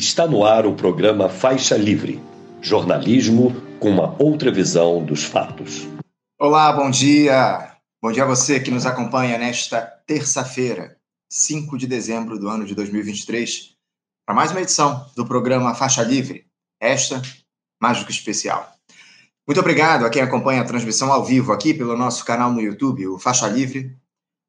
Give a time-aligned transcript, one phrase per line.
[0.00, 2.24] Está no ar o programa Faixa Livre,
[2.62, 5.86] jornalismo com uma outra visão dos fatos.
[6.38, 7.76] Olá, bom dia.
[8.02, 10.96] Bom dia a você que nos acompanha nesta terça-feira,
[11.30, 13.74] 5 de dezembro do ano de 2023,
[14.24, 16.46] para mais uma edição do programa Faixa Livre.
[16.80, 17.20] Esta,
[17.78, 18.72] mais do que especial.
[19.46, 23.06] Muito obrigado a quem acompanha a transmissão ao vivo aqui pelo nosso canal no YouTube,
[23.06, 23.94] o Faixa Livre.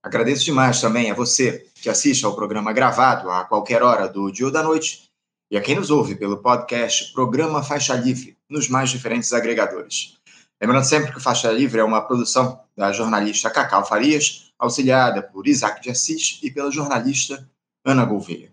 [0.01, 4.45] Agradeço demais também a você que assiste ao programa gravado a qualquer hora do dia
[4.45, 5.10] ou da noite
[5.51, 10.17] e a quem nos ouve pelo podcast Programa Faixa Livre, nos mais diferentes agregadores.
[10.61, 15.81] Lembrando sempre que Faixa Livre é uma produção da jornalista Cacau Farias, auxiliada por Isaac
[15.81, 17.45] de Assis e pela jornalista
[17.83, 18.49] Ana Gouveia.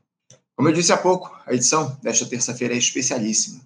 [0.56, 3.60] Como eu disse há pouco, a edição desta terça-feira é especialíssima.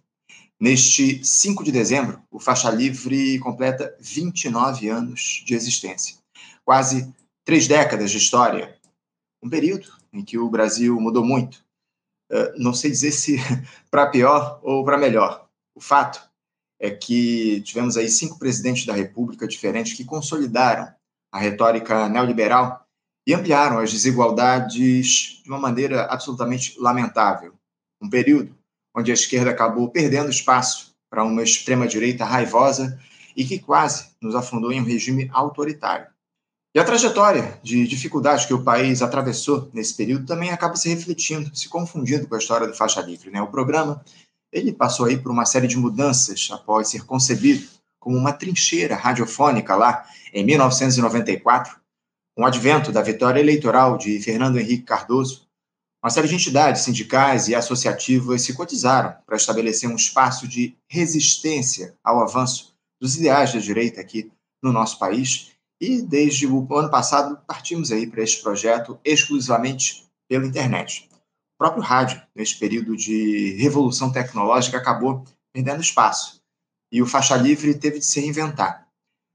[0.61, 6.17] Neste 5 de dezembro, o Faixa Livre completa 29 anos de existência.
[6.67, 7.11] Quase
[7.47, 8.77] três décadas de história.
[9.42, 11.64] Um período em que o Brasil mudou muito,
[12.56, 13.36] não sei dizer se
[13.91, 15.46] para pior ou para melhor.
[15.74, 16.20] O fato
[16.80, 20.92] é que tivemos aí cinco presidentes da República diferentes que consolidaram
[21.30, 22.84] a retórica neoliberal
[23.27, 27.55] e ampliaram as desigualdades de uma maneira absolutamente lamentável.
[28.00, 28.56] Um período
[28.94, 33.00] onde a esquerda acabou perdendo espaço para uma extrema-direita raivosa
[33.36, 36.11] e que quase nos afundou em um regime autoritário.
[36.75, 41.55] E a trajetória de dificuldades que o país atravessou nesse período também acaba se refletindo,
[41.55, 43.31] se confundindo com a história do Faixa Livre.
[43.31, 43.42] Né?
[43.42, 44.03] O programa
[44.51, 47.67] ele passou aí por uma série de mudanças após ser concebido
[48.01, 51.77] como uma trincheira radiofônica lá em 1994,
[52.34, 55.47] com o advento da vitória eleitoral de Fernando Henrique Cardoso.
[56.03, 61.95] Uma série de entidades sindicais e associativas se cotizaram para estabelecer um espaço de resistência
[62.03, 65.52] ao avanço dos ideais da direita aqui no nosso país
[65.83, 71.11] e desde o ano passado partimos aí para este projeto exclusivamente pela internet.
[71.56, 76.41] O próprio rádio, neste período de revolução tecnológica, acabou perdendo espaço
[76.92, 78.86] e o faixa livre teve de se reinventar.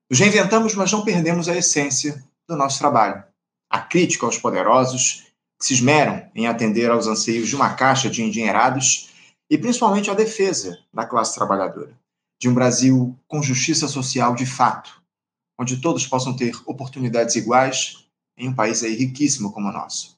[0.09, 3.21] Nos reinventamos, mas não perdemos a essência do nosso trabalho.
[3.69, 5.25] A crítica aos poderosos,
[5.59, 9.09] que se esmeram em atender aos anseios de uma caixa de endinheirados,
[9.49, 11.91] e principalmente a defesa da classe trabalhadora,
[12.39, 14.96] de um Brasil com justiça social de fato,
[15.57, 18.07] onde todos possam ter oportunidades iguais
[18.37, 20.17] em um país aí riquíssimo como o nosso.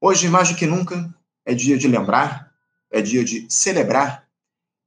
[0.00, 1.14] Hoje, mais do que nunca,
[1.46, 2.52] é dia de lembrar,
[2.90, 4.28] é dia de celebrar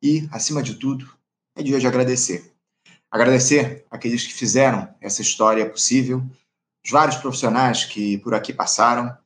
[0.01, 1.09] e, acima de tudo,
[1.55, 2.53] é dia de agradecer.
[3.09, 6.23] Agradecer aqueles que fizeram essa história possível,
[6.83, 9.17] os vários profissionais que por aqui passaram,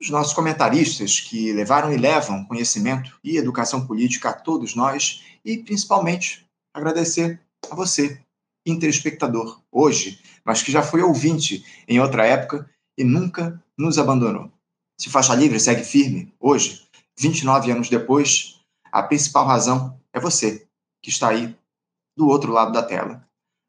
[0.00, 5.58] os nossos comentaristas que levaram e levam conhecimento e educação política a todos nós e,
[5.58, 8.20] principalmente, agradecer a você
[8.70, 14.50] interespectador hoje, mas que já foi ouvinte em outra época e nunca nos abandonou.
[15.00, 16.86] Se Faixa Livre segue firme hoje,
[17.18, 20.66] 29 anos depois, a principal razão é você,
[21.02, 21.56] que está aí
[22.16, 23.24] do outro lado da tela.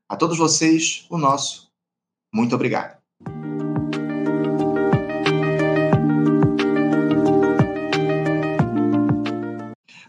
[0.09, 1.69] A todos vocês, o nosso
[2.33, 2.99] muito obrigado.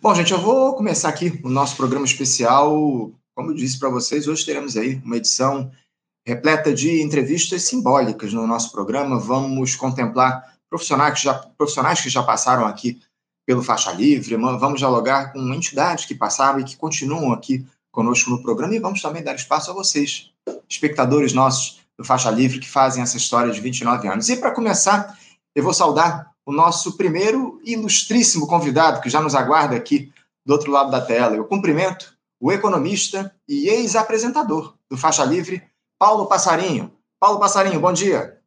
[0.03, 4.29] Bom, gente, eu vou começar aqui o nosso programa especial como eu disse para vocês,
[4.29, 5.71] hoje teremos aí uma edição
[6.27, 9.19] repleta de entrevistas simbólicas no nosso programa.
[9.19, 13.01] Vamos contemplar profissionais que já, profissionais que já passaram aqui
[13.47, 18.41] pelo Faixa Livre, vamos dialogar com entidades que passaram e que continuam aqui conosco no
[18.43, 20.31] programa e vamos também dar espaço a vocês,
[20.69, 24.29] espectadores nossos do Faixa Livre que fazem essa história de 29 anos.
[24.29, 25.19] E para começar,
[25.55, 30.13] eu vou saudar o nosso primeiro ilustríssimo convidado que já nos aguarda aqui
[30.47, 31.35] do outro lado da tela.
[31.35, 35.62] Eu cumprimento o economista e ex-apresentador do Faixa Livre,
[35.99, 36.91] Paulo Passarinho.
[37.21, 38.39] Paulo Passarinho, bom dia.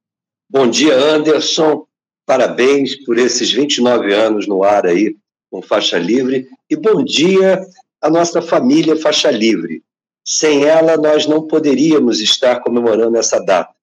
[0.49, 1.85] Bom dia, Anderson.
[2.25, 5.15] Parabéns por esses 29 anos no ar aí
[5.51, 6.47] com Faixa Livre.
[6.67, 7.63] E bom dia
[8.01, 9.83] à nossa família Faixa Livre.
[10.25, 13.73] Sem ela, nós não poderíamos estar comemorando essa data.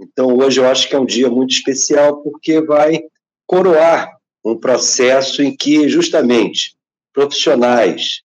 [0.00, 3.02] Então, hoje eu acho que é um dia muito especial porque vai
[3.46, 6.74] coroar um processo em que, justamente,
[7.12, 8.22] profissionais,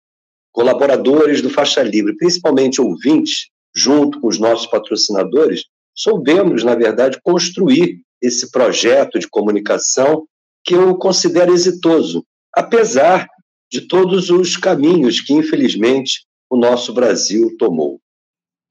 [0.55, 8.01] colaboradores do Faixa Livre, principalmente ouvintes, junto com os nossos patrocinadores, soubemos, na verdade, construir
[8.23, 10.27] esse projeto de comunicação
[10.63, 12.25] que eu considero exitoso,
[12.55, 13.27] apesar
[13.71, 18.01] de todos os caminhos que, infelizmente, o nosso Brasil tomou.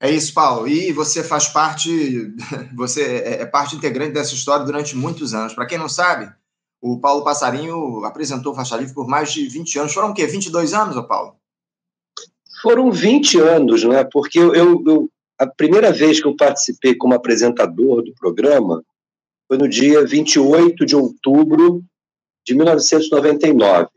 [0.00, 0.66] É isso, Paulo.
[0.66, 2.34] E você faz parte,
[2.74, 5.52] você é, é parte integrante dessa história durante muitos anos.
[5.52, 6.32] Para quem não sabe,
[6.80, 9.92] o Paulo Passarinho apresentou o Faixa Livre por mais de 20 anos.
[9.92, 10.26] Foram o quê?
[10.26, 11.36] 22 anos, Paulo?
[12.64, 14.02] Foram 20 anos, não é?
[14.02, 18.82] Porque eu, eu, a primeira vez que eu participei como apresentador do programa
[19.46, 21.84] foi no dia 28 de outubro
[22.42, 23.88] de 1999.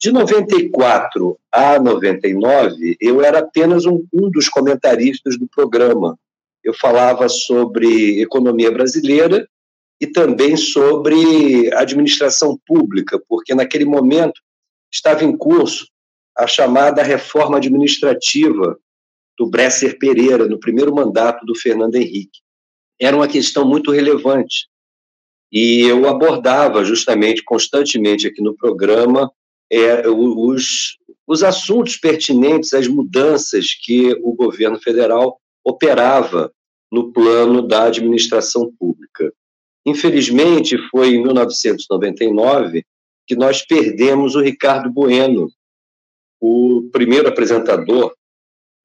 [0.00, 6.18] De 94 a 99, eu era apenas um, um dos comentaristas do programa.
[6.64, 9.46] Eu falava sobre economia brasileira
[10.00, 14.40] e também sobre administração pública, porque naquele momento
[14.90, 15.86] estava em curso
[16.40, 18.78] a chamada reforma administrativa
[19.38, 22.40] do Bresser Pereira, no primeiro mandato do Fernando Henrique.
[23.00, 24.68] Era uma questão muito relevante.
[25.52, 29.30] E eu abordava justamente, constantemente aqui no programa,
[29.70, 30.96] é, os,
[31.26, 36.52] os assuntos pertinentes às mudanças que o governo federal operava
[36.90, 39.32] no plano da administração pública.
[39.86, 42.84] Infelizmente, foi em 1999
[43.26, 45.48] que nós perdemos o Ricardo Bueno,
[46.40, 48.14] o primeiro apresentador,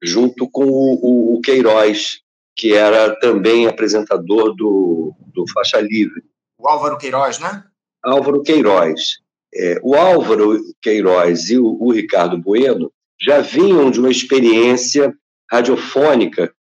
[0.02, 2.20] junto com o, o, Queiroz,
[2.54, 6.22] que era também apresentador do, do Faixa Livre.
[6.58, 7.64] O Álvaro Queiroz, né?
[8.04, 9.18] Álvaro Queiroz.
[9.54, 15.14] É, o Álvaro Queiroz e o, o Ricardo Bueno já vinham de uma experiência
[15.50, 16.52] radiofônica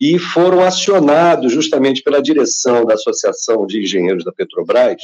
[0.00, 5.00] e foram acionados justamente pela direção da Associação de Engenheiros da Petrobras,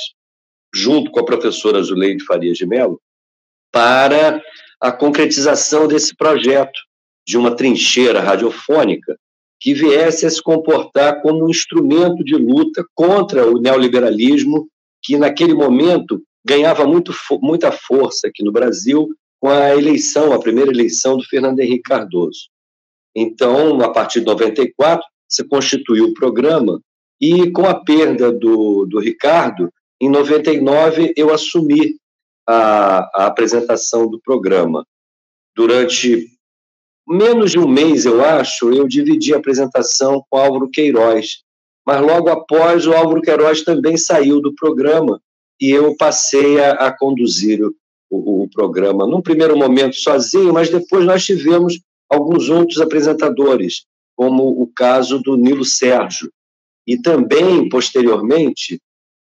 [0.74, 3.00] junto com a professora Zuleide Farias de Mello,
[3.72, 4.42] para
[4.80, 6.78] a concretização desse projeto
[7.26, 9.16] de uma trincheira radiofônica
[9.60, 14.66] que viesse a se comportar como um instrumento de luta contra o neoliberalismo,
[15.02, 17.12] que naquele momento ganhava muito,
[17.42, 22.48] muita força aqui no Brasil com a eleição, a primeira eleição do Fernando Henrique Cardoso.
[23.14, 26.80] Então, a partir de 94, se constituiu o programa
[27.20, 31.96] e, com a perda do, do Ricardo, em 99 eu assumi
[32.50, 34.84] a, a apresentação do programa.
[35.54, 36.26] Durante
[37.08, 41.42] menos de um mês, eu acho, eu dividi a apresentação com Álvaro Queiroz.
[41.86, 45.20] Mas logo após, o Álvaro Queiroz também saiu do programa
[45.60, 47.74] e eu passei a, a conduzir o,
[48.10, 49.06] o, o, programa.
[49.06, 53.84] Num primeiro momento sozinho, mas depois nós tivemos alguns outros apresentadores,
[54.16, 56.30] como o caso do Nilo Sérgio,
[56.86, 58.80] e também, posteriormente,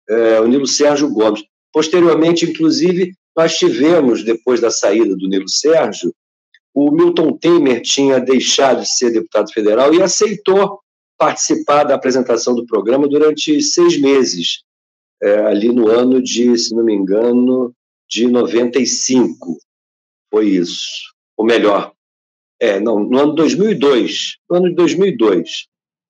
[0.09, 1.43] é, o Nilo Sérgio Gomes.
[1.77, 6.11] Posteriormente, inclusive, nós tivemos, depois da saída do Nilo Sérgio,
[6.73, 10.81] o Milton Temer tinha deixado de ser deputado federal e aceitou
[11.19, 14.63] participar da apresentação do programa durante seis meses,
[15.23, 17.75] é, ali no ano de, se não me engano,
[18.09, 19.59] de 95.
[20.31, 21.13] Foi isso.
[21.37, 21.93] Ou melhor,
[22.59, 25.67] é, não, no ano 2002, no ano de 2002,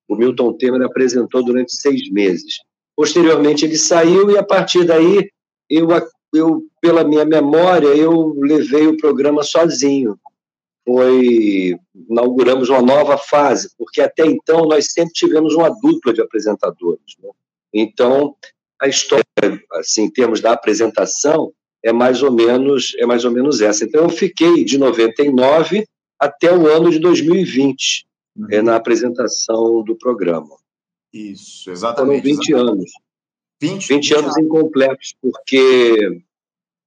[0.07, 2.55] o Milton Temer apresentou durante seis meses.
[2.95, 5.29] Posteriormente ele saiu e a partir daí
[5.69, 5.87] eu,
[6.33, 10.19] eu pela minha memória eu levei o programa sozinho.
[10.85, 11.77] Foi
[12.09, 17.15] inauguramos uma nova fase, porque até então nós sempre tivemos uma dupla de apresentadores.
[17.21, 17.29] Né?
[17.73, 18.35] Então
[18.79, 19.25] a história,
[19.73, 21.51] assim, em termos da apresentação,
[21.83, 23.83] é mais ou menos é mais ou menos essa.
[23.83, 25.85] Então eu fiquei de 99
[26.19, 28.47] até o ano de 2020, uhum.
[28.51, 30.55] é, na apresentação do programa.
[31.13, 32.21] Isso, exatamente.
[32.21, 32.71] Foram 20 exatamente.
[32.71, 32.91] anos.
[33.61, 36.21] 20, 20 anos incompletos, porque,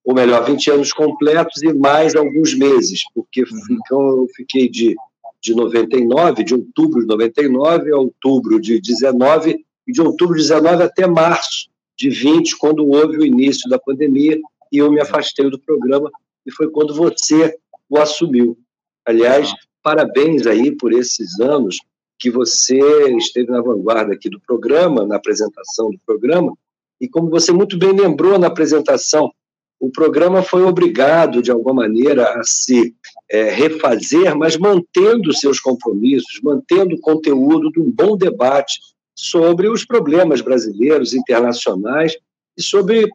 [0.04, 3.48] ou melhor, 20 anos completos e mais alguns meses, porque uhum.
[3.70, 4.94] então, eu fiquei de,
[5.42, 10.82] de 99, de outubro de 99 a outubro de 19, e de outubro de 19
[10.82, 11.68] até março
[11.98, 14.40] de 20, quando houve o início da pandemia,
[14.72, 16.10] e eu me afastei do programa,
[16.46, 17.54] e foi quando você
[17.88, 18.56] o assumiu.
[19.04, 19.52] Aliás,
[19.82, 21.78] parabéns aí por esses anos
[22.18, 22.78] que você
[23.16, 26.52] esteve na vanguarda aqui do programa, na apresentação do programa,
[27.00, 29.32] e como você muito bem lembrou na apresentação,
[29.80, 32.94] o programa foi obrigado, de alguma maneira, a se
[33.30, 38.78] é, refazer, mas mantendo seus compromissos, mantendo o conteúdo de um bom debate
[39.16, 42.14] sobre os problemas brasileiros, internacionais
[42.56, 43.08] e sobre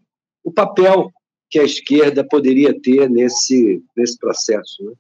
[0.44, 1.12] o papel
[1.50, 4.84] que a esquerda poderia ter nesse, nesse processo.
[4.84, 4.94] Né?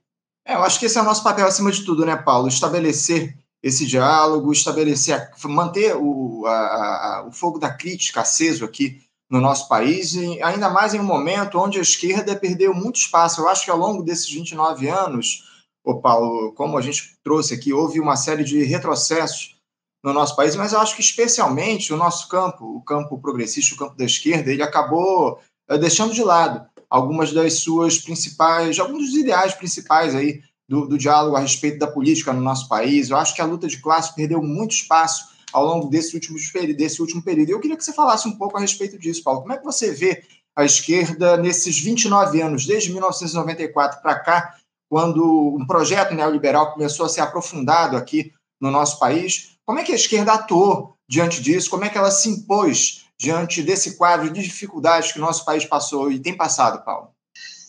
[0.48, 2.48] É, eu acho que esse é o nosso papel acima de tudo, né, Paulo?
[2.48, 9.42] Estabelecer esse diálogo, estabelecer, manter o, a, a, o fogo da crítica aceso aqui no
[9.42, 13.42] nosso país, e ainda mais em um momento onde a esquerda perdeu muito espaço.
[13.42, 15.46] Eu acho que ao longo desses 29 anos,
[15.84, 19.56] o Paulo, como a gente trouxe aqui, houve uma série de retrocessos
[20.04, 23.80] no nosso país, mas eu acho que especialmente o nosso campo, o campo progressista, o
[23.80, 29.16] campo da esquerda, ele acabou eh, deixando de lado algumas das suas principais, alguns dos
[29.16, 33.10] ideais principais aí do, do, diálogo a respeito da política no nosso país.
[33.10, 36.38] Eu acho que a luta de classe perdeu muito espaço ao longo desse último,
[36.76, 37.52] desse último período.
[37.52, 39.42] Eu queria que você falasse um pouco a respeito disso, Paulo.
[39.42, 40.24] Como é que você vê
[40.56, 44.56] a esquerda nesses 29 anos, desde 1994 para cá,
[44.90, 49.58] quando um projeto neoliberal começou a ser aprofundado aqui no nosso país?
[49.66, 51.70] Como é que a esquerda atuou diante disso?
[51.70, 55.66] Como é que ela se impôs diante desse quadro de dificuldades que o nosso país
[55.66, 57.10] passou e tem passado, Paulo?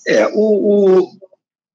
[0.06, 1.18] É, o, o,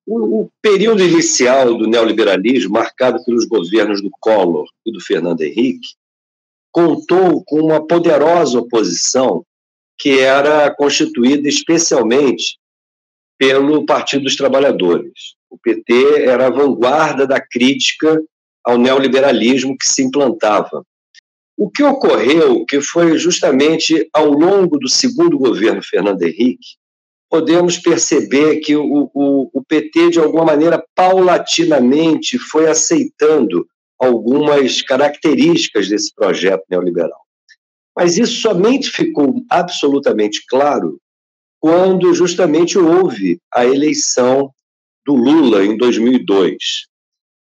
[0.08, 5.90] o, período inicial do neoliberalismo, marcado pelos governos do Collor e do Fernando Henrique,
[6.72, 9.46] contou com uma poderosa oposição
[10.00, 12.58] que era constituída especialmente
[13.38, 15.36] pelo Partido dos Trabalhadores.
[15.50, 18.22] O PT era a vanguarda da crítica
[18.64, 20.86] ao neoliberalismo que se implantava.
[21.58, 26.81] O que ocorreu, que foi justamente ao longo do segundo governo Fernando Henrique,
[27.32, 33.66] podemos perceber que o, o, o PT, de alguma maneira, paulatinamente foi aceitando
[33.98, 37.22] algumas características desse projeto neoliberal.
[37.96, 41.00] Mas isso somente ficou absolutamente claro
[41.58, 44.52] quando justamente houve a eleição
[45.06, 46.56] do Lula em 2002.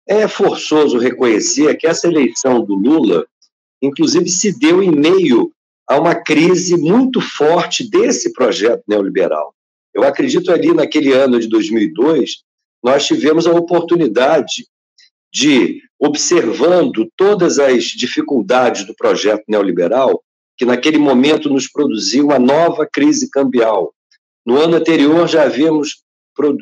[0.08, 3.26] É forçoso reconhecer que essa eleição do Lula,
[3.82, 5.52] inclusive, se deu em meio
[5.86, 9.54] a uma crise muito forte desse projeto neoliberal.
[9.94, 12.42] Eu acredito ali naquele ano de 2002,
[12.82, 14.66] nós tivemos a oportunidade
[15.32, 20.22] de, observando todas as dificuldades do projeto neoliberal,
[20.56, 23.92] que naquele momento nos produziu uma nova crise cambial.
[24.44, 26.02] No ano anterior já havíamos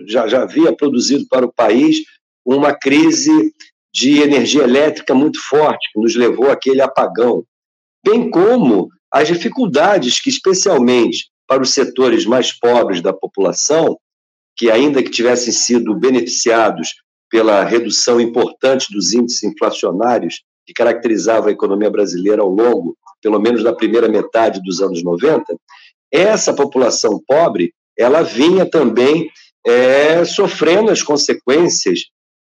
[0.06, 2.02] já, já havia produzido para o país
[2.44, 3.52] uma crise
[3.92, 7.44] de energia elétrica muito forte, que nos levou àquele apagão,
[8.04, 13.98] bem como as dificuldades que, especialmente para os setores mais pobres da população,
[14.56, 16.94] que ainda que tivessem sido beneficiados
[17.30, 23.62] pela redução importante dos índices inflacionários que caracterizava a economia brasileira ao longo, pelo menos
[23.62, 25.44] da primeira metade dos anos 90,
[26.12, 29.30] essa população pobre, ela vinha também
[29.66, 32.00] é, sofrendo as consequências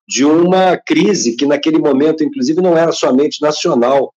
[0.07, 4.13] de uma crise que naquele momento, inclusive, não era somente nacional,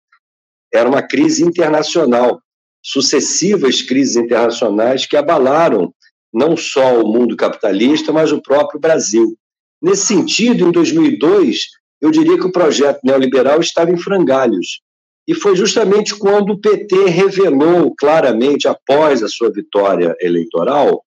[0.73, 2.41] era uma crise internacional
[2.83, 5.93] sucessivas crises internacionais que abalaram
[6.33, 9.37] não só o mundo capitalista, mas o próprio Brasil.
[9.81, 11.67] Nesse sentido, em 2002,
[12.01, 14.81] eu diria que o projeto neoliberal estava em frangalhos.
[15.27, 21.05] E foi justamente quando o PT revelou claramente, após a sua vitória eleitoral,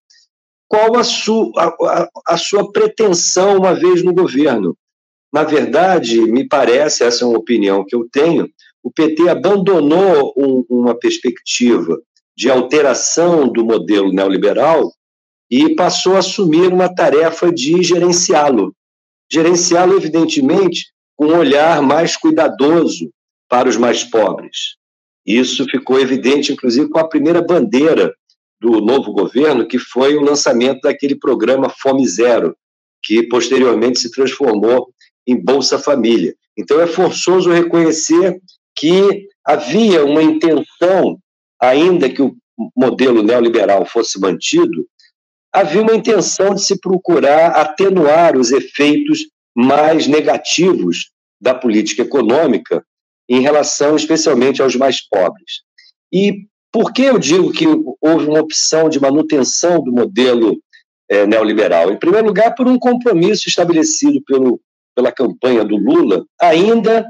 [0.68, 4.78] qual a sua, a, a sua pretensão uma vez no governo.
[5.34, 8.48] Na verdade, me parece, essa é uma opinião que eu tenho,
[8.83, 12.00] o PT abandonou um, uma perspectiva
[12.35, 14.91] de alteração do modelo neoliberal
[15.50, 18.73] e passou a assumir uma tarefa de gerenciá-lo.
[19.31, 20.85] Gerenciá-lo, evidentemente,
[21.15, 23.11] com um olhar mais cuidadoso
[23.50, 24.77] para os mais pobres.
[25.25, 28.13] Isso ficou evidente, inclusive, com a primeira bandeira
[28.59, 32.55] do novo governo, que foi o lançamento daquele programa Fome Zero,
[33.03, 34.93] que posteriormente se transformou
[35.27, 36.33] em Bolsa Família.
[36.57, 38.39] Então, é forçoso reconhecer
[38.75, 41.18] que havia uma intenção,
[41.60, 42.36] ainda que o
[42.75, 44.86] modelo neoliberal fosse mantido,
[45.54, 49.20] havia uma intenção de se procurar atenuar os efeitos
[49.56, 51.12] mais negativos
[51.42, 52.84] da política econômica
[53.28, 55.62] em relação especialmente aos mais pobres.
[56.13, 57.66] E por que eu digo que
[58.00, 60.58] houve uma opção de manutenção do modelo
[61.10, 61.92] é, neoliberal?
[61.92, 64.60] Em primeiro lugar, por um compromisso estabelecido pelo,
[64.96, 67.06] pela campanha do Lula, ainda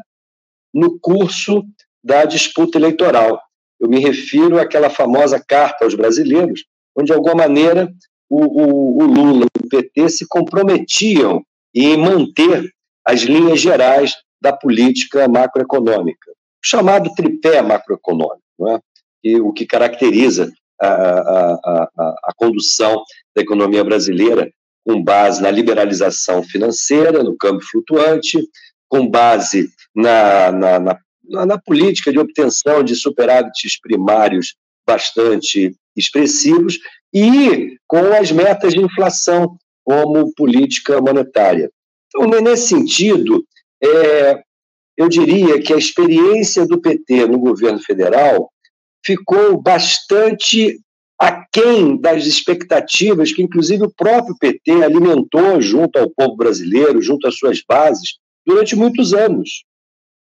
[0.73, 1.63] no curso
[2.03, 3.41] da disputa eleitoral.
[3.79, 7.91] Eu me refiro àquela famosa carta aos brasileiros, onde, de alguma maneira,
[8.29, 12.71] o, o, o Lula e o PT se comprometiam em manter
[13.05, 16.31] as linhas gerais da política macroeconômica,
[16.63, 18.79] chamado tripé macroeconômico, não é?
[19.23, 20.51] e o que caracteriza
[20.81, 23.03] a, a, a, a condução
[23.35, 24.51] da economia brasileira
[24.83, 28.39] com base na liberalização financeira, no câmbio flutuante,
[28.89, 34.55] com base na, na, na, na política de obtenção de superávites primários
[34.85, 36.79] bastante expressivos
[37.13, 41.69] e com as metas de inflação como política monetária.
[42.07, 43.43] Então, nesse sentido,
[43.83, 44.41] é,
[44.97, 48.51] eu diria que a experiência do PT no governo federal
[49.03, 50.79] ficou bastante
[51.17, 57.37] aquém das expectativas que, inclusive, o próprio PT alimentou junto ao povo brasileiro, junto às
[57.37, 59.63] suas bases, durante muitos anos.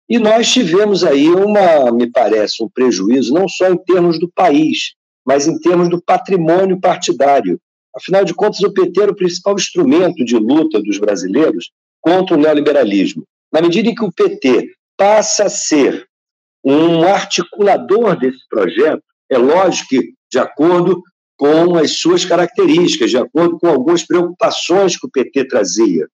[0.09, 4.95] E nós tivemos aí uma, me parece, um prejuízo, não só em termos do país,
[5.25, 7.59] mas em termos do patrimônio partidário.
[7.97, 11.71] Afinal de contas, o PT era o principal instrumento de luta dos brasileiros
[12.01, 13.25] contra o neoliberalismo.
[13.53, 16.07] Na medida em que o PT passa a ser
[16.63, 21.03] um articulador desse projeto, é lógico que, de acordo
[21.37, 26.07] com as suas características, de acordo com algumas preocupações que o PT trazia,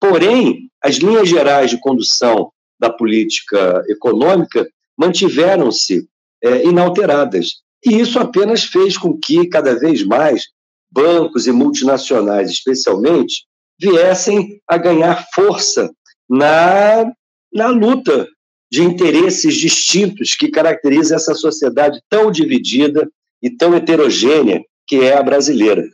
[0.00, 6.08] Porém, as linhas gerais de condução da política econômica mantiveram-se
[6.42, 7.62] é, inalteradas.
[7.84, 10.44] E isso apenas fez com que, cada vez mais,
[10.90, 13.44] bancos e multinacionais, especialmente,
[13.80, 15.90] viessem a ganhar força
[16.28, 17.10] na,
[17.52, 18.26] na luta
[18.70, 23.08] de interesses distintos que caracteriza essa sociedade tão dividida
[23.42, 25.84] e tão heterogênea que é a brasileira.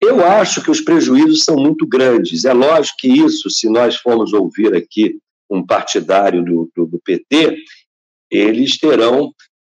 [0.00, 2.44] Eu acho que os prejuízos são muito grandes.
[2.44, 5.18] É lógico que isso, se nós formos ouvir aqui
[5.54, 7.56] um partidário do, do, do PT,
[8.30, 9.32] eles terão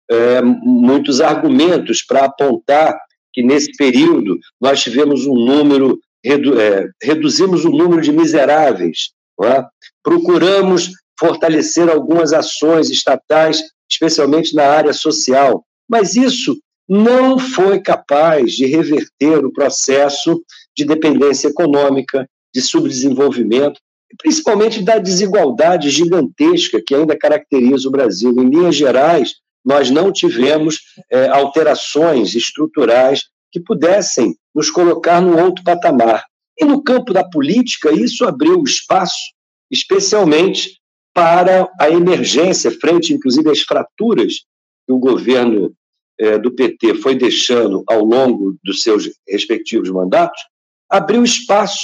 [0.10, 3.00] é, muitos argumentos para apontar
[3.34, 9.12] que nesse período nós tivemos um número, redu, é, reduzimos o número de miseráveis,
[9.44, 9.64] é?
[10.04, 16.60] procuramos fortalecer algumas ações estatais, especialmente na área social, mas isso
[16.90, 20.44] não foi capaz de reverter o processo
[20.76, 23.80] de dependência econômica, de subdesenvolvimento,
[24.18, 28.32] principalmente da desigualdade gigantesca que ainda caracteriza o Brasil.
[28.32, 35.63] Em linhas gerais, nós não tivemos é, alterações estruturais que pudessem nos colocar num outro
[35.63, 36.25] patamar.
[36.60, 39.34] E no campo da política, isso abriu espaço,
[39.70, 40.80] especialmente
[41.13, 44.46] para a emergência, frente inclusive às fraturas
[44.86, 45.74] que o governo
[46.20, 50.41] é, do PT foi deixando ao longo dos seus respectivos mandatos,
[50.89, 51.82] abriu espaço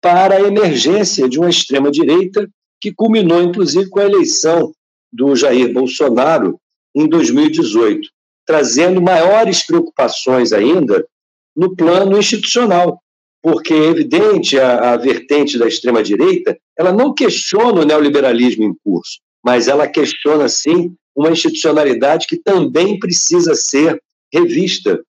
[0.00, 2.48] para a emergência de uma extrema-direita
[2.80, 4.72] que culminou, inclusive, com a eleição
[5.12, 6.58] do Jair Bolsonaro
[6.94, 8.08] em 2018,
[8.46, 11.06] trazendo maiores preocupações ainda
[11.54, 13.00] no plano institucional,
[13.42, 19.20] porque é evidente a, a vertente da extrema-direita, ela não questiona o neoliberalismo em curso,
[19.44, 24.00] mas ela questiona, sim, uma institucionalidade que também precisa ser
[24.32, 25.02] revista.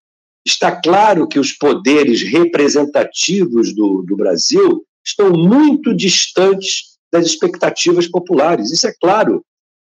[0.45, 8.71] Está claro que os poderes representativos do, do Brasil estão muito distantes das expectativas populares,
[8.71, 9.43] isso é claro.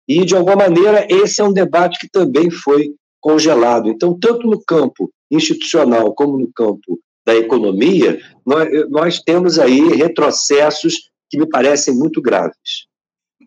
[0.08, 3.90] E, de alguma maneira, esse é um debate que também foi congelado.
[3.90, 11.10] Então, tanto no campo institucional como no campo da economia, nós, nós temos aí retrocessos
[11.30, 12.86] que me parecem muito graves.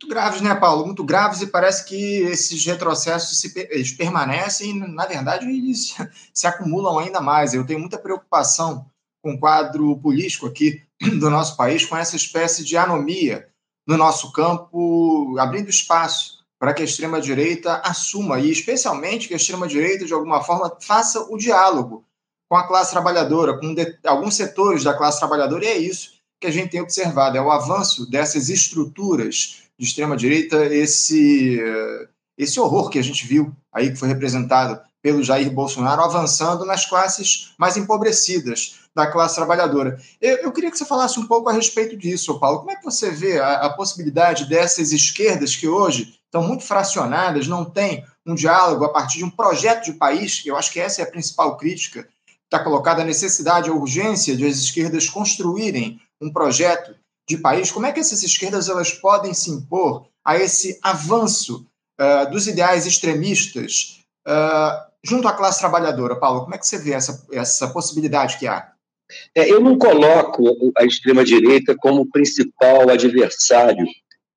[0.01, 0.87] Muito graves, né, Paulo?
[0.87, 5.97] Muito graves, e parece que esses retrocessos se, eles permanecem e, na verdade, eles
[6.33, 7.53] se acumulam ainda mais.
[7.53, 8.87] Eu tenho muita preocupação
[9.21, 10.85] com o quadro político aqui
[11.19, 13.49] do nosso país, com essa espécie de anomia
[13.89, 20.05] no nosso campo, abrindo espaço para que a extrema-direita assuma, e especialmente que a extrema-direita,
[20.05, 22.05] de alguma forma, faça o diálogo
[22.49, 26.47] com a classe trabalhadora, com de, alguns setores da classe trabalhadora, e é isso que
[26.47, 31.61] a gente tem observado, é o avanço dessas estruturas de extrema-direita, esse,
[32.37, 36.85] esse horror que a gente viu aí, que foi representado pelo Jair Bolsonaro, avançando nas
[36.85, 40.01] classes mais empobrecidas da classe trabalhadora.
[40.21, 42.59] Eu, eu, queria que você falasse um pouco a respeito disso, Paulo.
[42.59, 47.47] Como é que você vê a, a possibilidade dessas esquerdas que hoje estão muito fracionadas,
[47.47, 51.01] não têm um diálogo a partir de um projeto de país, eu acho que essa
[51.01, 52.07] é a principal crítica,
[52.45, 56.95] está colocada a necessidade, a urgência de as esquerdas construírem um projeto
[57.29, 57.71] de país.
[57.71, 61.67] Como é que essas esquerdas elas podem se impor a esse avanço
[62.01, 66.17] uh, dos ideais extremistas uh, junto à classe trabalhadora?
[66.17, 68.73] Paulo, como é que você vê essa, essa possibilidade que há?
[69.35, 73.87] É, eu não coloco a extrema-direita como principal adversário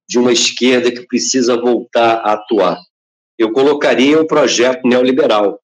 [0.07, 2.77] de uma esquerda que precisa voltar a atuar.
[3.37, 5.59] Eu colocaria o projeto neoliberal.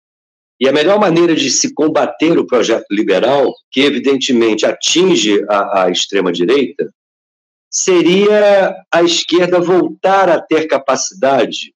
[0.59, 5.91] E a melhor maneira de se combater o projeto liberal, que evidentemente atinge a, a
[5.91, 6.91] extrema-direita,
[7.77, 11.75] seria a esquerda voltar a ter capacidade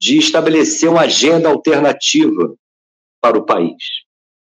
[0.00, 2.54] de estabelecer uma agenda alternativa
[3.20, 3.82] para o país.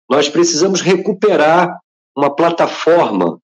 [0.08, 1.78] Nós precisamos recuperar
[2.16, 3.38] uma plataforma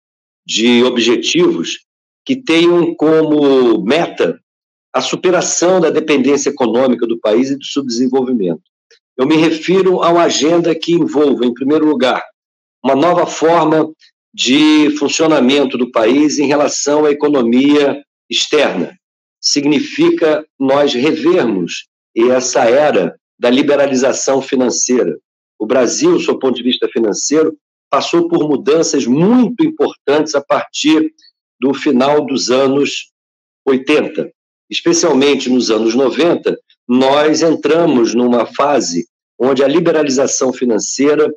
[0.47, 1.85] de objetivos
[2.25, 4.41] que tenham como meta
[4.91, 8.63] a superação da dependência econômica do país e do subdesenvolvimento.
[9.17, 12.25] Eu me refiro a uma agenda que envolva, em primeiro lugar,
[12.83, 13.93] uma nova forma
[14.33, 18.97] de funcionamento do país em relação à economia externa.
[19.41, 25.17] Significa nós revermos essa era da liberalização financeira.
[25.59, 27.57] O Brasil, do seu ponto de vista financeiro,
[27.91, 31.13] passou por mudanças muito importantes a partir
[31.61, 33.11] do final dos anos
[33.67, 34.31] 80.
[34.71, 36.57] Especialmente nos anos 90,
[36.89, 39.07] nós entramos numa fase
[39.39, 41.33] onde a liberalização financeira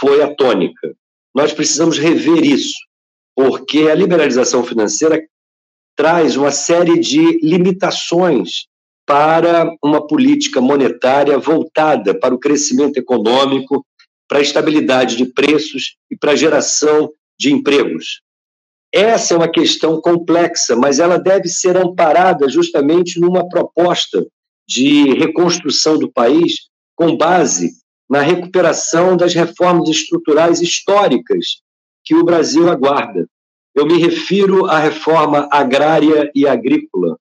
[0.00, 0.94] foi a tônica.
[1.38, 2.74] Nós precisamos rever isso,
[3.32, 5.24] porque a liberalização financeira
[5.96, 8.66] traz uma série de limitações
[9.06, 13.86] para uma política monetária voltada para o crescimento econômico,
[14.26, 18.20] para a estabilidade de preços e para a geração de empregos.
[18.92, 24.26] Essa é uma questão complexa, mas ela deve ser amparada justamente numa proposta
[24.68, 27.74] de reconstrução do país com base
[28.08, 31.60] na recuperação das reformas estruturais históricas
[32.04, 33.26] que o Brasil aguarda.
[33.74, 37.18] Eu me refiro à reforma agrária e agrícola,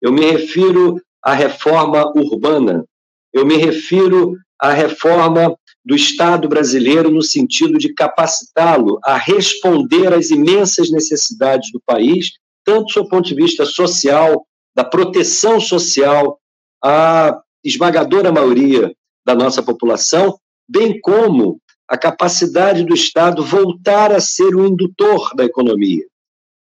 [0.00, 2.84] eu me refiro à reforma urbana,
[3.32, 10.30] eu me refiro à reforma do Estado brasileiro no sentido de capacitá-lo a responder às
[10.30, 12.32] imensas necessidades do país,
[12.64, 16.38] tanto do ponto de vista social, da proteção social,
[16.84, 18.94] a esmagadora maioria
[19.28, 25.44] da nossa população, bem como a capacidade do Estado voltar a ser o indutor da
[25.44, 26.02] economia.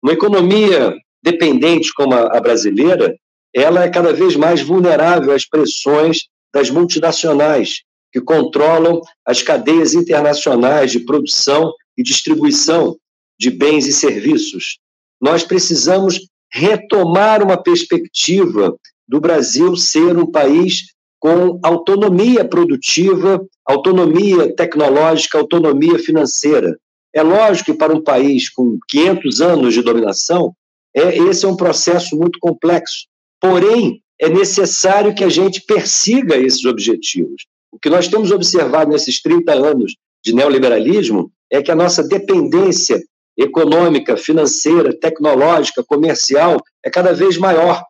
[0.03, 3.15] Uma economia dependente como a brasileira,
[3.55, 6.21] ela é cada vez mais vulnerável às pressões
[6.55, 12.97] das multinacionais, que controlam as cadeias internacionais de produção e distribuição
[13.39, 14.79] de bens e serviços.
[15.21, 16.19] Nós precisamos
[16.51, 18.75] retomar uma perspectiva
[19.07, 20.94] do Brasil ser um país
[21.25, 26.79] com autonomia produtiva, autonomia tecnológica, autonomia financeira.
[27.15, 30.53] É lógico que para um país com 500 anos de dominação,
[30.95, 33.07] é, esse é um processo muito complexo.
[33.41, 37.47] Porém, é necessário que a gente persiga esses objetivos.
[37.73, 43.03] O que nós temos observado nesses 30 anos de neoliberalismo é que a nossa dependência
[43.35, 47.83] econômica, financeira, tecnológica, comercial é cada vez maior.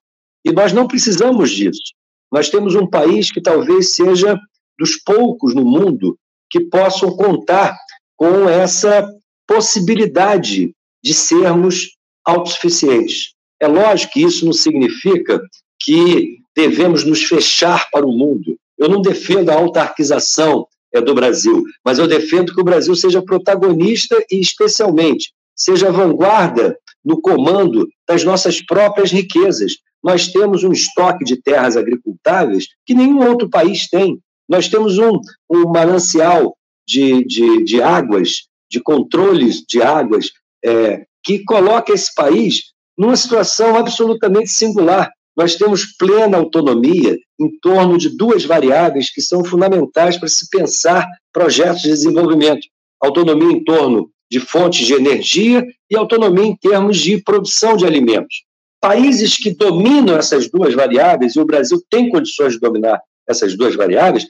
[0.44, 1.94] E nós não precisamos disso.
[2.34, 4.36] Nós temos um país que talvez seja
[4.76, 6.18] dos poucos no mundo
[6.50, 7.78] que possam contar
[8.16, 9.08] com essa
[9.46, 11.90] possibilidade de sermos
[12.26, 13.34] autossuficientes.
[13.62, 15.40] É lógico que isso não significa
[15.80, 18.56] que devemos nos fechar para o mundo.
[18.76, 23.22] Eu não defendo a autarquização é, do Brasil, mas eu defendo que o Brasil seja
[23.22, 31.24] protagonista e, especialmente, seja vanguarda no comando das nossas próprias riquezas, nós temos um estoque
[31.24, 34.20] de terras agricultáveis que nenhum outro país tem.
[34.46, 35.18] Nós temos um,
[35.50, 36.54] um manancial
[36.86, 40.26] de, de, de águas, de controles de águas,
[40.62, 45.10] é, que coloca esse país numa situação absolutamente singular.
[45.34, 51.08] Nós temos plena autonomia em torno de duas variáveis que são fundamentais para se pensar
[51.32, 52.66] projetos de desenvolvimento:
[53.00, 58.44] autonomia em torno de fontes de energia e autonomia em termos de produção de alimentos.
[58.84, 63.74] Países que dominam essas duas variáveis, e o Brasil tem condições de dominar essas duas
[63.74, 64.26] variáveis,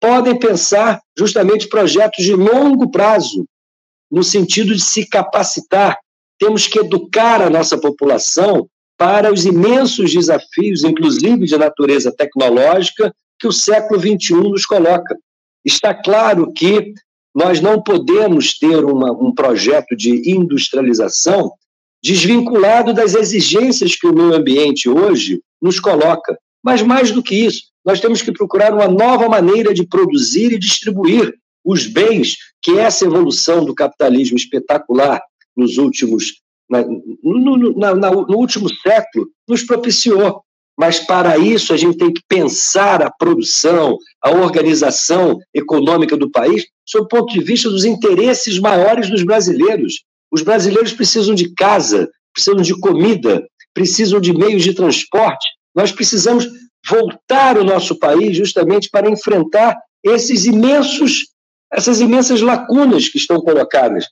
[0.00, 3.44] podem pensar justamente projetos de longo prazo,
[4.10, 5.98] no sentido de se capacitar.
[6.38, 8.66] Temos que educar a nossa população
[8.96, 15.18] para os imensos desafios, inclusive de natureza tecnológica, que o século XXI nos coloca.
[15.62, 16.94] Está claro que
[17.34, 21.52] nós não podemos ter uma, um projeto de industrialização
[22.02, 26.38] desvinculado das exigências que o meio ambiente hoje nos coloca.
[26.62, 30.58] Mas mais do que isso, nós temos que procurar uma nova maneira de produzir e
[30.58, 31.34] distribuir
[31.64, 35.20] os bens que essa evolução do capitalismo espetacular
[35.56, 36.34] nos últimos
[36.68, 36.84] na,
[37.22, 40.42] no, na, no último século nos propiciou.
[40.78, 46.66] Mas para isso a gente tem que pensar a produção, a organização econômica do país,
[46.86, 52.08] sob o ponto de vista dos interesses maiores dos brasileiros, os brasileiros precisam de casa,
[52.32, 55.46] precisam de comida, precisam de meios de transporte.
[55.74, 56.46] Nós precisamos
[56.88, 61.28] voltar o nosso país justamente para enfrentar esses imensos,
[61.72, 64.06] essas imensas lacunas que estão colocadas.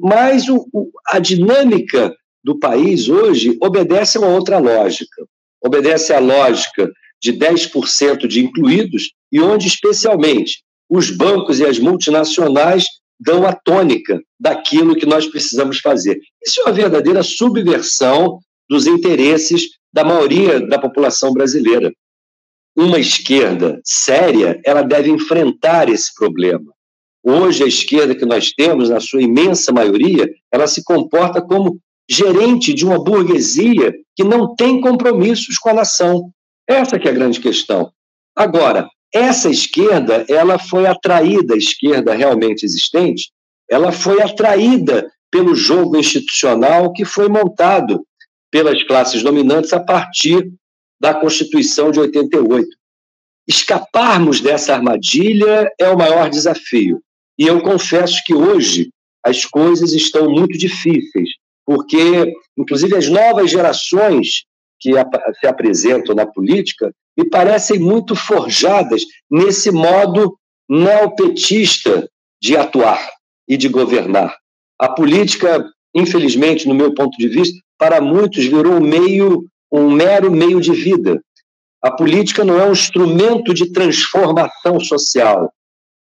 [0.00, 5.26] Mas o, o, a dinâmica do país hoje obedece a uma outra lógica.
[5.62, 12.84] Obedece à lógica de 10% de incluídos e onde, especialmente, os bancos e as multinacionais
[13.18, 16.18] dão a tônica daquilo que nós precisamos fazer.
[16.44, 21.92] Isso é uma verdadeira subversão dos interesses da maioria da população brasileira.
[22.76, 26.72] Uma esquerda séria, ela deve enfrentar esse problema.
[27.24, 32.72] Hoje, a esquerda que nós temos, na sua imensa maioria, ela se comporta como gerente
[32.72, 36.30] de uma burguesia que não tem compromissos com a nação.
[36.68, 37.90] Essa que é a grande questão.
[38.36, 43.30] Agora, essa esquerda, ela foi atraída, a esquerda realmente existente,
[43.68, 48.06] ela foi atraída pelo jogo institucional que foi montado
[48.50, 50.52] pelas classes dominantes a partir
[51.00, 52.68] da Constituição de 88.
[53.48, 57.00] Escaparmos dessa armadilha é o maior desafio.
[57.38, 58.90] E eu confesso que hoje
[59.24, 61.30] as coisas estão muito difíceis,
[61.64, 64.44] porque, inclusive, as novas gerações
[64.80, 64.92] que
[65.40, 72.08] se apresentam na política me parecem muito forjadas nesse modo neopetista
[72.40, 73.10] de atuar
[73.48, 74.36] e de governar.
[74.78, 80.30] A política, infelizmente, no meu ponto de vista, para muitos virou um meio, um mero
[80.30, 81.22] meio de vida.
[81.82, 85.50] A política não é um instrumento de transformação social.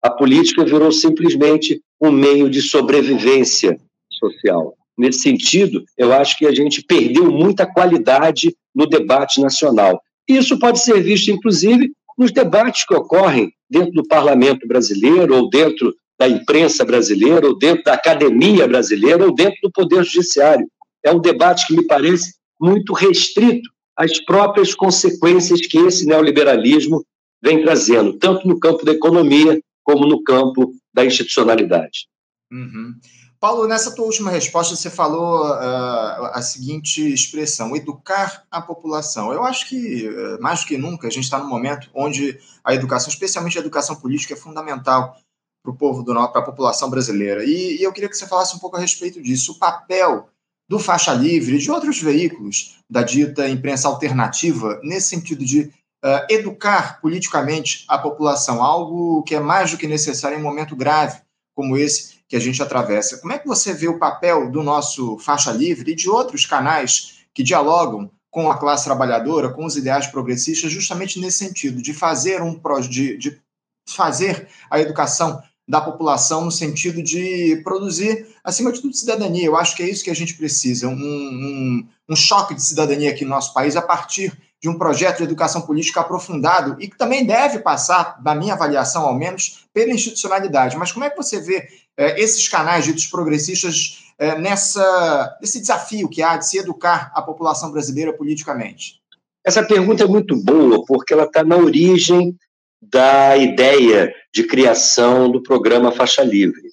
[0.01, 3.77] a política virou simplesmente um meio de sobrevivência
[4.13, 4.75] social.
[4.97, 10.01] Nesse sentido, eu acho que a gente perdeu muita qualidade no debate nacional.
[10.29, 15.95] Isso pode ser visto, inclusive, nos debates que ocorrem dentro do parlamento brasileiro, ou dentro
[16.19, 20.67] da imprensa brasileira, ou dentro da academia brasileira, ou dentro do poder judiciário.
[21.03, 27.05] É um debate que me parece muito restrito às próprias consequências que esse neoliberalismo
[27.43, 32.09] vem trazendo, tanto no campo da economia como no campo da institucionalidade.
[32.51, 32.95] Uhum.
[33.41, 39.33] Paulo, nessa tua última resposta, você falou uh, a seguinte expressão: educar a população.
[39.33, 42.75] Eu acho que, uh, mais do que nunca, a gente está num momento onde a
[42.75, 45.17] educação, especialmente a educação política, é fundamental
[45.63, 47.45] para o povo do para a população brasileira.
[47.45, 49.53] E, e, eu queria que você falasse um pouco a respeito disso.
[49.53, 50.29] O papel
[50.69, 55.73] do Faixa Livre e de outros veículos da dita imprensa alternativa, nesse sentido de
[56.05, 60.75] uh, educar politicamente a população, algo que é mais do que necessário em um momento
[60.75, 61.21] grave
[61.55, 63.19] como esse que a gente atravessa.
[63.19, 67.21] Como é que você vê o papel do nosso Faixa Livre e de outros canais
[67.33, 72.43] que dialogam com a classe trabalhadora, com os ideais progressistas, justamente nesse sentido, de fazer
[72.43, 73.41] um de, de
[73.89, 79.47] fazer a educação da população no sentido de produzir, acima de tudo, cidadania.
[79.47, 83.11] Eu acho que é isso que a gente precisa, um, um, um choque de cidadania
[83.11, 86.99] aqui no nosso país a partir de um projeto de educação política aprofundado e que
[86.99, 90.77] também deve passar, na minha avaliação ao menos, pela institucionalidade.
[90.77, 96.09] Mas como é que você vê é, esses canais ditos progressistas é, nessa, nesse desafio
[96.09, 99.01] que há de se educar a população brasileira politicamente?
[99.45, 102.37] Essa pergunta é muito boa, porque ela está na origem
[102.83, 106.69] da ideia de criação do programa Faixa Livre.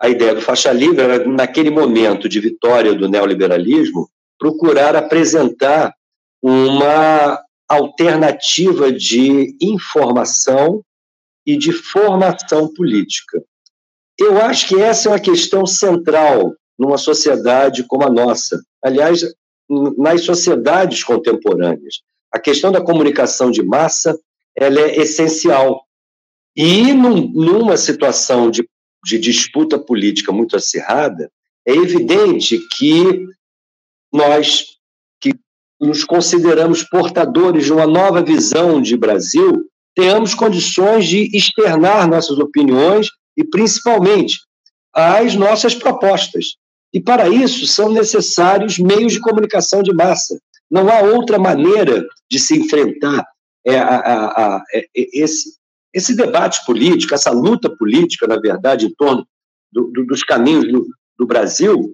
[0.00, 5.92] A ideia do Faixa Livre era, naquele momento de vitória do neoliberalismo, procurar apresentar
[6.42, 10.82] uma alternativa de informação
[11.46, 13.42] e de formação política.
[14.18, 18.60] Eu acho que essa é uma questão central numa sociedade como a nossa.
[18.82, 19.22] Aliás,
[19.68, 22.00] nas sociedades contemporâneas.
[22.32, 24.18] A questão da comunicação de massa
[24.56, 25.84] ela é essencial.
[26.56, 28.68] E num, numa situação de,
[29.04, 31.30] de disputa política muito acirrada,
[31.66, 33.26] é evidente que
[34.12, 34.77] nós
[35.80, 39.64] nos consideramos portadores de uma nova visão de Brasil,
[39.94, 44.38] tenhamos condições de externar nossas opiniões e, principalmente,
[44.94, 46.56] as nossas propostas.
[46.92, 50.38] E, para isso, são necessários meios de comunicação de massa.
[50.70, 53.24] Não há outra maneira de se enfrentar
[53.64, 55.56] é, a, a, a, é, esse,
[55.94, 59.26] esse debate político, essa luta política, na verdade, em torno
[59.72, 60.86] do, do, dos caminhos do,
[61.18, 61.92] do Brasil,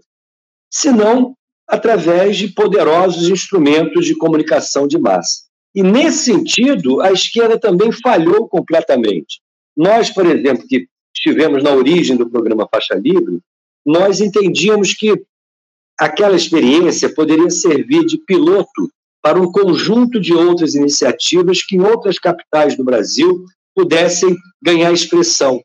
[0.71, 1.37] senão
[1.69, 5.45] através de poderosos instrumentos de comunicação de massa.
[5.75, 9.41] E, nesse sentido, a esquerda também falhou completamente.
[9.77, 13.41] Nós, por exemplo, que estivemos na origem do programa Faixa Livre,
[13.85, 15.23] nós entendíamos que
[15.99, 18.91] aquela experiência poderia servir de piloto
[19.23, 25.63] para um conjunto de outras iniciativas que em outras capitais do Brasil pudessem ganhar expressão.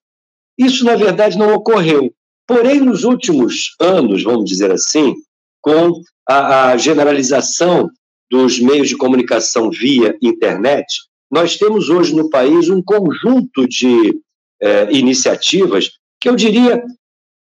[0.58, 2.12] Isso, na verdade, não ocorreu.
[2.48, 5.16] Porém, nos últimos anos, vamos dizer assim,
[5.62, 7.90] com a, a generalização
[8.30, 10.86] dos meios de comunicação via internet,
[11.32, 14.20] nós temos hoje no país um conjunto de
[14.62, 16.84] é, iniciativas que eu diria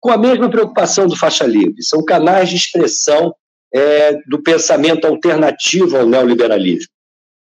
[0.00, 1.82] com a mesma preocupação do faixa livre.
[1.82, 3.34] São canais de expressão
[3.72, 6.90] é, do pensamento alternativo ao neoliberalismo.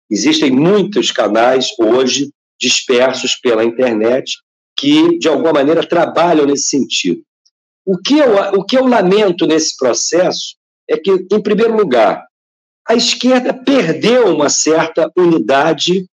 [0.10, 4.38] Existem muitos canais hoje dispersos pela internet
[4.78, 7.22] que, de alguma maneira, trabalham nesse sentido.
[7.86, 10.56] O que, eu, o que eu lamento nesse processo
[10.90, 12.26] é que, em primeiro lugar,
[12.88, 16.08] a esquerda perdeu uma certa unidade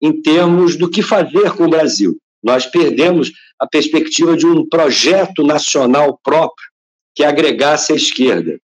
[0.00, 2.16] em termos do que fazer com o Brasil.
[2.42, 6.66] Nós perdemos a perspectiva de um projeto nacional próprio
[7.14, 8.58] que agregasse a esquerda.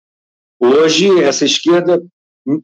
[0.59, 2.63] Hoje, essa esquerda, do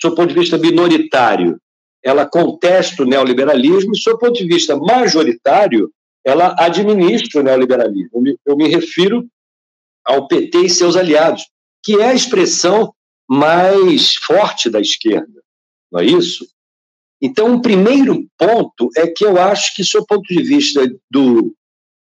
[0.00, 1.58] seu ponto de vista minoritário,
[2.02, 5.90] ela contesta o neoliberalismo, do seu ponto de vista majoritário,
[6.24, 8.10] ela administra o neoliberalismo.
[8.14, 9.26] Eu me, eu me refiro
[10.04, 11.46] ao PT e seus aliados,
[11.82, 12.92] que é a expressão
[13.28, 15.42] mais forte da esquerda,
[15.90, 16.46] não é isso?
[17.22, 20.80] Então, o primeiro ponto é que eu acho que, do ponto de vista
[21.10, 21.54] do,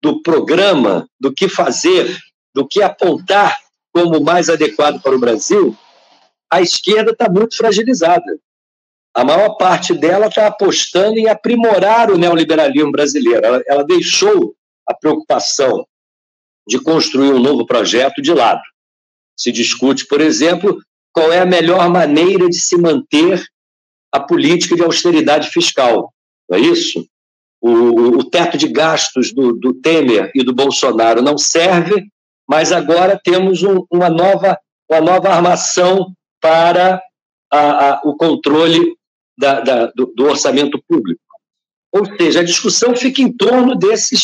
[0.01, 2.17] do programa, do que fazer,
[2.53, 3.55] do que apontar
[3.93, 5.77] como mais adequado para o Brasil,
[6.51, 8.39] a esquerda está muito fragilizada.
[9.15, 13.45] A maior parte dela está apostando em aprimorar o neoliberalismo brasileiro.
[13.45, 14.53] Ela, ela deixou
[14.87, 15.85] a preocupação
[16.67, 18.61] de construir um novo projeto de lado.
[19.37, 20.79] Se discute, por exemplo,
[21.13, 23.43] qual é a melhor maneira de se manter
[24.11, 26.13] a política de austeridade fiscal.
[26.49, 27.05] Não é isso?
[27.65, 32.05] o, o teto de gastos do, do, Temer e do Bolsonaro não serve,
[32.47, 34.55] mas agora temos um, uma, nova,
[34.87, 37.01] uma nova armação para
[37.51, 38.95] a, a, o controle
[39.37, 41.21] da, da, do, do, orçamento público.
[41.91, 44.23] Ou seja, a discussão fica em torno desses,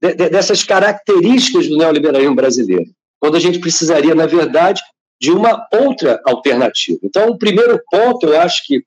[0.00, 4.80] de, de, dessas características do neoliberalismo brasileiro, quando a gente precisaria, na verdade,
[5.20, 6.98] de uma outra alternativa.
[7.02, 8.82] Então, o primeiro ponto, eu acho que,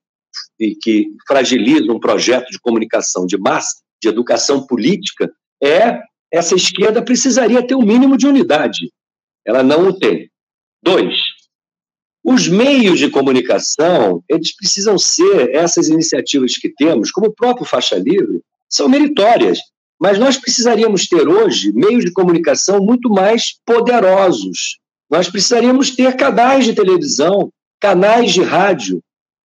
[0.82, 5.32] que fragiliza um projeto de comunicação de massa, de educação política,
[5.63, 6.01] é
[6.32, 8.91] essa esquerda precisaria ter um mínimo de unidade.
[9.45, 10.30] Ela não o tem.
[10.84, 11.15] Dois,
[12.26, 17.98] os meios de comunicação, eles precisam ser, essas iniciativas que temos, como o próprio Faixa
[17.98, 19.60] Livre, são meritórias.
[20.00, 26.66] Mas nós precisaríamos ter hoje meios de comunicação muito mais poderosos, nós precisaríamos ter canais
[26.66, 29.04] de televisão, canais de rádio,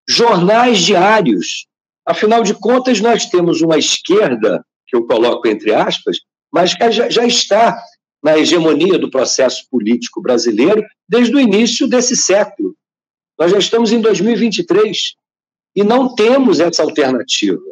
[0.09, 1.67] jornais diários.
[2.07, 6.17] Afinal de contas, nós temos uma esquerda, que eu coloco entre aspas,
[6.51, 7.79] mas que já, já está
[8.23, 12.75] na hegemonia do processo político brasileiro desde o início desse século.
[13.39, 15.15] Nós já estamos em 2023
[15.75, 17.63] e não temos essa alternativa.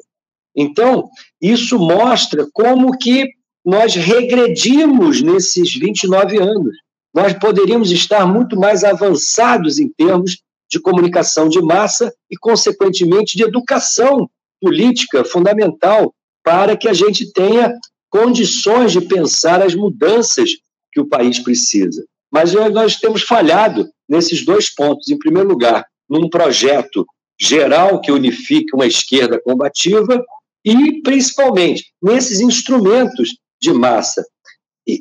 [0.57, 1.09] Então,
[1.41, 3.29] isso mostra como que
[3.65, 6.77] nós regredimos nesses 29 anos
[7.15, 13.43] nós poderíamos estar muito mais avançados em termos de comunicação de massa e, consequentemente, de
[13.43, 14.31] educação
[14.61, 17.75] política fundamental para que a gente tenha
[18.11, 20.51] condições de pensar as mudanças
[20.93, 22.05] que o país precisa.
[22.31, 25.09] Mas nós temos falhado nesses dois pontos.
[25.09, 27.07] Em primeiro lugar, num projeto
[27.41, 30.25] geral que unifique uma esquerda combativa
[30.65, 34.25] e, principalmente, nesses instrumentos de massa,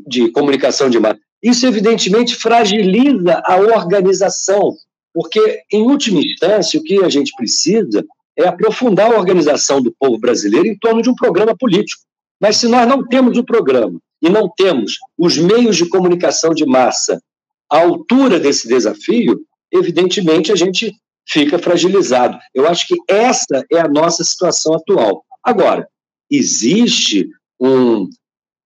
[0.08, 1.20] de comunicação de massa.
[1.42, 4.76] Isso, evidentemente, fragiliza a organização,
[5.14, 8.06] porque, em última instância, o que a gente precisa
[8.38, 12.04] é aprofundar a organização do povo brasileiro em torno de um programa político.
[12.40, 16.66] Mas se nós não temos o programa e não temos os meios de comunicação de
[16.66, 17.22] massa
[17.70, 20.94] à altura desse desafio, evidentemente a gente
[21.28, 22.38] fica fragilizado.
[22.54, 25.24] Eu acho que essa é a nossa situação atual.
[25.44, 25.88] Agora,
[26.30, 27.28] existe
[27.60, 28.08] um,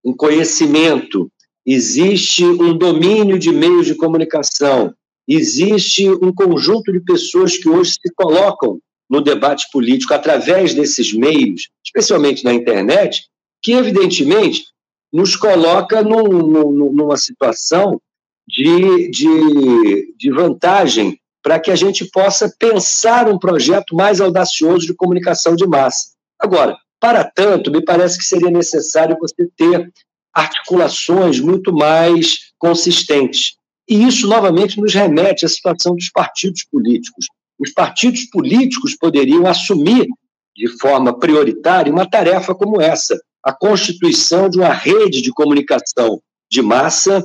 [0.03, 1.31] um conhecimento
[1.65, 4.93] existe um domínio de meios de comunicação,
[5.27, 8.79] existe um conjunto de pessoas que hoje se colocam
[9.09, 13.23] no debate político através desses meios, especialmente na internet,
[13.61, 14.65] que evidentemente
[15.11, 18.01] nos coloca num, num, numa situação
[18.47, 24.93] de, de, de vantagem para que a gente possa pensar um projeto mais audacioso de
[24.93, 26.11] comunicação de massa.
[26.39, 29.91] Agora, para tanto, me parece que seria necessário você ter
[30.33, 33.55] articulações muito mais consistentes.
[33.89, 37.25] E isso, novamente, nos remete à situação dos partidos políticos.
[37.59, 40.07] Os partidos políticos poderiam assumir
[40.55, 46.61] de forma prioritária uma tarefa como essa, a constituição de uma rede de comunicação de
[46.61, 47.23] massa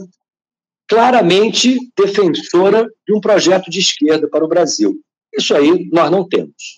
[0.88, 4.94] claramente defensora de um projeto de esquerda para o Brasil.
[5.36, 6.76] Isso aí nós não temos.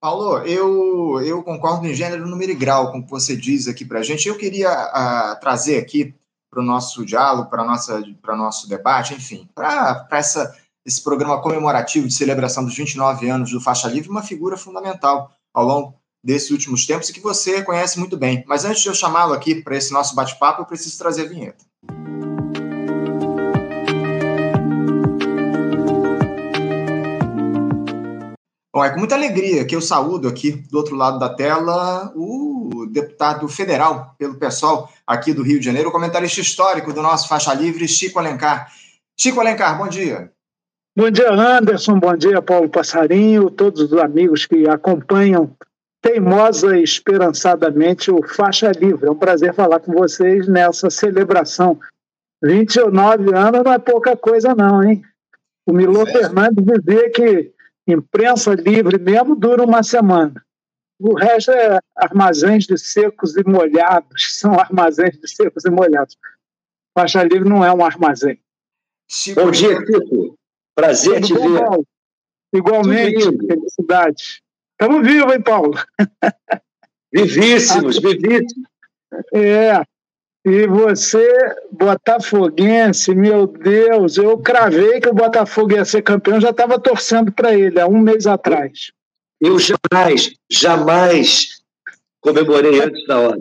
[0.00, 3.84] Paulo, eu, eu concordo em gênero, número e grau com o que você diz aqui
[3.84, 4.28] para a gente.
[4.28, 6.14] Eu queria uh, trazer aqui
[6.50, 10.06] para o nosso diálogo, para o nosso debate, enfim, para
[10.84, 15.64] esse programa comemorativo de celebração dos 29 anos do Faixa Livre, uma figura fundamental ao
[15.64, 18.44] longo desses últimos tempos e que você conhece muito bem.
[18.46, 21.64] Mas antes de eu chamá-lo aqui para esse nosso bate-papo, eu preciso trazer a vinheta.
[28.74, 32.86] Bom, é com muita alegria que eu saúdo aqui do outro lado da tela o
[32.90, 37.52] deputado federal pelo PSOL aqui do Rio de Janeiro, o comentarista histórico do nosso Faixa
[37.52, 38.72] Livre, Chico Alencar.
[39.18, 40.32] Chico Alencar, bom dia.
[40.96, 41.98] Bom dia, Anderson.
[41.98, 45.54] Bom dia, Paulo Passarinho, todos os amigos que acompanham
[46.02, 49.06] teimosa e esperançadamente o Faixa Livre.
[49.06, 51.80] É um prazer falar com vocês nessa celebração.
[52.42, 55.02] 29 anos não é pouca coisa, não, hein?
[55.64, 56.06] O Milô é.
[56.06, 57.52] Fernandes dizia que
[57.86, 60.44] imprensa livre mesmo dura uma semana.
[60.98, 66.18] O resto é armazéns de secos e molhados, são armazéns de secos e molhados.
[66.98, 68.38] Faixa livre não é um armazém.
[69.34, 70.34] Bom dia, Tito.
[70.74, 71.60] Prazer Tudo te bom, ver.
[71.60, 71.86] Paulo?
[72.54, 74.42] Igualmente, felicidade.
[74.82, 75.78] Estamos vivos, hein, Paulo?
[77.12, 78.68] Vivíssimos, vivíssimos.
[79.32, 79.80] É,
[80.44, 81.24] e você,
[81.70, 87.54] botafoguense, meu Deus, eu cravei que o Botafogo ia ser campeão, já estava torcendo para
[87.54, 88.90] ele há um mês atrás.
[89.40, 91.62] Eu jamais, jamais
[92.20, 93.38] comemorei antes da hora.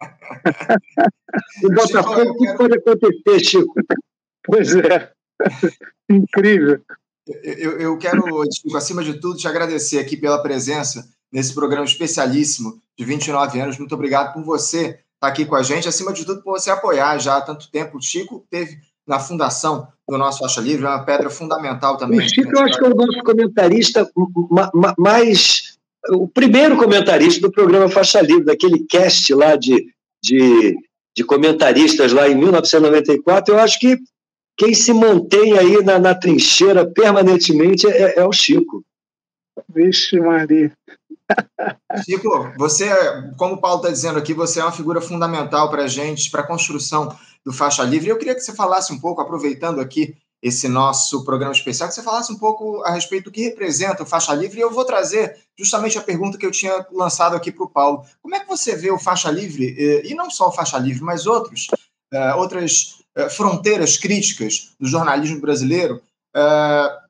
[1.64, 3.74] o Botafogo, o que pode acontecer, Chico?
[4.42, 5.12] Pois é,
[6.08, 6.80] incrível.
[7.42, 8.22] Eu, eu quero,
[8.52, 13.78] Chico, acima de tudo, te agradecer aqui pela presença nesse programa especialíssimo de 29 anos.
[13.78, 17.18] Muito obrigado por você estar aqui com a gente, acima de tudo, por você apoiar
[17.18, 17.98] já há tanto tempo.
[17.98, 22.20] O Chico teve na fundação do nosso Faixa Livre, é uma pedra fundamental também.
[22.20, 24.10] O Chico, eu acho que é o nosso comentarista
[24.96, 25.76] mais.
[26.10, 29.86] O primeiro comentarista do programa Faixa Livre, daquele cast lá de,
[30.22, 30.74] de,
[31.14, 33.54] de comentaristas lá em 1994.
[33.54, 33.98] Eu acho que
[34.58, 38.84] quem se mantém aí na, na trincheira permanentemente é, é o Chico.
[39.72, 40.72] Vixe, Maria.
[42.04, 42.88] Chico, você,
[43.36, 46.40] como o Paulo está dizendo aqui, você é uma figura fundamental para a gente, para
[46.40, 48.08] a construção do Faixa Livre.
[48.08, 52.02] Eu queria que você falasse um pouco, aproveitando aqui esse nosso programa especial, que você
[52.02, 54.58] falasse um pouco a respeito do que representa o Faixa Livre.
[54.58, 58.04] E eu vou trazer justamente a pergunta que eu tinha lançado aqui para o Paulo.
[58.20, 61.02] Como é que você vê o Faixa Livre, eh, e não só o Faixa Livre,
[61.02, 61.66] mas outros,
[62.12, 66.00] eh, outras eh, fronteiras críticas do jornalismo brasileiro,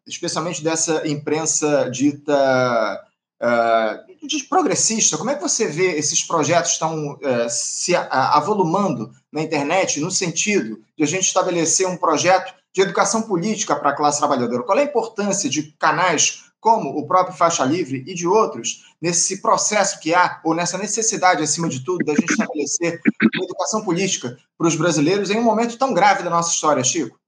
[0.07, 3.05] especialmente dessa imprensa dita
[3.43, 7.19] uh, progressista, como é que você vê esses projetos estão
[7.51, 13.77] se avolumando na internet no sentido de a gente estabelecer um projeto de educação política
[13.77, 14.63] para a classe trabalhadora?
[14.63, 19.41] Qual é a importância de canais como o próprio Faixa Livre e de outros nesse
[19.41, 23.01] processo que há, ou nessa necessidade, acima de tudo, da gente estabelecer
[23.35, 27.19] uma educação política para os brasileiros em um momento tão grave da nossa história, Chico?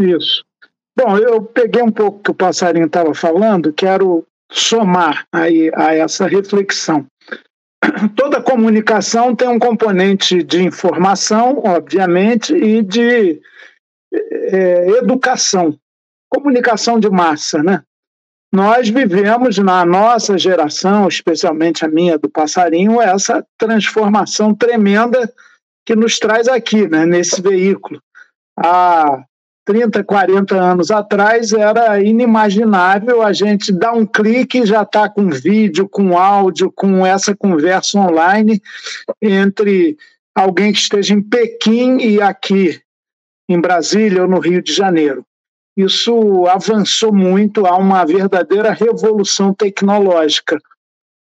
[0.00, 0.44] Isso.
[0.96, 6.26] Bom, eu peguei um pouco que o passarinho estava falando, quero somar aí a essa
[6.26, 7.06] reflexão.
[8.14, 13.40] Toda comunicação tem um componente de informação, obviamente, e de
[14.12, 15.76] é, educação,
[16.28, 17.82] comunicação de massa, né?
[18.52, 25.32] Nós vivemos na nossa geração, especialmente a minha do passarinho, essa transformação tremenda
[25.86, 27.98] que nos traz aqui, né, nesse veículo.
[28.58, 29.24] Há
[29.64, 35.30] 30, 40 anos atrás era inimaginável a gente dar um clique e já está com
[35.30, 38.60] vídeo, com áudio, com essa conversa online
[39.22, 39.96] entre
[40.34, 42.80] alguém que esteja em Pequim e aqui
[43.48, 45.24] em Brasília ou no Rio de Janeiro.
[45.76, 50.58] Isso avançou muito, há uma verdadeira revolução tecnológica.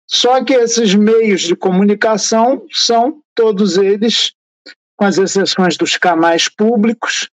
[0.09, 4.33] Só que esses meios de comunicação são todos eles,
[4.97, 7.31] com as exceções dos canais públicos,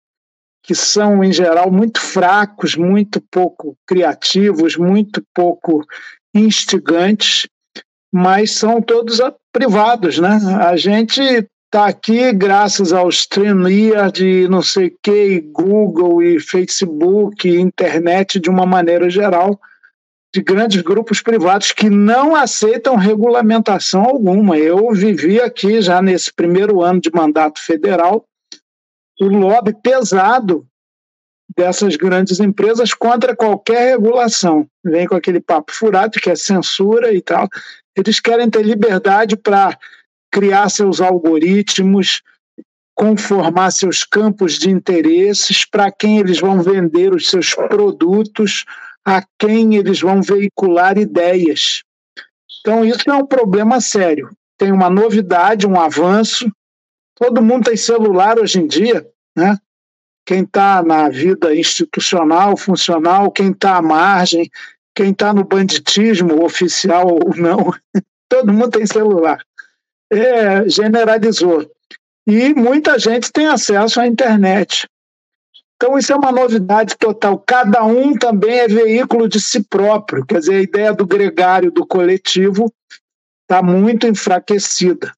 [0.63, 5.85] que são, em geral, muito fracos, muito pouco criativos, muito pouco
[6.33, 7.47] instigantes,
[8.11, 9.19] mas são todos
[9.51, 10.39] privados, né?
[10.61, 11.21] A gente
[11.71, 18.49] está aqui graças ao StreamYard de não sei que, Google e Facebook, e internet de
[18.49, 19.57] uma maneira geral,
[20.35, 24.57] de grandes grupos privados que não aceitam regulamentação alguma.
[24.57, 28.25] Eu vivi aqui já nesse primeiro ano de mandato federal
[29.21, 30.67] o lobby pesado
[31.55, 34.67] dessas grandes empresas contra qualquer regulação.
[34.83, 37.47] Vem com aquele papo furado que é censura e tal.
[37.95, 39.77] Eles querem ter liberdade para
[40.31, 42.21] criar seus algoritmos,
[42.95, 48.65] conformar seus campos de interesses, para quem eles vão vender os seus produtos,
[49.05, 51.83] a quem eles vão veicular ideias.
[52.59, 54.29] Então, isso é um problema sério.
[54.57, 56.51] Tem uma novidade, um avanço,
[57.21, 59.07] Todo mundo tem celular hoje em dia,
[59.37, 59.55] né?
[60.25, 64.49] Quem está na vida institucional, funcional, quem está à margem,
[64.95, 67.71] quem está no banditismo oficial ou não,
[68.27, 69.39] todo mundo tem celular.
[70.11, 71.69] É, generalizou.
[72.27, 74.87] E muita gente tem acesso à internet.
[75.75, 77.39] Então, isso é uma novidade total.
[77.39, 80.23] Cada um também é veículo de si próprio.
[80.25, 82.71] Quer dizer, a ideia do gregário, do coletivo,
[83.41, 85.11] está muito enfraquecida.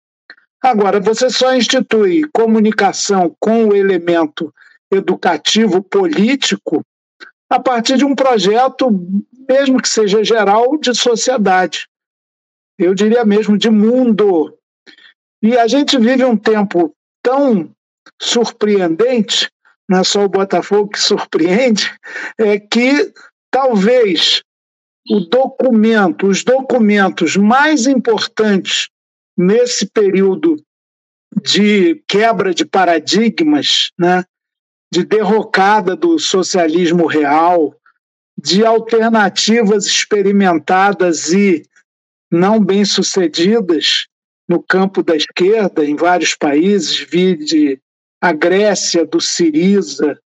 [0.61, 4.53] Agora, você só institui comunicação com o elemento
[4.89, 6.81] educativo político
[7.49, 8.89] a partir de um projeto,
[9.47, 11.87] mesmo que seja geral, de sociedade.
[12.79, 14.57] Eu diria mesmo de mundo.
[15.43, 17.69] E a gente vive um tempo tão
[18.21, 19.51] surpreendente,
[19.89, 21.93] não é só o Botafogo que surpreende,
[22.37, 23.13] é que
[23.51, 24.41] talvez
[25.09, 28.87] o documento, os documentos mais importantes
[29.37, 30.55] nesse período
[31.41, 34.23] de quebra de paradigmas, né,
[34.93, 37.75] de derrocada do socialismo real,
[38.37, 41.63] de alternativas experimentadas e
[42.31, 44.07] não bem-sucedidas
[44.47, 47.79] no campo da esquerda em vários países, vide
[48.21, 50.19] a Grécia do Siriza,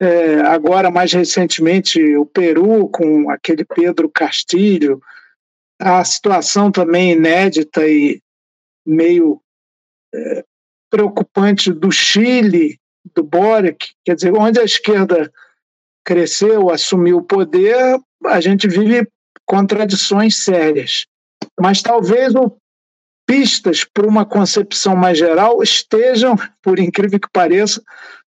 [0.00, 5.00] é, agora mais recentemente o Peru com aquele Pedro Castilho,
[5.80, 8.20] a situação também inédita e
[8.86, 9.40] meio
[10.14, 10.44] é,
[10.90, 12.78] preocupante do Chile,
[13.14, 15.32] do Boric, quer dizer, onde a esquerda
[16.04, 19.08] cresceu, assumiu o poder, a gente vive
[19.46, 21.06] contradições sérias.
[21.60, 22.56] Mas talvez o
[23.26, 27.82] pistas para uma concepção mais geral estejam, por incrível que pareça,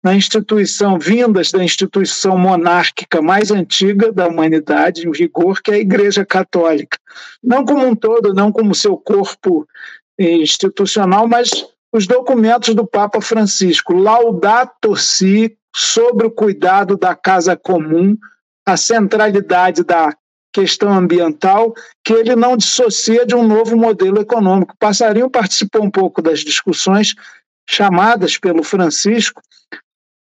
[0.03, 5.79] na instituição, vindas da instituição monárquica mais antiga da humanidade em vigor, que é a
[5.79, 6.97] Igreja Católica.
[7.43, 9.67] Não como um todo, não como seu corpo
[10.17, 11.49] institucional, mas
[11.91, 18.17] os documentos do Papa Francisco, Laudato Si, sobre o cuidado da casa comum,
[18.65, 20.15] a centralidade da
[20.53, 21.73] questão ambiental,
[22.03, 24.75] que ele não dissocia de um novo modelo econômico.
[24.79, 27.13] Passarinho participou um pouco das discussões
[27.69, 29.41] chamadas pelo Francisco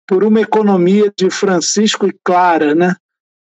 [0.07, 2.95] por uma economia de Francisco e Clara, né?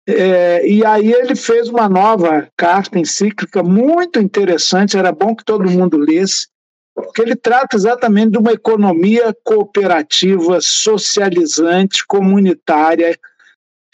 [0.08, 5.70] É, e aí ele fez uma nova carta encíclica muito interessante, era bom que todo
[5.70, 6.48] mundo lesse,
[6.94, 13.16] porque ele trata exatamente de uma economia cooperativa, socializante, comunitária.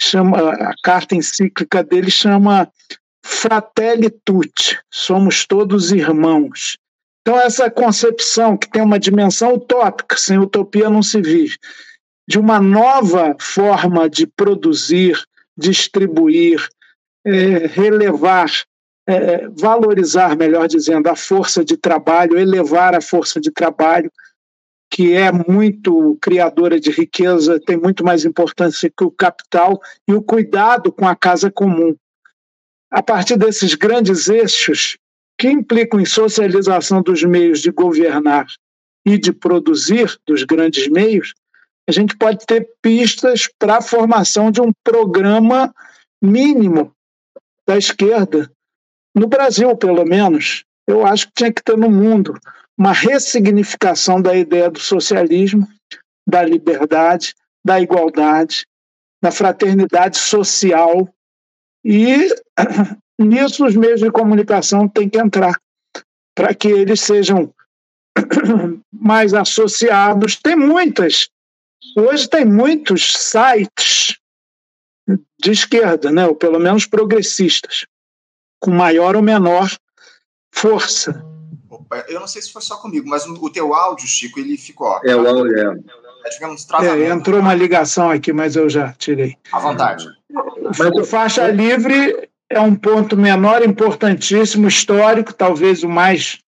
[0.01, 2.71] Chama, a carta encíclica dele chama
[3.25, 6.79] Fratelli Tutti, somos todos irmãos.
[7.21, 11.59] Então, essa concepção que tem uma dimensão utópica, sem utopia não se vive,
[12.27, 15.21] de uma nova forma de produzir,
[15.57, 16.67] distribuir,
[17.27, 18.51] é, relevar,
[19.07, 24.11] é, valorizar, melhor dizendo, a força de trabalho, elevar a força de trabalho,
[24.91, 30.23] que é muito criadora de riqueza, tem muito mais importância que o capital, e o
[30.23, 31.95] cuidado com a casa comum.
[32.91, 34.97] A partir desses grandes eixos,
[35.39, 38.47] que implicam em socialização dos meios de governar
[39.07, 41.35] e de produzir, dos grandes meios,
[41.89, 45.73] a gente pode ter pistas para a formação de um programa
[46.23, 46.93] mínimo
[47.67, 48.51] da esquerda,
[49.15, 50.65] no Brasil, pelo menos.
[50.87, 52.39] Eu acho que tinha que ter no mundo
[52.79, 55.67] uma ressignificação da ideia do socialismo,
[56.27, 58.67] da liberdade, da igualdade,
[59.23, 61.13] da fraternidade social.
[61.85, 62.29] E
[63.19, 65.59] nisso os meios de comunicação têm que entrar,
[66.37, 67.53] para que eles sejam
[68.93, 70.37] mais associados.
[70.37, 71.29] Tem muitas
[71.97, 74.19] Hoje tem muitos sites
[75.41, 77.87] de esquerda, né, ou pelo menos progressistas,
[78.61, 79.71] com maior ou menor
[80.53, 81.25] força.
[82.09, 85.01] Eu não sei se foi só comigo, mas o teu áudio, Chico, ele ficou.
[85.05, 85.79] É, o áudio é.
[86.83, 89.37] é, é entrou uma ligação aqui, mas eu já tirei.
[89.53, 90.07] À vontade.
[90.63, 96.39] Mas o faixa livre é um ponto menor, importantíssimo, histórico, talvez o mais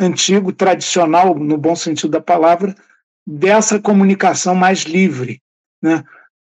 [0.00, 2.74] antigo, tradicional, no bom sentido da palavra,
[3.26, 5.40] dessa comunicação mais livre.
[5.82, 6.04] Né?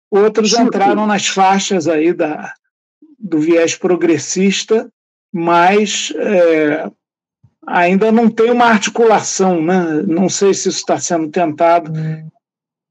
[0.10, 0.64] Outros Sim.
[0.64, 2.54] entraram nas faixas aí da,
[3.20, 4.90] do viés progressista,
[5.32, 6.90] mas é,
[7.68, 9.62] ainda não tem uma articulação.
[9.62, 10.04] Né?
[10.08, 11.92] Não sei se isso está sendo tentado.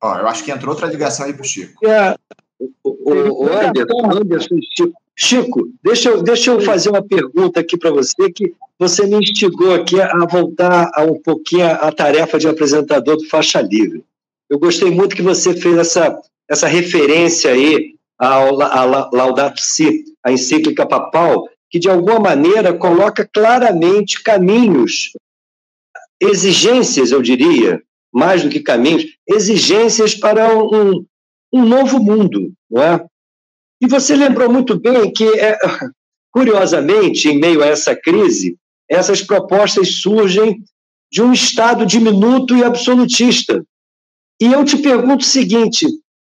[0.03, 1.87] Ó, eu acho que entrou outra ligação aí para o Chico.
[1.87, 2.17] É,
[2.61, 7.79] o, o, o Anderson, Anderson Chico, Chico, deixa eu, deixa eu fazer uma pergunta aqui
[7.79, 12.49] para você, que você me instigou aqui a voltar a um pouquinho a tarefa de
[12.49, 14.05] apresentador do Faixa Livre.
[14.51, 20.33] Eu gostei muito que você fez essa, essa referência aí ao, a Laudato Si, a
[20.33, 25.11] encíclica papal, que de alguma maneira coloca claramente caminhos,
[26.23, 27.83] exigências, eu diria,
[28.15, 31.05] mais do que caminhos, exigências para um,
[31.53, 33.05] um novo mundo, não é?
[33.83, 35.59] E você lembrou muito bem que, é,
[36.31, 38.57] curiosamente, em meio a essa crise,
[38.89, 40.63] essas propostas surgem
[41.11, 43.65] de um Estado diminuto e absolutista.
[44.41, 45.85] E eu te pergunto o seguinte: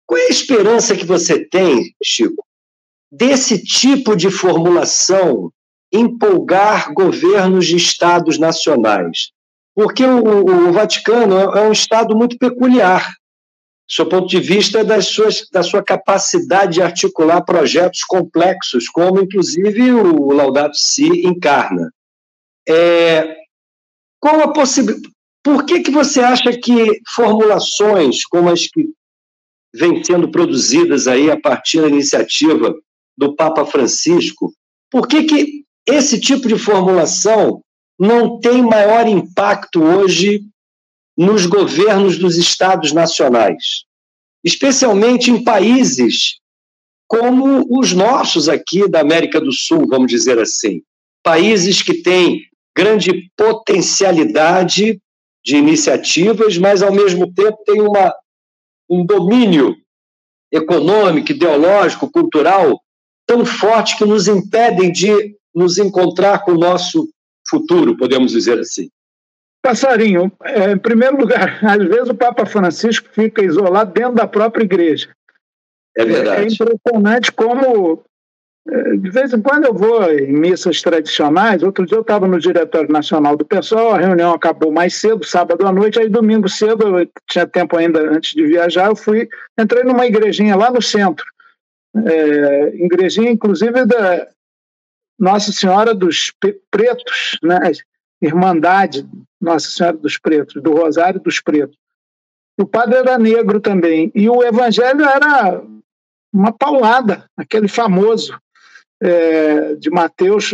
[0.06, 2.44] qual é a esperança que você tem, Chico,
[3.12, 5.52] desse tipo de formulação
[5.92, 9.30] empolgar governos de Estados nacionais?
[9.74, 13.14] Porque o, o Vaticano é um Estado muito peculiar
[13.92, 19.92] seu ponto de vista das suas, da sua capacidade de articular projetos complexos, como inclusive
[19.92, 21.92] o Laudato Si encarna.
[22.66, 23.36] É,
[24.18, 25.12] qual a possibilidade?
[25.44, 28.88] Por que, que você acha que formulações como as que
[29.74, 32.74] vêm sendo produzidas aí a partir da iniciativa
[33.16, 34.52] do Papa Francisco,
[34.90, 37.62] por que, que esse tipo de formulação
[37.98, 40.42] não tem maior impacto hoje
[41.16, 43.84] nos governos dos estados nacionais,
[44.44, 46.40] especialmente em países
[47.06, 50.80] como os nossos aqui da América do Sul, vamos dizer assim,
[51.22, 52.40] países que têm
[52.74, 54.98] grande potencialidade
[55.44, 58.14] de iniciativas, mas ao mesmo tempo têm uma,
[58.88, 59.76] um domínio
[60.50, 62.81] econômico, ideológico, cultural
[63.26, 67.08] tão forte que nos impedem de nos encontrar com o nosso
[67.48, 68.88] futuro, podemos dizer assim.
[69.62, 74.64] Passarinho, é, em primeiro lugar, às vezes o Papa Francisco fica isolado dentro da própria
[74.64, 75.08] igreja.
[75.96, 76.42] É verdade.
[76.42, 78.02] É impressionante como
[78.68, 81.62] é, de vez em quando eu vou em missas tradicionais.
[81.62, 85.66] Outro dia eu estava no Diretório Nacional do Pessoal, a reunião acabou mais cedo, sábado
[85.66, 89.84] à noite, aí domingo cedo, eu tinha tempo ainda antes de viajar, eu fui, entrei
[89.84, 91.26] numa igrejinha lá no centro.
[91.94, 94.28] É, igrejinha, inclusive, da
[95.18, 96.32] Nossa Senhora dos
[96.70, 97.72] Pretos, né?
[98.20, 99.06] Irmandade
[99.40, 101.76] Nossa Senhora dos Pretos, do Rosário dos Pretos.
[102.58, 105.62] O padre era negro também, e o evangelho era
[106.32, 108.38] uma paulada, aquele famoso
[109.02, 110.52] é, de Mateus,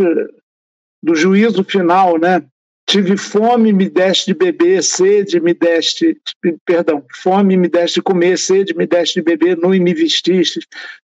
[1.02, 2.44] do juízo final, né?
[2.88, 6.18] Tive fome, me deste de beber, sede, me deste,
[6.64, 10.60] perdão, fome, me deste de comer, sede, me deste de beber, nu e me vestiste,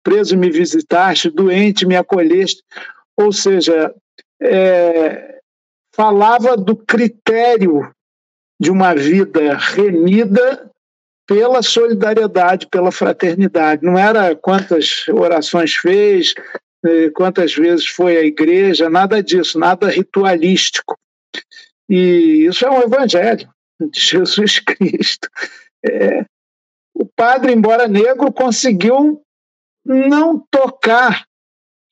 [0.02, 2.62] preso me visitaste, doente me acolheste.
[3.16, 3.94] Ou seja,
[4.42, 5.40] é,
[5.94, 7.90] falava do critério
[8.60, 10.70] de uma vida remida
[11.26, 13.86] pela solidariedade, pela fraternidade.
[13.86, 16.34] Não era quantas orações fez,
[16.84, 20.98] eh, quantas vezes foi à igreja, nada disso, nada ritualístico.
[21.90, 23.48] E isso é um evangelho
[23.80, 25.28] de Jesus Cristo.
[25.84, 26.24] É,
[26.94, 29.20] o padre, embora negro, conseguiu
[29.84, 31.24] não tocar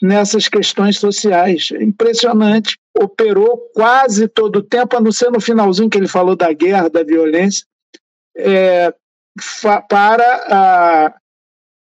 [0.00, 1.70] nessas questões sociais.
[1.72, 2.78] Impressionante.
[2.96, 6.88] Operou quase todo o tempo, a não ser no finalzinho que ele falou da guerra,
[6.88, 7.64] da violência,
[8.36, 8.94] é,
[9.88, 11.14] para a,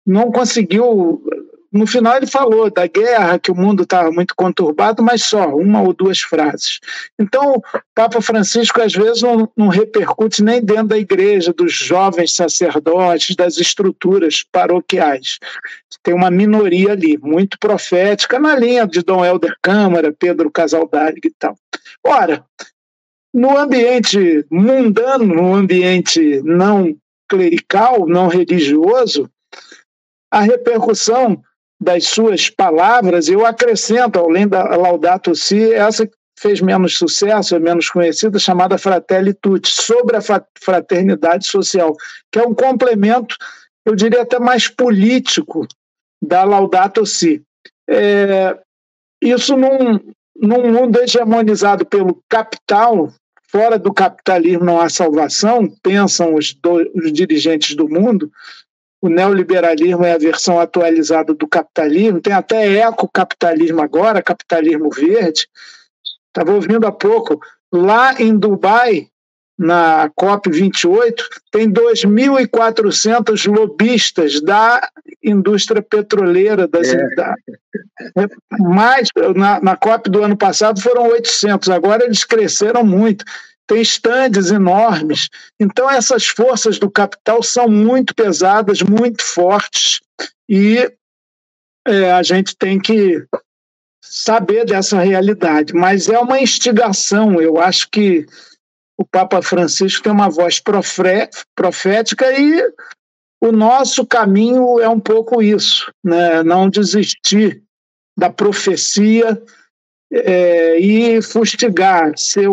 [0.06, 1.24] não conseguiu
[1.72, 5.82] no final ele falou da guerra, que o mundo estava muito conturbado, mas só uma
[5.82, 6.80] ou duas frases.
[7.20, 7.62] Então, o
[7.94, 13.58] Papa Francisco às vezes não, não repercute nem dentro da igreja, dos jovens sacerdotes, das
[13.58, 15.40] estruturas paroquiais.
[16.04, 21.34] Tem uma minoria ali, muito profética, na linha de Dom Helder Câmara, Pedro Casaldáliga e
[21.38, 21.58] tal.
[22.06, 22.46] Ora,
[23.34, 26.96] no ambiente mundano, no ambiente não
[27.30, 29.30] clerical, não religioso,
[30.32, 31.42] a repercussão
[31.80, 37.60] das suas palavras, eu acrescento, além da Laudato Si, essa que fez menos sucesso, é
[37.60, 40.22] menos conhecida, chamada Fratelli Tutti, sobre a
[40.60, 41.96] fraternidade social,
[42.32, 43.36] que é um complemento,
[43.86, 45.68] eu diria até mais político,
[46.22, 47.44] da Laudato Si.
[47.88, 48.58] É,
[49.22, 50.00] isso num,
[50.36, 53.12] num mundo hegemonizado pelo capital,
[53.50, 58.32] fora do capitalismo não há salvação, pensam os, do, os dirigentes do mundo,
[59.02, 65.48] o neoliberalismo é a versão atualizada do capitalismo, tem até ecocapitalismo agora, capitalismo verde.
[66.28, 67.40] Estava ouvindo há pouco,
[67.72, 69.08] lá em Dubai,
[69.58, 71.16] na COP28,
[71.52, 74.88] tem 2.400 lobistas da
[75.24, 76.68] indústria petroleira.
[76.68, 77.16] Das, é.
[77.16, 77.34] da,
[78.60, 83.26] mais, na, na COP do ano passado foram 800, agora eles cresceram muito
[83.68, 85.30] tem estandes enormes.
[85.60, 90.00] Então, essas forças do capital são muito pesadas, muito fortes,
[90.50, 90.90] e
[91.86, 93.26] é, a gente tem que
[94.02, 95.74] saber dessa realidade.
[95.74, 97.42] Mas é uma instigação.
[97.42, 98.26] Eu acho que
[98.98, 102.64] o Papa Francisco tem uma voz profética e
[103.42, 106.42] o nosso caminho é um pouco isso, né?
[106.42, 107.62] não desistir
[108.18, 109.40] da profecia
[110.12, 112.50] é, e fustigar, ser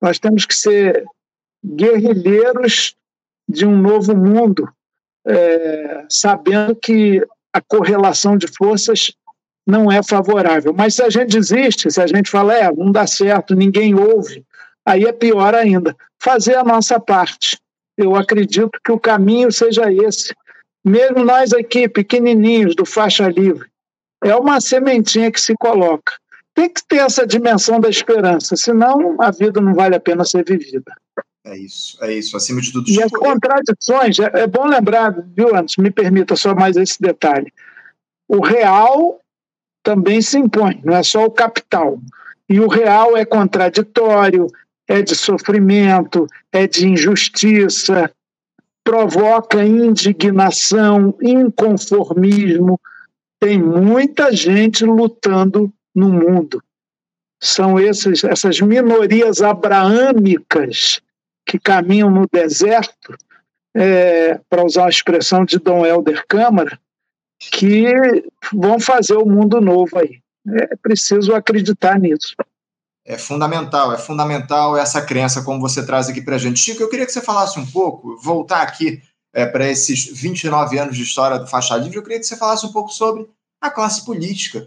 [0.00, 1.04] nós temos que ser
[1.64, 2.94] guerrilheiros
[3.48, 4.68] de um novo mundo,
[5.26, 9.12] é, sabendo que a correlação de forças
[9.66, 10.72] não é favorável.
[10.72, 14.44] Mas se a gente desiste, se a gente fala, é, não dá certo, ninguém ouve,
[14.84, 15.96] aí é pior ainda.
[16.18, 17.58] Fazer a nossa parte.
[17.96, 20.34] Eu acredito que o caminho seja esse.
[20.84, 23.68] Mesmo nós aqui, pequenininhos, do faixa livre,
[24.22, 26.12] é uma sementinha que se coloca
[26.58, 30.44] tem que ter essa dimensão da esperança, senão a vida não vale a pena ser
[30.44, 30.92] vivida.
[31.44, 32.90] É isso, é isso, acima de tudo.
[32.90, 37.52] E as contradições, é, é bom lembrar, viu, antes, me permita só mais esse detalhe.
[38.26, 39.20] O real
[39.84, 42.00] também se impõe, não é só o capital.
[42.48, 44.48] E o real é contraditório,
[44.88, 48.10] é de sofrimento, é de injustiça,
[48.82, 52.80] provoca indignação, inconformismo.
[53.38, 56.62] Tem muita gente lutando no mundo.
[57.42, 61.00] São esses, essas minorias abraâmicas
[61.46, 63.16] que caminham no deserto,
[63.74, 66.78] é, para usar a expressão de Dom Helder Câmara,
[67.38, 67.86] que
[68.52, 70.20] vão fazer o mundo novo aí.
[70.48, 72.34] É preciso acreditar nisso.
[73.06, 76.60] É fundamental, é fundamental essa crença, como você traz aqui para a gente.
[76.60, 79.00] Chico, eu queria que você falasse um pouco, voltar aqui
[79.32, 82.66] é, para esses 29 anos de história do Faixa Livre, eu queria que você falasse
[82.66, 83.28] um pouco sobre
[83.60, 84.66] a classe política.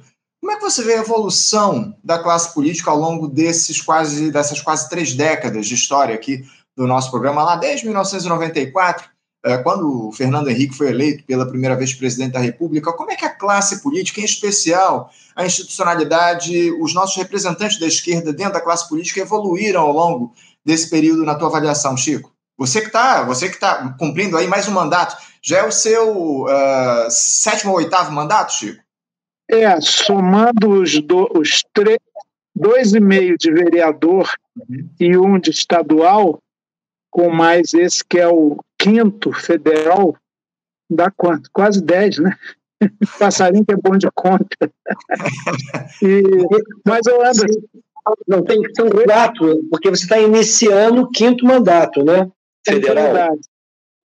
[0.51, 4.59] Como é que você vê a evolução da classe política ao longo desses quase, dessas
[4.59, 6.43] quase três décadas de história aqui
[6.75, 9.09] do nosso programa, lá desde 1994
[9.45, 13.15] é, quando o Fernando Henrique foi eleito pela primeira vez presidente da República, como é
[13.15, 18.61] que a classe política, em especial a institucionalidade, os nossos representantes da esquerda dentro da
[18.61, 20.33] classe política evoluíram ao longo
[20.65, 22.29] desse período na tua avaliação, Chico?
[22.57, 23.25] Você que está
[23.57, 28.53] tá cumprindo aí mais um mandato, já é o seu uh, sétimo ou oitavo mandato,
[28.53, 28.81] Chico?
[29.51, 31.99] É, somando os, do, os três,
[32.55, 34.31] dois e meio de vereador
[34.97, 36.39] e um de estadual,
[37.09, 40.15] com mais esse que é o quinto federal,
[40.89, 41.49] dá quanto?
[41.51, 42.33] Quase dez, né?
[43.19, 44.71] Passarinho que é bom de conta.
[46.01, 46.23] e,
[46.87, 47.43] mas eu ando.
[48.27, 52.31] Não, tem que ser quatro, porque você está iniciando o quinto mandato, né?
[52.65, 53.37] É federal.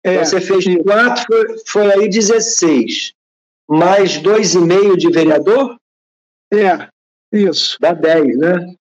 [0.03, 3.13] É, então você fez quatro, foi, foi aí 16.
[3.69, 5.77] Mais dois e meio de vereador?
[6.51, 6.87] É,
[7.31, 7.77] isso.
[7.79, 8.73] Dá 10, né?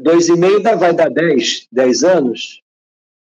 [0.00, 2.62] Dois e meio dá, vai dar 10, 10 anos?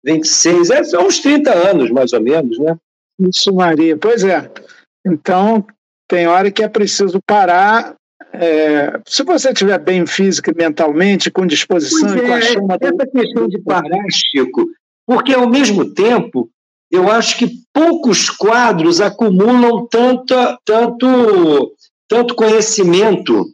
[0.04, 2.78] 26, é, são uns 30 anos, mais ou menos, né?
[3.20, 3.98] Isso, Maria.
[3.98, 4.52] Pois é.
[5.06, 5.66] Então,
[6.08, 7.96] tem hora que é preciso parar.
[8.34, 12.42] É, se você estiver bem física e mentalmente, com disposição pois e com a é,
[12.42, 12.78] chama...
[12.80, 13.12] Essa do...
[13.12, 14.68] questão de parar, Chico,
[15.06, 16.50] porque ao mesmo tempo,
[16.92, 20.36] eu acho que poucos quadros acumulam tanto,
[20.66, 21.74] tanto,
[22.08, 23.46] tanto conhecimento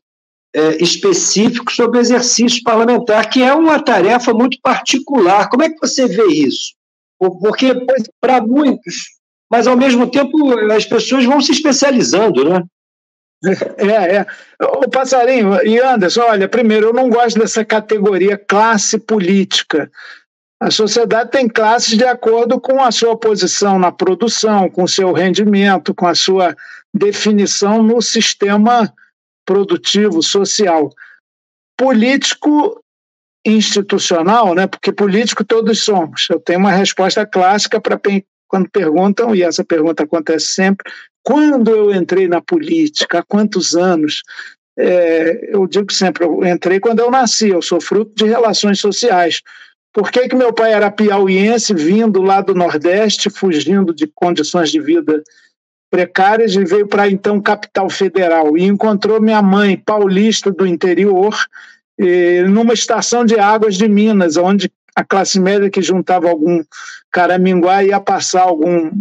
[0.55, 5.49] é, específico sobre exercício parlamentar, que é uma tarefa muito particular.
[5.49, 6.73] Como é que você vê isso?
[7.19, 7.73] Porque,
[8.19, 9.17] para muitos,
[9.51, 12.63] mas ao mesmo tempo as pessoas vão se especializando, né?
[13.77, 14.25] É, é.
[14.59, 19.91] O Passarinho e Anderson, olha, primeiro, eu não gosto dessa categoria classe política.
[20.59, 25.13] A sociedade tem classes de acordo com a sua posição na produção, com o seu
[25.13, 26.55] rendimento, com a sua
[26.93, 28.91] definição no sistema
[29.45, 30.89] produtivo, social.
[31.77, 32.81] Político
[33.45, 34.67] institucional, né?
[34.67, 36.27] porque político todos somos.
[36.29, 37.99] Eu tenho uma resposta clássica para
[38.47, 40.91] quando perguntam, e essa pergunta acontece sempre,
[41.23, 44.23] quando eu entrei na política, há quantos anos?
[44.79, 49.41] É, eu digo sempre, eu entrei quando eu nasci, eu sou fruto de relações sociais.
[49.97, 54.79] Por que, que meu pai era piauiense, vindo lá do Nordeste, fugindo de condições de
[54.79, 55.23] vida
[55.89, 58.55] precárias e veio para então capital federal?
[58.55, 61.35] E encontrou minha mãe paulista do interior
[62.47, 66.63] numa estação de águas de Minas, onde a classe média que juntava algum
[67.11, 68.91] caraminguá ia passar algum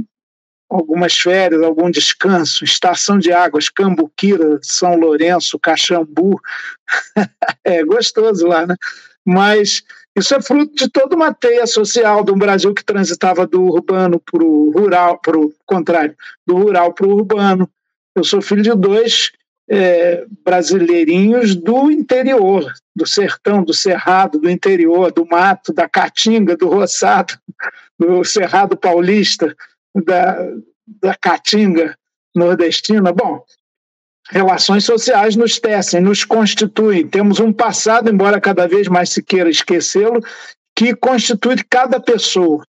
[0.66, 6.40] algumas férias, algum descanso, estação de águas, Cambuquira, São Lourenço, Caxambu,
[7.62, 8.74] é gostoso lá, né?
[9.22, 9.84] Mas
[10.16, 14.18] isso é fruto de toda uma teia social de um Brasil que transitava do urbano
[14.18, 17.68] para o rural, para o contrário, do rural para o urbano.
[18.14, 19.30] Eu sou filho de dois
[19.68, 26.68] é, brasileirinhos do interior, do sertão, do cerrado, do interior, do mato, da caatinga, do
[26.68, 27.34] roçado,
[27.98, 29.54] do cerrado paulista,
[29.94, 30.38] da,
[31.02, 31.94] da caatinga
[32.34, 33.12] nordestina.
[33.12, 33.44] Bom,
[34.30, 37.06] relações sociais nos tecem, nos constituem.
[37.06, 40.20] Temos um passado, embora cada vez mais se queira esquecê-lo,
[40.74, 42.64] que constitui cada pessoa.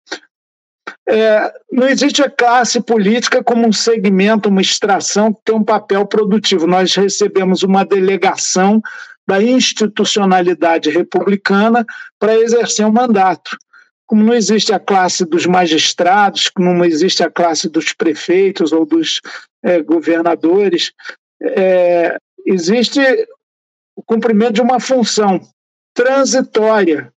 [1.09, 6.05] É, não existe a classe política como um segmento, uma extração que tem um papel
[6.05, 6.67] produtivo.
[6.67, 8.81] Nós recebemos uma delegação
[9.27, 11.85] da institucionalidade republicana
[12.17, 13.57] para exercer um mandato.
[14.05, 18.85] Como não existe a classe dos magistrados, como não existe a classe dos prefeitos ou
[18.85, 19.19] dos
[19.61, 20.93] é, governadores,
[21.41, 22.99] é, existe
[23.95, 25.41] o cumprimento de uma função
[25.93, 27.11] transitória,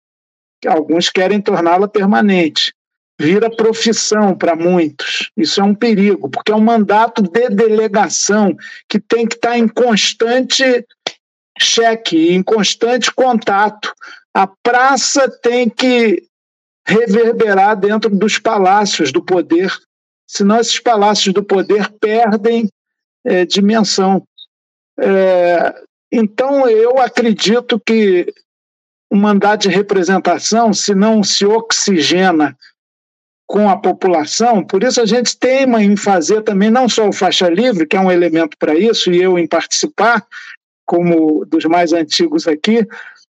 [0.61, 2.73] que alguns querem torná-la permanente.
[3.19, 5.31] Vira profissão para muitos.
[5.35, 8.55] Isso é um perigo, porque é um mandato de delegação
[8.87, 10.85] que tem que estar em constante
[11.59, 13.91] cheque, em constante contato.
[14.33, 16.23] A praça tem que
[16.87, 19.75] reverberar dentro dos palácios do poder,
[20.27, 22.69] senão esses palácios do poder perdem
[23.27, 24.23] é, dimensão.
[24.97, 25.75] É,
[26.11, 28.33] então, eu acredito que
[29.11, 32.57] o mandato de representação, se não se oxigena
[33.45, 37.49] com a população, por isso a gente teima em fazer também não só o faixa
[37.49, 40.25] livre, que é um elemento para isso, e eu em participar,
[40.85, 42.85] como dos mais antigos aqui,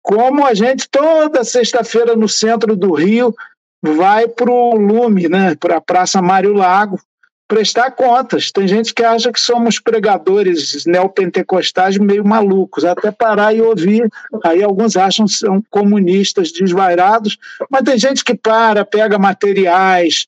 [0.01, 3.33] como a gente toda sexta-feira no centro do Rio
[3.81, 6.99] vai para o Lume, né, para a Praça Mário Lago,
[7.47, 8.51] prestar contas.
[8.51, 14.09] Tem gente que acha que somos pregadores neopentecostais meio malucos, até parar e ouvir.
[14.43, 17.37] Aí alguns acham que são comunistas desvairados,
[17.69, 20.25] mas tem gente que para, pega materiais,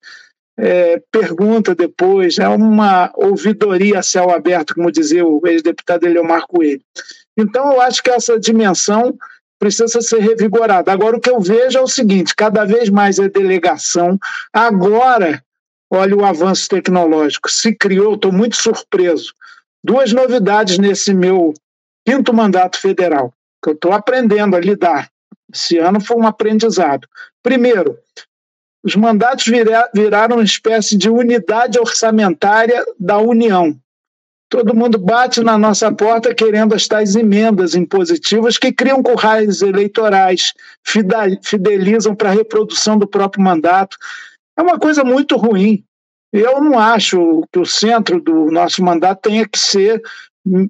[0.58, 6.82] é, pergunta depois, é uma ouvidoria a céu aberto, como dizia o ex-deputado Eleomar Coelho.
[7.38, 9.18] Então, eu acho que essa dimensão
[9.60, 10.92] precisa ser revigorada.
[10.92, 14.18] Agora, o que eu vejo é o seguinte: cada vez mais é delegação.
[14.54, 15.44] Agora,
[15.92, 17.50] olha o avanço tecnológico.
[17.50, 19.34] Se criou, estou muito surpreso.
[19.84, 21.54] Duas novidades nesse meu
[22.06, 23.34] quinto mandato federal,
[23.64, 25.10] que eu estou aprendendo a lidar.
[25.54, 27.08] Esse ano foi um aprendizado.
[27.44, 27.98] Primeiro,
[28.84, 29.46] os mandatos
[29.94, 33.76] viraram uma espécie de unidade orçamentária da União.
[34.48, 40.54] Todo mundo bate na nossa porta querendo as tais emendas impositivas que criam currais eleitorais,
[41.42, 43.98] fidelizam para a reprodução do próprio mandato.
[44.58, 45.84] É uma coisa muito ruim.
[46.32, 50.02] Eu não acho que o centro do nosso mandato tenha que ser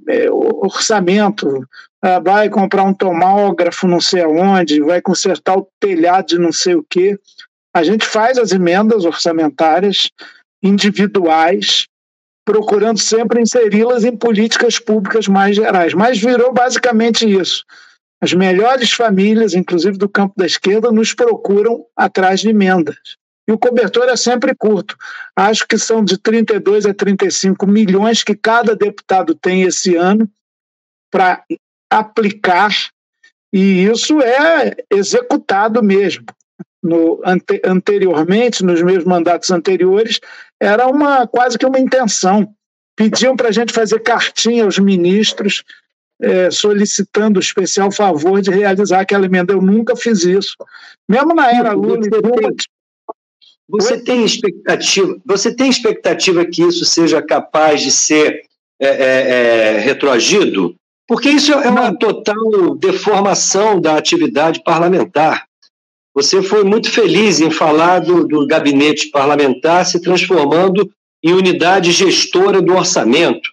[0.07, 1.67] é, orçamento.
[2.01, 6.75] Ah, vai comprar um tomógrafo não sei aonde, vai consertar o telhado de não sei
[6.75, 7.19] o quê.
[7.75, 10.09] A gente faz as emendas orçamentárias
[10.63, 11.87] individuais,
[12.45, 15.93] procurando sempre inseri-las em políticas públicas mais gerais.
[15.93, 17.65] Mas virou basicamente isso.
[18.21, 23.17] As melhores famílias, inclusive do campo da esquerda, nos procuram atrás de emendas.
[23.47, 24.97] E o cobertor é sempre curto.
[25.35, 30.29] Acho que são de 32 a 35 milhões que cada deputado tem esse ano
[31.11, 31.43] para
[31.89, 32.71] aplicar,
[33.53, 36.25] e isso é executado mesmo.
[36.83, 40.19] No, ante, anteriormente, nos meus mandatos anteriores,
[40.61, 42.53] era uma quase que uma intenção.
[42.95, 45.63] Pediam para a gente fazer cartinha aos ministros,
[46.21, 49.53] é, solicitando o especial favor de realizar aquela emenda.
[49.53, 50.55] Eu nunca fiz isso.
[51.09, 52.07] Mesmo na era Lula,
[53.67, 55.17] você tem expectativa?
[55.25, 58.43] Você tem expectativa que isso seja capaz de ser
[58.79, 59.29] é, é,
[59.75, 60.75] é, retroagido?
[61.07, 65.45] Porque isso é uma total deformação da atividade parlamentar.
[66.13, 70.89] Você foi muito feliz em falar do, do gabinete parlamentar se transformando
[71.23, 73.49] em unidade gestora do orçamento,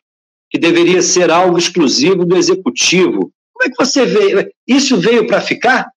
[0.50, 3.32] que deveria ser algo exclusivo do executivo.
[3.52, 4.52] Como é que você vê?
[4.66, 5.90] Isso veio para ficar?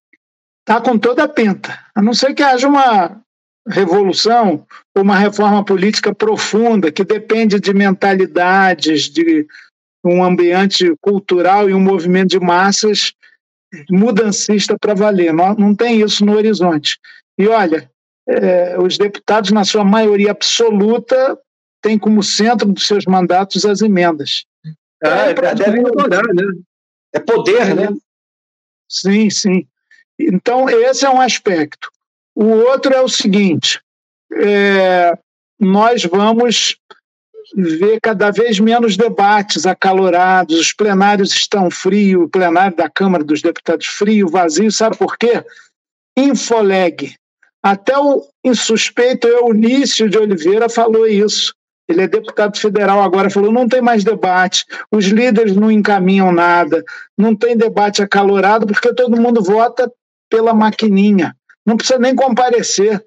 [0.61, 1.77] Está com toda a pinta.
[1.93, 3.21] A não ser que haja uma
[3.67, 9.45] revolução, uma reforma política profunda que depende de mentalidades, de
[10.03, 13.13] um ambiente cultural e um movimento de massas
[13.89, 15.33] mudancista para valer.
[15.33, 16.97] Não, não tem isso no horizonte.
[17.37, 17.89] E olha,
[18.27, 21.37] é, os deputados, na sua maioria absoluta,
[21.81, 24.45] têm como centro dos seus mandatos as emendas.
[25.03, 26.43] Ah, é, devem adorar, né?
[27.13, 27.89] É poder, né?
[28.89, 29.67] Sim, sim.
[30.19, 31.89] Então, esse é um aspecto.
[32.35, 33.79] O outro é o seguinte:
[34.33, 35.17] é,
[35.59, 36.77] nós vamos
[37.55, 43.41] ver cada vez menos debates acalorados, os plenários estão frios, o plenário da Câmara dos
[43.41, 45.43] Deputados frio, vazio, sabe por quê?
[46.17, 47.15] Infoleg.
[47.63, 51.53] Até o insuspeito Eunício de Oliveira falou isso.
[51.87, 56.83] Ele é deputado federal agora, falou: não tem mais debate, os líderes não encaminham nada,
[57.17, 59.91] não tem debate acalorado, porque todo mundo vota
[60.29, 61.35] pela maquininha
[61.65, 63.03] não precisa nem comparecer.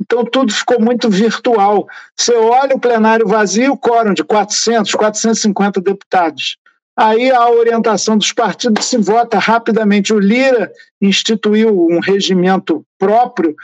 [0.00, 1.86] Então, tudo ficou muito virtual.
[2.16, 6.56] Você olha o plenário vazio, quórum de 400, 450 deputados.
[6.96, 10.12] Aí a orientação dos partidos se vota rapidamente.
[10.12, 13.54] O Lira instituiu um regimento próprio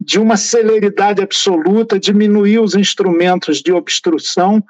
[0.00, 4.62] de uma celeridade absoluta, diminuiu os instrumentos de obstrução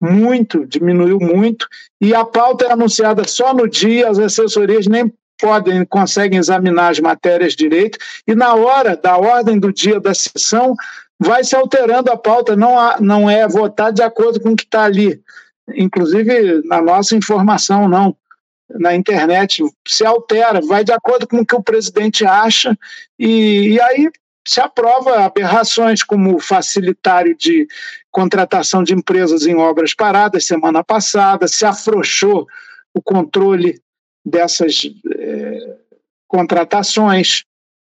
[0.00, 1.66] muito, diminuiu muito,
[2.00, 7.00] e a pauta é anunciada só no dia, as assessorias nem podem, conseguem examinar as
[7.00, 10.74] matérias direito, e na hora da ordem do dia da sessão,
[11.18, 14.64] vai se alterando a pauta, não, há, não é votar de acordo com o que
[14.64, 15.20] está ali.
[15.74, 18.16] Inclusive, na nossa informação, não.
[18.70, 22.76] Na internet, se altera, vai de acordo com o que o presidente acha,
[23.18, 24.10] e, e aí
[24.46, 27.66] se aprova aberrações como facilitário de
[28.10, 32.46] contratação de empresas em obras paradas semana passada, se afrouxou
[32.92, 33.80] o controle
[34.24, 35.76] dessas é,
[36.26, 37.44] contratações.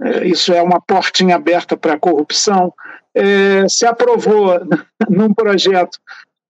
[0.02, 2.74] É, isso é uma portinha aberta para a corrupção.
[3.14, 4.60] É, se aprovou
[5.10, 6.00] num projeto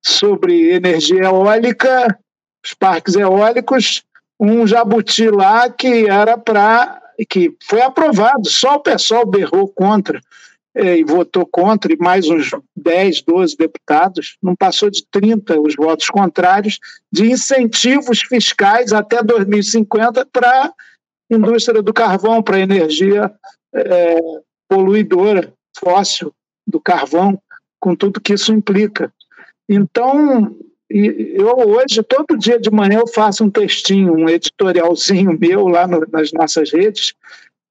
[0.04, 2.18] sobre energia eólica,
[2.64, 4.04] os parques eólicos,
[4.40, 7.02] um jabuti lá que era para.
[7.30, 10.20] que foi aprovado, só o pessoal berrou contra
[10.76, 16.08] e votou contra, e mais uns 10, 12 deputados, não passou de 30 os votos
[16.08, 16.80] contrários,
[17.12, 20.74] de incentivos fiscais até 2050 para a
[21.32, 23.32] indústria do carvão, para a energia
[23.74, 24.20] é,
[24.70, 26.34] poluidora, fóssil
[26.68, 27.40] do carvão,
[27.80, 29.14] com tudo que isso implica.
[29.70, 30.58] Então,
[30.90, 36.06] eu hoje, todo dia de manhã, eu faço um textinho, um editorialzinho meu lá no,
[36.12, 37.14] nas nossas redes,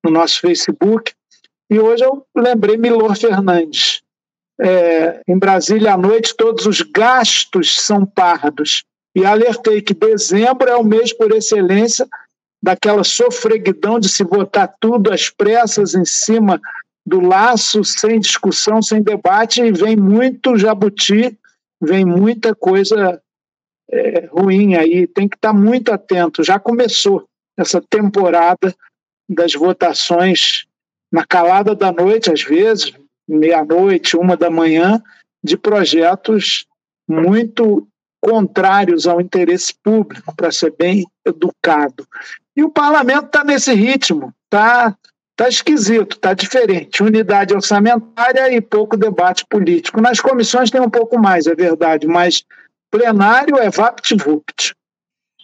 [0.05, 1.13] no nosso Facebook,
[1.71, 4.03] e hoje eu lembrei Milor Fernandes.
[4.61, 8.85] É, em Brasília à noite, todos os gastos são pardos.
[9.17, 12.07] E alertei que dezembro é o mês por excelência
[12.63, 16.61] daquela sofreguidão de se votar tudo às pressas em cima
[17.07, 21.39] do laço, sem discussão, sem debate, e vem muito jabuti,
[21.81, 23.21] vem muita coisa
[23.91, 25.07] é, ruim aí.
[25.07, 26.43] Tem que estar muito atento.
[26.43, 28.75] Já começou essa temporada
[29.29, 30.67] das votações
[31.15, 32.93] na calada da noite, às vezes,
[33.29, 35.01] meia-noite, uma da manhã,
[35.45, 36.67] de projetos
[37.09, 37.87] muito
[38.21, 42.05] contrários ao interesse público, para ser bem educado.
[42.57, 44.97] E o parlamento está nesse ritmo, está
[45.37, 47.01] tá esquisito, está diferente.
[47.01, 50.01] Unidade orçamentária e pouco debate político.
[50.01, 52.43] Nas comissões tem um pouco mais, é verdade, mas
[52.91, 54.75] plenário é vapt-vupt.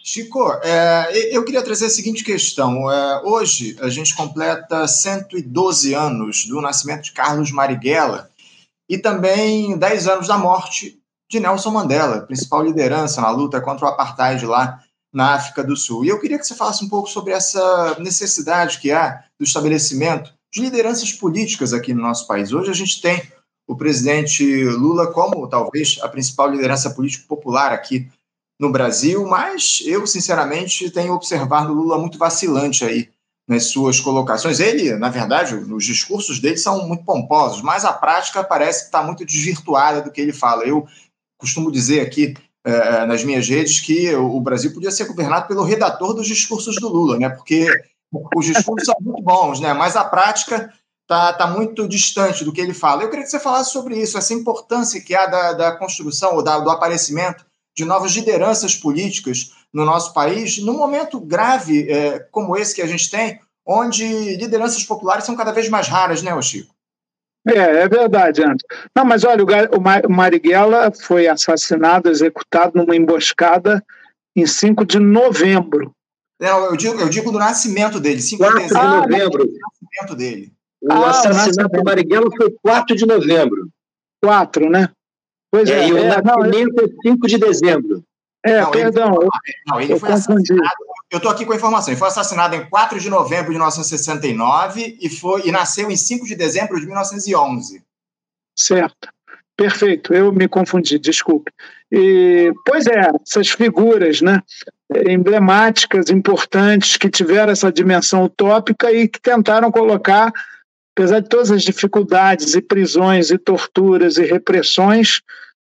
[0.03, 2.91] Chico, é, eu queria trazer a seguinte questão.
[2.91, 8.29] É, hoje a gente completa 112 anos do nascimento de Carlos Marighella
[8.89, 10.99] e também 10 anos da morte
[11.29, 14.83] de Nelson Mandela, principal liderança na luta contra o apartheid lá
[15.13, 16.03] na África do Sul.
[16.03, 20.33] E eu queria que você falasse um pouco sobre essa necessidade que há do estabelecimento
[20.51, 22.51] de lideranças políticas aqui no nosso país.
[22.51, 23.21] Hoje a gente tem
[23.67, 28.09] o presidente Lula como talvez a principal liderança política popular aqui
[28.61, 33.09] no Brasil, mas eu sinceramente tenho observado o Lula muito vacilante aí
[33.49, 34.59] nas suas colocações.
[34.59, 39.01] Ele, na verdade, os discursos dele são muito pomposos, mas a prática parece que está
[39.01, 40.63] muito desvirtuada do que ele fala.
[40.63, 40.85] Eu
[41.39, 46.13] costumo dizer aqui é, nas minhas redes que o Brasil podia ser governado pelo redator
[46.13, 47.29] dos discursos do Lula, né?
[47.29, 47.67] Porque
[48.35, 49.73] os discursos são muito bons, né?
[49.73, 53.01] Mas a prática está tá muito distante do que ele fala.
[53.01, 56.43] Eu queria que você falasse sobre isso, essa importância que há da, da construção ou
[56.43, 57.43] da, do aparecimento
[57.75, 62.87] de novas lideranças políticas no nosso país, num momento grave é, como esse que a
[62.87, 66.73] gente tem, onde lideranças populares são cada vez mais raras, né, Chico?
[67.47, 68.67] É, é verdade, Anderson.
[68.95, 73.83] Não, mas olha, o Marighella foi assassinado, executado numa emboscada
[74.35, 75.91] em 5 de novembro.
[76.39, 78.77] Não, eu digo, eu digo do nascimento dele, 5 de dezembro.
[78.77, 79.45] Ah, novembro.
[79.45, 80.51] Nascimento dele.
[80.81, 83.69] O ah, assassinato do Marighella foi 4 de novembro.
[84.23, 84.89] 4, né?
[85.51, 88.03] Pois é, é e o é, nascimento não, é 5 de dezembro.
[88.43, 89.19] É, não, perdão.
[89.21, 89.29] Ele,
[89.67, 90.69] não, ele foi assassinado.
[91.11, 91.91] Eu estou aqui com a informação.
[91.91, 96.25] Ele foi assassinado em 4 de novembro de 1969 e, foi, e nasceu em 5
[96.25, 97.83] de dezembro de 1911.
[98.57, 99.09] Certo.
[99.57, 101.51] Perfeito, eu me confundi, desculpe.
[101.91, 104.41] E, pois é, essas figuras né,
[105.07, 110.31] emblemáticas, importantes, que tiveram essa dimensão utópica e que tentaram colocar,
[110.95, 115.21] apesar de todas as dificuldades e prisões e torturas e repressões,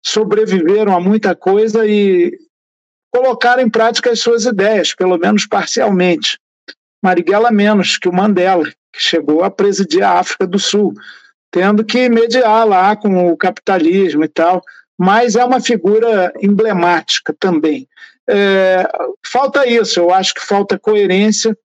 [0.04, 2.36] sobreviveram a muita coisa e
[3.12, 6.38] colocaram em prática as suas ideias, pelo menos parcialmente.
[7.02, 10.94] Marighella menos que o Mandela, que chegou a presidir a África do Sul,
[11.50, 14.62] tendo que mediar lá com o capitalismo e tal,
[14.98, 17.86] mas é uma figura emblemática também.
[18.28, 18.88] É,
[19.26, 21.56] falta isso, eu acho que falta coerência.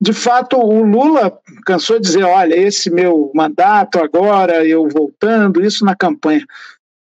[0.00, 5.84] De fato, o Lula cansou de dizer: olha, esse meu mandato agora, eu voltando, isso
[5.84, 6.44] na campanha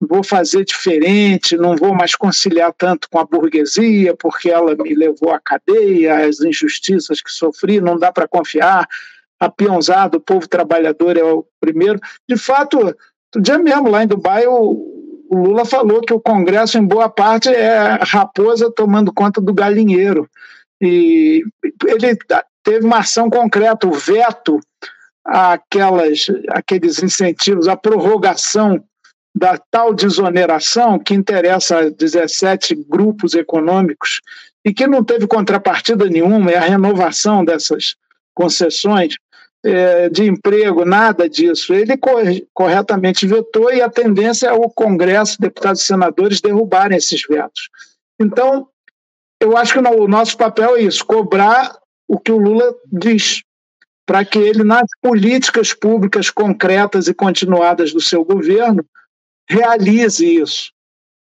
[0.08, 5.32] vou fazer diferente, não vou mais conciliar tanto com a burguesia, porque ela me levou
[5.32, 8.88] à cadeia, as injustiças que sofri, não dá para confiar.
[9.40, 12.00] A peãozada, o povo trabalhador é o primeiro.
[12.28, 12.96] De fato,
[13.36, 17.10] no dia mesmo, lá em Dubai, o, o Lula falou que o Congresso, em boa
[17.10, 20.30] parte, é raposa tomando conta do galinheiro.
[20.82, 21.44] E
[21.86, 22.18] ele
[22.66, 24.60] teve uma ação concreta, o veto
[25.24, 28.84] àquelas, aqueles incentivos, a prorrogação
[29.34, 34.20] da tal desoneração que interessa a 17 grupos econômicos
[34.66, 37.96] e que não teve contrapartida nenhuma, é a renovação dessas
[38.34, 39.16] concessões
[39.64, 41.74] é, de emprego, nada disso.
[41.74, 41.94] Ele
[42.54, 47.70] corretamente vetou e a tendência é o Congresso, deputados e senadores, derrubarem esses vetos.
[48.20, 48.68] Então,
[49.40, 51.76] eu acho que o nosso papel é isso, cobrar
[52.08, 53.42] o que o Lula diz,
[54.06, 58.86] para que ele, nas políticas públicas concretas e continuadas do seu governo,
[59.50, 60.72] realize isso.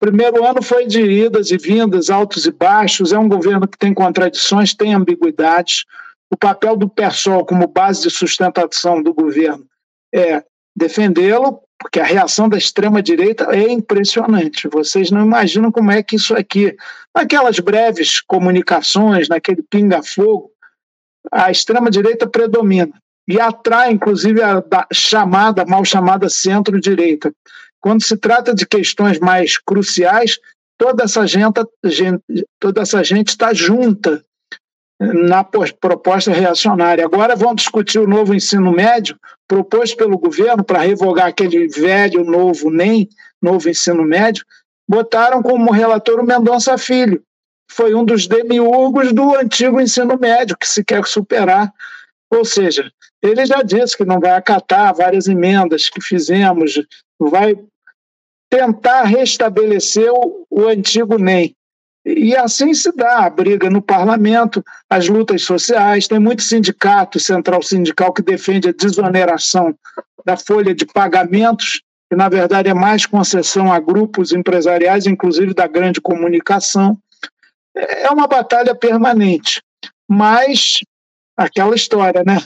[0.00, 3.94] Primeiro ano foi de idas e vindas, altos e baixos, é um governo que tem
[3.94, 5.84] contradições, tem ambiguidades.
[6.28, 9.64] O papel do PSOL como base de sustentação do governo
[10.12, 10.42] é
[10.74, 14.68] defendê-lo, porque a reação da extrema-direita é impressionante.
[14.68, 16.76] Vocês não imaginam como é que isso aqui,
[17.14, 20.51] naquelas breves comunicações, naquele pinga-fogo,
[21.30, 22.92] a extrema-direita predomina
[23.28, 24.62] e atrai, inclusive, a
[24.92, 27.32] chamada, mal chamada centro-direita.
[27.80, 30.38] Quando se trata de questões mais cruciais,
[30.78, 31.60] toda essa gente,
[32.58, 34.22] toda essa gente está junta
[35.00, 37.04] na proposta reacionária.
[37.04, 39.16] Agora vão discutir o novo ensino médio
[39.48, 43.08] proposto pelo governo para revogar aquele velho novo NEM,
[43.40, 44.44] novo ensino médio,
[44.88, 47.22] botaram como relator o Mendonça Filho,
[47.72, 51.72] foi um dos demiurgos do antigo ensino médio que se quer superar.
[52.30, 52.90] Ou seja,
[53.22, 56.80] ele já disse que não vai acatar várias emendas que fizemos,
[57.18, 57.56] vai
[58.50, 61.54] tentar restabelecer o, o antigo NEM.
[62.04, 66.08] E assim se dá a briga no parlamento, as lutas sociais.
[66.08, 69.74] Tem muito sindicato, central sindical, que defende a desoneração
[70.24, 75.66] da folha de pagamentos, que na verdade é mais concessão a grupos empresariais, inclusive da
[75.66, 76.98] grande comunicação.
[77.74, 79.62] É uma batalha permanente.
[80.08, 80.80] Mas
[81.36, 82.38] aquela história, né?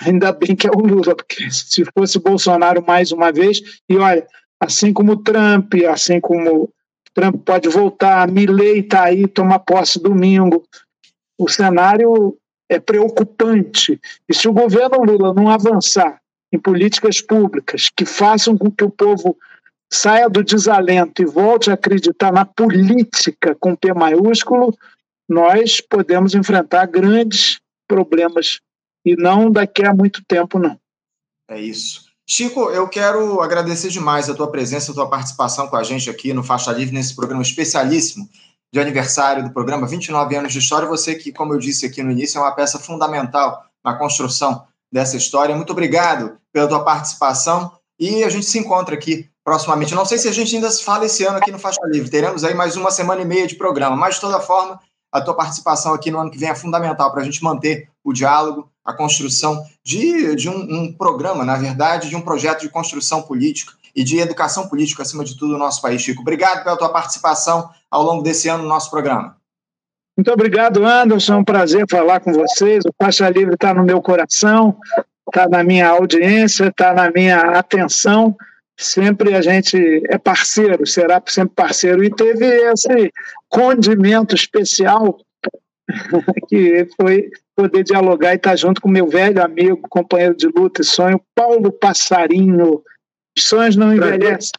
[0.00, 4.26] Ainda bem que é o Lula, porque se fosse Bolsonaro mais uma vez, e olha,
[4.60, 6.72] assim como Trump, assim como
[7.12, 10.64] Trump pode voltar, Milley está aí, toma posse domingo.
[11.38, 12.36] O cenário
[12.68, 14.00] é preocupante.
[14.28, 16.20] E se o governo Lula não avançar
[16.52, 19.36] em políticas públicas que façam com que o povo
[19.92, 24.76] saia do desalento e volte a acreditar na política com P maiúsculo,
[25.28, 27.58] nós podemos enfrentar grandes
[27.88, 28.60] problemas
[29.04, 30.78] e não daqui a muito tempo, não.
[31.48, 32.04] É isso.
[32.26, 36.32] Chico, eu quero agradecer demais a tua presença, a tua participação com a gente aqui
[36.32, 38.28] no Faixa Livre, nesse programa especialíssimo
[38.72, 40.88] de aniversário do programa 29 anos de história.
[40.88, 45.16] Você que, como eu disse aqui no início, é uma peça fundamental na construção dessa
[45.16, 45.54] história.
[45.54, 49.94] Muito obrigado pela tua participação e a gente se encontra aqui proximamente.
[49.94, 52.10] Não sei se a gente ainda se fala esse ano aqui no Faixa Livre.
[52.10, 54.80] Teremos aí mais uma semana e meia de programa, mas de toda forma,
[55.12, 58.12] a tua participação aqui no ano que vem é fundamental para a gente manter o
[58.12, 63.22] diálogo, a construção de, de um, um, programa, na verdade, de um projeto de construção
[63.22, 66.02] política e de educação política, acima de tudo, no nosso país.
[66.02, 69.36] Chico, obrigado pela tua participação ao longo desse ano no nosso programa.
[70.16, 71.34] Muito obrigado, Anderson.
[71.34, 72.84] É um prazer falar com vocês.
[72.84, 74.76] O Faixa Livre está no meu coração,
[75.28, 78.36] está na minha audiência, está na minha atenção.
[78.76, 79.76] Sempre a gente
[80.08, 82.02] é parceiro, será sempre parceiro.
[82.02, 83.12] E teve esse
[83.48, 85.18] condimento especial
[86.48, 90.84] que foi poder dialogar e estar junto com meu velho amigo, companheiro de luta e
[90.84, 92.82] sonho, Paulo Passarinho.
[93.36, 94.52] Os sonhos não envelhecem.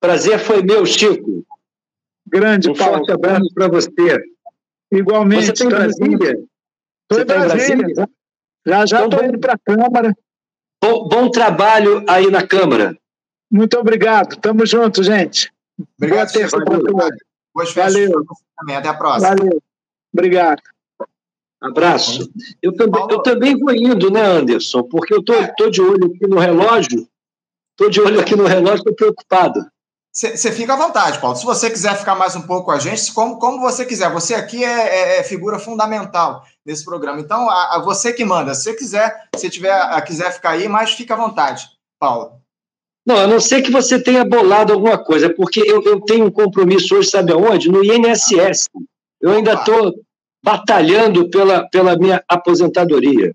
[0.00, 1.44] Prazer foi meu, Chico.
[2.26, 2.98] Grande, um Paulo.
[2.98, 4.22] forte abraço para você.
[4.92, 5.46] Igualmente.
[5.46, 6.38] Você está em Brasília?
[7.02, 7.76] Estou em Brasília.
[7.76, 8.08] Brasília.
[8.66, 10.14] Já já estou então, indo para a Câmara.
[10.82, 12.96] Bom, bom, trabalho aí na Câmara.
[13.54, 14.36] Muito obrigado.
[14.40, 15.52] Tamo junto, gente.
[15.96, 17.08] Obrigado, Boa terça para todos.
[17.54, 17.94] Boas festas.
[17.94, 18.24] Valeu.
[18.68, 19.28] Até a próxima.
[19.28, 19.62] Valeu.
[20.12, 20.60] Obrigado.
[21.62, 22.28] Abraço.
[22.60, 24.82] Eu também, eu também vou indo, né, Anderson?
[24.82, 27.08] Porque eu tô, tô de olho aqui no relógio.
[27.76, 29.64] Tô de olho aqui no relógio, estou preocupado.
[30.12, 31.36] Você fica à vontade, Paulo.
[31.36, 34.12] Se você quiser ficar mais um pouco com a gente, como, como você quiser.
[34.12, 37.20] Você aqui é, é, é figura fundamental nesse programa.
[37.20, 38.52] Então, a, a, você que manda.
[38.52, 41.68] Se você quiser, se tiver, a, quiser ficar aí, mas fica à vontade,
[42.00, 42.43] Paulo.
[43.06, 46.30] Não, a não ser que você tenha bolado alguma coisa, porque eu, eu tenho um
[46.30, 47.70] compromisso hoje, sabe aonde?
[47.70, 48.70] No INSS.
[49.20, 49.94] Eu ainda estou
[50.42, 53.34] batalhando pela, pela minha aposentadoria.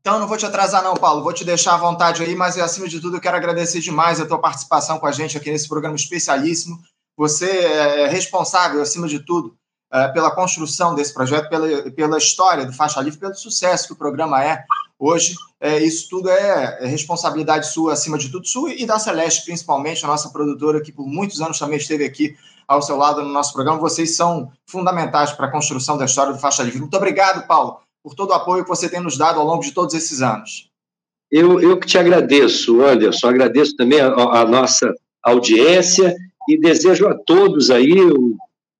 [0.00, 1.22] Então, não vou te atrasar, não, Paulo.
[1.22, 4.26] Vou te deixar à vontade aí, mas acima de tudo, eu quero agradecer demais a
[4.26, 6.78] tua participação com a gente aqui nesse programa especialíssimo.
[7.16, 9.56] Você é responsável, acima de tudo,
[9.90, 13.96] é, pela construção desse projeto, pela, pela história do Faixa Livre, pelo sucesso que o
[13.96, 14.62] programa é
[15.04, 15.34] hoje.
[15.60, 20.04] É, isso tudo é, é responsabilidade sua, acima de tudo, sua e da Celeste, principalmente,
[20.04, 22.36] a nossa produtora, que por muitos anos também esteve aqui
[22.66, 23.78] ao seu lado no nosso programa.
[23.78, 26.80] Vocês são fundamentais para a construção da história do Faixa Livre.
[26.80, 29.72] Muito obrigado, Paulo, por todo o apoio que você tem nos dado ao longo de
[29.72, 30.68] todos esses anos.
[31.30, 33.28] Eu, eu que te agradeço, Anderson.
[33.28, 36.14] Agradeço também a, a nossa audiência
[36.48, 38.36] e desejo a todos aí um,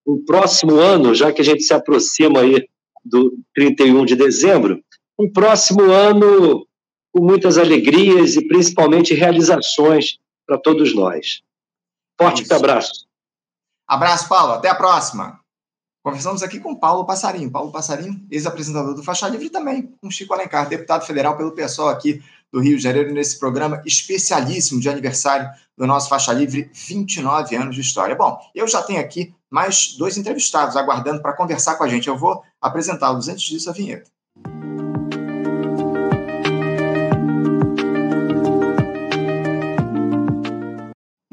[0.07, 2.67] um próximo ano, já que a gente se aproxima aí
[3.05, 4.81] do 31 de dezembro,
[5.19, 6.67] um próximo ano
[7.13, 11.43] com muitas alegrias e principalmente realizações para todos nós.
[12.21, 13.07] Forte abraço.
[13.87, 14.55] Abraço, Paulo.
[14.55, 15.41] Até a próxima.
[16.03, 17.51] Conversamos aqui com Paulo Passarinho.
[17.51, 21.89] Paulo Passarinho, ex-apresentador do Faixa Livre, e também com Chico Alencar, deputado federal pelo PSOL
[21.89, 22.23] aqui
[22.53, 27.75] do Rio de Janeiro, nesse programa especialíssimo de aniversário do nosso Faixa Livre, 29 anos
[27.75, 28.15] de história.
[28.15, 32.07] Bom, eu já tenho aqui mais dois entrevistados aguardando para conversar com a gente.
[32.07, 34.11] Eu vou apresentá-los antes disso a vinheta.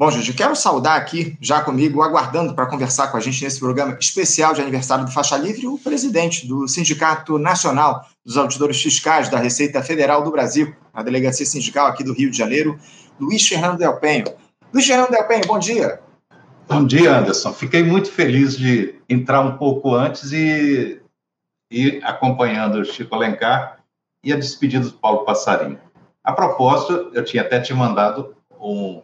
[0.02, 3.60] Bom, gente, eu quero saudar aqui, já comigo, aguardando para conversar com a gente nesse
[3.60, 9.28] programa especial de aniversário do Faixa Livre, o presidente do Sindicato Nacional dos Auditores Fiscais
[9.28, 12.76] da Receita Federal do Brasil, a delegacia sindical aqui do Rio de Janeiro,
[13.20, 14.24] Luiz Fernando Del Penho.
[14.74, 16.00] Luiz Fernando Del Penho, bom dia.
[16.68, 17.52] Bom dia, Anderson.
[17.52, 21.00] Fiquei muito feliz de entrar um pouco antes e
[21.70, 23.78] ir acompanhando o Chico Alencar
[24.24, 25.78] e a despedida do Paulo Passarinho.
[26.24, 29.00] A propósito, eu tinha até te mandado um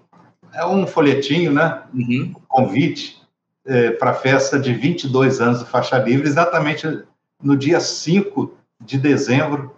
[0.52, 1.82] é um folhetinho, né?
[1.94, 2.34] Uhum.
[2.48, 3.20] Convite
[3.64, 7.02] é, para a festa de 22 anos do Faixa Livre, exatamente
[7.42, 9.74] no dia 5 de dezembro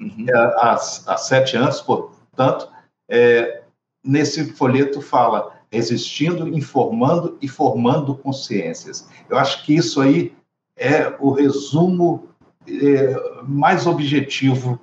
[0.00, 0.26] uhum.
[0.28, 2.68] É, há, há, sete anos, portanto,
[3.08, 3.62] é,
[4.02, 9.08] nesse folheto fala resistindo, informando e formando consciências.
[9.28, 10.34] Eu acho que isso aí
[10.76, 12.28] é o resumo
[12.66, 14.80] é, mais objetivo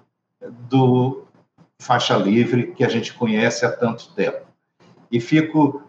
[0.70, 1.24] do
[1.80, 4.45] faixa livre que a gente conhece há tanto tempo.
[5.11, 5.82] E fico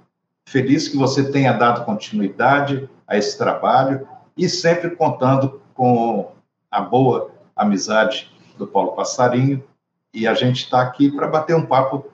[0.46, 4.06] feliz que você tenha dado continuidade a esse trabalho
[4.36, 6.32] e sempre contando com
[6.70, 9.62] a boa amizade do Paulo Passarinho.
[10.12, 12.06] E a gente está aqui para bater um papo.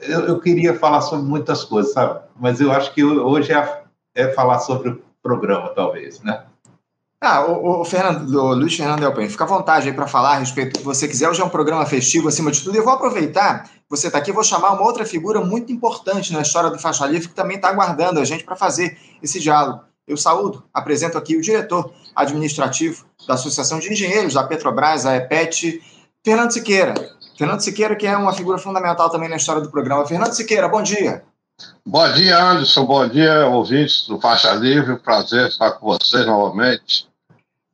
[0.00, 2.20] Eu, eu, queria falar sobre muitas coisas, sabe?
[2.38, 3.82] Mas eu acho que hoje é,
[4.14, 6.44] é falar sobre o programa, talvez, né?
[7.24, 10.38] Ah, o, o, Fernando, o Luiz Fernando Elpen, fica à vontade aí para falar a
[10.38, 11.28] respeito do que você quiser.
[11.28, 12.76] Hoje é um programa festivo, acima de tudo.
[12.76, 16.70] Eu vou aproveitar, você está aqui, vou chamar uma outra figura muito importante na história
[16.70, 19.82] do Faixa Livre, que também está aguardando a gente para fazer esse diálogo.
[20.08, 25.82] Eu saúdo, apresento aqui o diretor administrativo da Associação de Engenheiros da Petrobras, a EPET,
[26.24, 26.94] Fernando Siqueira.
[27.36, 30.06] Fernando Siqueira, que é uma figura fundamental também na história do programa.
[30.06, 31.22] Fernando Siqueira, bom dia.
[31.84, 32.86] Bom dia, Anderson.
[32.86, 34.98] Bom dia, ouvintes do Faixa Livre.
[35.00, 37.11] Prazer estar com vocês novamente.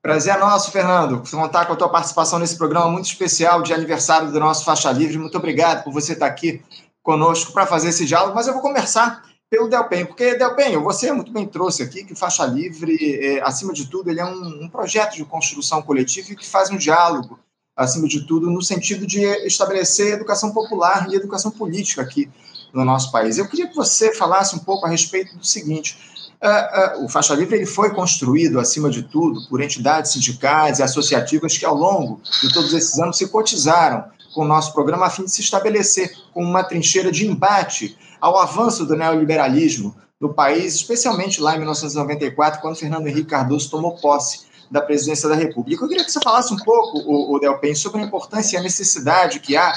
[0.08, 4.32] Prazer é nosso, Fernando, contar com a tua participação nesse programa muito especial de aniversário
[4.32, 5.18] do nosso Faixa Livre.
[5.18, 6.62] Muito obrigado por você estar aqui
[7.02, 11.30] conosco para fazer esse diálogo, mas eu vou conversar pelo Delpen, porque, Delpen, você muito
[11.30, 14.68] bem trouxe aqui que o Faixa Livre, é, acima de tudo, ele é um, um
[14.70, 17.38] projeto de construção coletiva que faz um diálogo,
[17.76, 22.30] acima de tudo, no sentido de estabelecer educação popular e educação política aqui
[22.72, 23.36] no nosso país.
[23.36, 25.98] Eu queria que você falasse um pouco a respeito do seguinte:
[26.40, 30.82] Uh, uh, o Faixa Livre ele foi construído, acima de tudo, por entidades sindicais e
[30.82, 35.10] associativas que, ao longo de todos esses anos, se cotizaram com o nosso programa a
[35.10, 40.74] fim de se estabelecer como uma trincheira de embate ao avanço do neoliberalismo no país,
[40.74, 45.82] especialmente lá em 1994, quando Fernando Henrique Cardoso tomou posse da presidência da República.
[45.82, 48.62] Eu queria que você falasse um pouco, o, o Delpen, sobre a importância e a
[48.62, 49.72] necessidade que há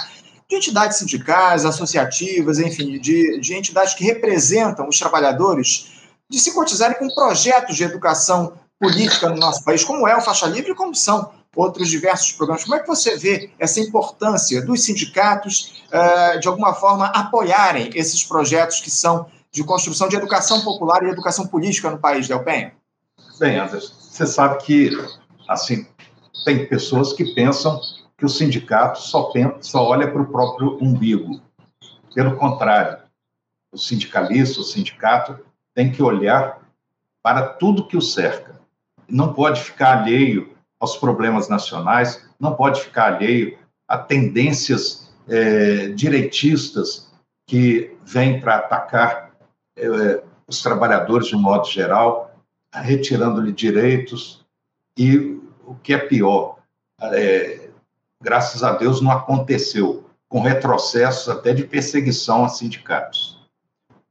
[0.50, 5.91] de entidades sindicais, associativas, enfim, de, de entidades que representam os trabalhadores
[6.32, 10.48] de se cotizarem com projetos de educação política no nosso país, como é o Faixa
[10.48, 12.64] Livre e como são outros diversos programas.
[12.64, 18.24] Como é que você vê essa importância dos sindicatos, uh, de alguma forma, apoiarem esses
[18.24, 22.74] projetos que são de construção de educação popular e educação política no país, Delpenha?
[23.38, 24.90] Bem, Anderson, você sabe que,
[25.50, 25.86] assim,
[26.46, 27.78] tem pessoas que pensam
[28.18, 31.42] que o sindicato só, pensa, só olha para o próprio umbigo.
[32.16, 33.00] Pelo contrário,
[33.70, 36.60] o sindicalista, o sindicato, tem que olhar
[37.24, 38.60] para tudo que o cerca.
[39.08, 43.58] Não pode ficar alheio aos problemas nacionais, não pode ficar alheio
[43.88, 47.12] a tendências é, direitistas
[47.46, 49.32] que vêm para atacar
[49.76, 52.36] é, os trabalhadores de modo geral,
[52.74, 54.46] retirando-lhe direitos.
[54.98, 56.58] E o que é pior,
[57.02, 57.70] é,
[58.22, 63.31] graças a Deus não aconteceu, com retrocessos até de perseguição a sindicatos.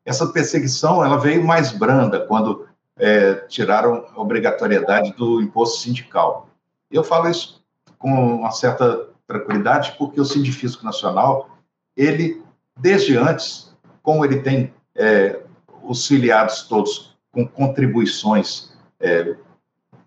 [0.05, 2.67] Essa perseguição ela veio mais branda quando
[2.97, 6.49] é, tiraram a obrigatoriedade do imposto sindical.
[6.91, 7.63] Eu falo isso
[7.99, 11.51] com uma certa tranquilidade porque o Sindifisco Nacional,
[11.97, 12.43] ele,
[12.77, 15.41] desde antes, como ele tem é,
[15.83, 19.37] os filiados todos com contribuições é,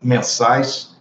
[0.01, 0.99] mensais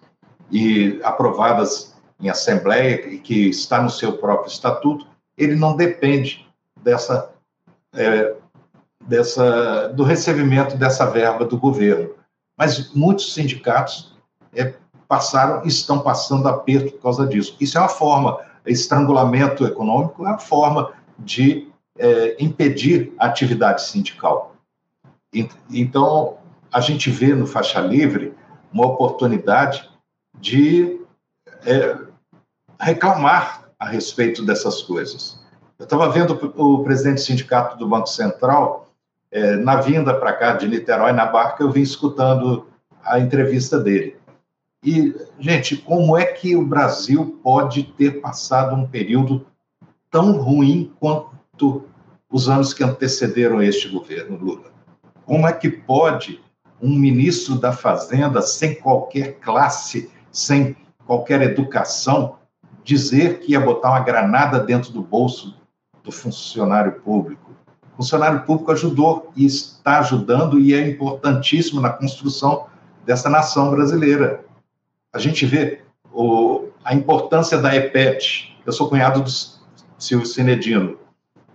[0.51, 5.07] e aprovadas em assembleia e que está no seu próprio estatuto,
[5.37, 6.49] ele não depende
[6.81, 7.33] dessa
[7.93, 8.37] é,
[9.07, 12.11] dessa, do recebimento dessa verba do governo.
[12.57, 14.15] Mas muitos sindicatos
[14.55, 14.75] é,
[15.09, 17.57] passaram, estão passando aperto por causa disso.
[17.61, 21.69] Isso é uma forma, estrangulamento econômico é uma forma de
[21.99, 24.55] é, impedir a atividade sindical.
[25.71, 26.39] Então,
[26.73, 28.35] a gente vê no Faixa Livre
[28.73, 29.89] uma oportunidade
[30.39, 31.01] de
[31.65, 31.99] é,
[32.81, 35.41] reclamar a respeito dessas coisas.
[35.79, 38.82] Eu estava vendo o presidente do sindicato do Banco Central
[39.33, 42.67] é, na vinda para cá de Niterói, na barca, eu vim escutando
[43.03, 44.17] a entrevista dele.
[44.85, 49.47] E, gente, como é que o Brasil pode ter passado um período
[50.11, 51.85] tão ruim quanto
[52.31, 54.71] os anos que antecederam este governo Lula?
[55.25, 56.41] Como é que pode
[56.81, 60.77] um ministro da Fazenda, sem qualquer classe, sem
[61.07, 62.37] qualquer educação,
[62.85, 65.57] dizer que ia botar uma granada dentro do bolso
[66.03, 67.42] do funcionário público?
[67.93, 72.67] O funcionário público ajudou e está ajudando e é importantíssimo na construção
[73.05, 74.45] dessa nação brasileira.
[75.13, 75.83] A gente vê
[76.13, 78.57] o, a importância da EPET.
[78.65, 79.31] Eu sou cunhado do
[79.99, 80.99] Silvio Sinedino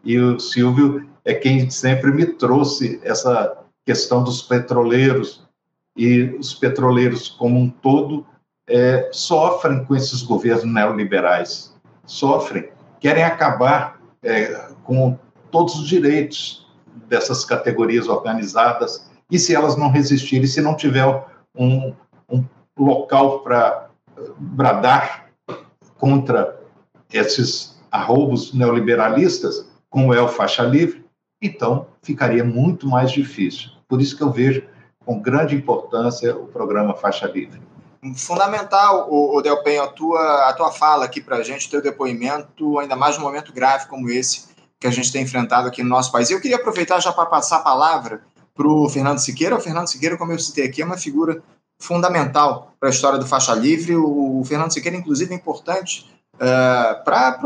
[0.03, 5.45] e o Silvio é quem sempre me trouxe essa questão dos petroleiros
[5.95, 8.26] e os petroleiros como um todo
[8.68, 11.73] é, sofrem com esses governos neoliberais.
[12.05, 12.69] sofrem,
[12.99, 15.18] querem acabar é, com
[15.52, 16.68] todos os direitos
[17.07, 21.06] dessas categorias organizadas e se elas não resistirem, se não tiver
[21.56, 21.94] um,
[22.30, 22.44] um
[22.78, 23.90] local para
[24.38, 25.30] bradar
[25.98, 26.60] contra
[27.11, 31.06] esses arroubos neoliberalistas, como é o faixa livre,
[31.41, 33.69] então ficaria muito mais difícil.
[33.88, 34.64] Por isso que eu vejo
[35.06, 37.61] com grande importância o programa Faixa Livre.
[38.15, 42.95] Fundamental, o, Delpenho, a tua, a tua fala aqui para a gente, teu depoimento, ainda
[42.95, 44.48] mais num momento grave como esse
[44.80, 46.30] que a gente tem enfrentado aqui no nosso país.
[46.30, 48.22] Eu queria aproveitar já para passar a palavra
[48.56, 49.56] para o Fernando Siqueira.
[49.56, 51.41] O Fernando Siqueira, como eu citei aqui, é uma figura
[51.80, 53.95] fundamental para a história do faixa livre.
[53.95, 57.40] O, Fernando Siqueira, inclusive, é importante uh, para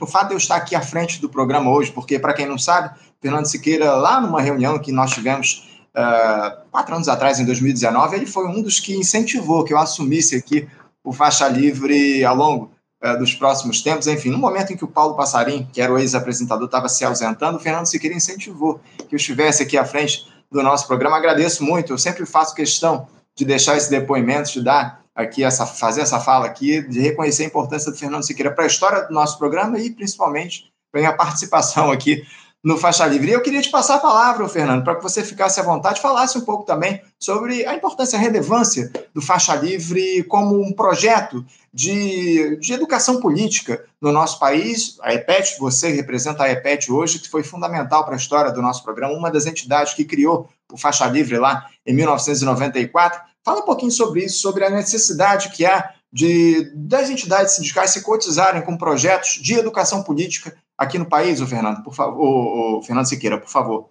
[0.00, 2.58] o fato de eu estar aqui à frente do programa hoje, porque, para quem não
[2.58, 8.16] sabe, Fernando Siqueira, lá numa reunião que nós tivemos uh, quatro anos atrás, em 2019,
[8.16, 10.68] ele foi um dos que incentivou que eu assumisse aqui
[11.02, 12.70] o faixa livre ao longo
[13.02, 14.06] uh, dos próximos tempos.
[14.06, 17.58] Enfim, no momento em que o Paulo Passarim, que era o ex-apresentador, estava se ausentando,
[17.58, 21.16] o Fernando Siqueira incentivou que eu estivesse aqui à frente do nosso programa.
[21.16, 26.02] Agradeço muito, eu sempre faço questão de deixar esse depoimento, de dar aqui essa, fazer
[26.02, 29.38] essa fala aqui, de reconhecer a importância do Fernando Siqueira para a história do nosso
[29.38, 32.22] programa e principalmente para a participação aqui
[32.62, 33.30] no Faixa Livre.
[33.30, 36.36] E eu queria te passar a palavra, Fernando, para que você ficasse à vontade, falasse
[36.36, 42.56] um pouco também sobre a importância, a relevância do Faixa Livre como um projeto de,
[42.56, 44.98] de educação política no nosso país.
[45.02, 48.84] A EPET, você representa a EPET hoje, que foi fundamental para a história do nosso
[48.84, 53.20] programa, uma das entidades que criou o Faixa Livre lá em 1994.
[53.42, 58.02] Fala um pouquinho sobre isso, sobre a necessidade que há de das entidades sindicais se
[58.02, 63.04] cotizarem com projetos de educação política aqui no país, o Fernando, por favor, o, Fernando
[63.04, 63.90] Siqueira, por favor.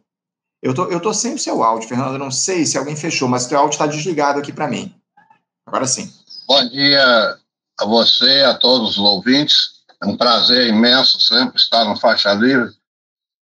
[0.60, 3.30] Eu tô, eu tô sem o seu áudio, Fernando, eu não sei se alguém fechou,
[3.30, 4.94] mas o teu áudio está desligado aqui para mim.
[5.68, 6.12] Agora sim.
[6.48, 7.38] Bom dia
[7.80, 9.80] a você, a todos os ouvintes.
[10.02, 12.74] É um prazer imenso sempre estar no Faixa Livre.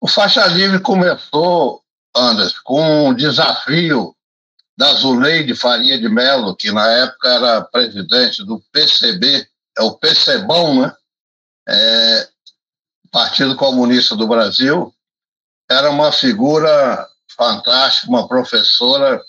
[0.02, 1.82] O Faixa Livre começou,
[2.16, 4.14] Anderson, com um desafio
[4.78, 9.48] da Zuleide Faria de Mello, que na época era presidente do PCB,
[9.78, 10.94] é o PCBão, né?
[11.70, 12.30] É,
[13.12, 14.94] Partido Comunista do Brasil,
[15.70, 19.22] era uma figura fantástica, uma professora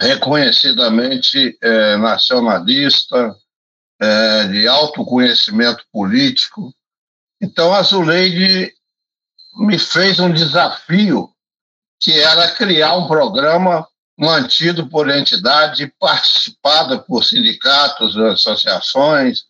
[0.00, 3.36] reconhecidamente é, nacionalista,
[4.00, 6.74] é, de alto conhecimento político.
[7.40, 8.72] Então, a Zuleide
[9.58, 11.30] me fez um desafio
[12.00, 13.86] que era criar um programa
[14.18, 19.44] mantido por entidade, participada por sindicatos, associações,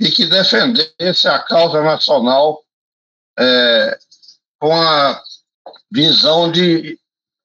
[0.00, 2.61] e que defendesse a causa nacional
[3.38, 3.98] é,
[4.60, 5.22] com a
[5.90, 6.98] visão de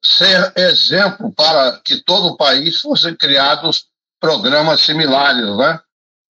[0.04, 3.88] ser exemplo para que todo o país fossem criados
[4.20, 5.80] programas similares, né?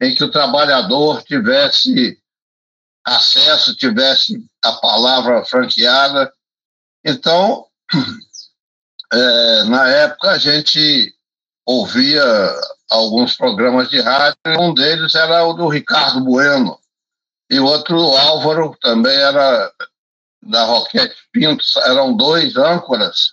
[0.00, 2.18] em que o trabalhador tivesse
[3.04, 6.32] acesso, tivesse a palavra franqueada.
[7.04, 7.66] Então,
[9.12, 11.14] é, na época, a gente
[11.66, 12.22] ouvia
[12.90, 16.78] alguns programas de rádio, um deles era o do Ricardo Bueno,
[17.50, 19.72] e outro Álvaro também era
[20.42, 23.32] da Roquete Pinto, eram dois âncoras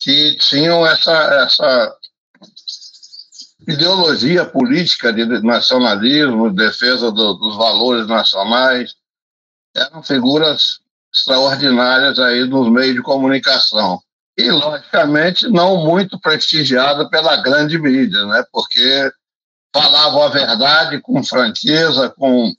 [0.00, 1.12] que tinham essa,
[1.44, 1.96] essa
[3.66, 8.94] ideologia política de nacionalismo, defesa do, dos valores nacionais,
[9.76, 10.80] eram figuras
[11.12, 14.00] extraordinárias aí nos meios de comunicação.
[14.36, 18.44] E, logicamente, não muito prestigiada pela grande mídia, né?
[18.52, 19.10] porque
[19.74, 22.54] falavam a verdade com franqueza, com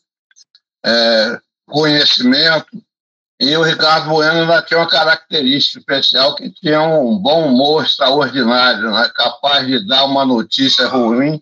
[0.85, 2.83] é, conhecimento.
[3.39, 8.91] E o Ricardo Bueno ainda tinha uma característica especial que tinha um bom humor extraordinário,
[8.91, 9.09] né?
[9.15, 11.41] capaz de dar uma notícia ruim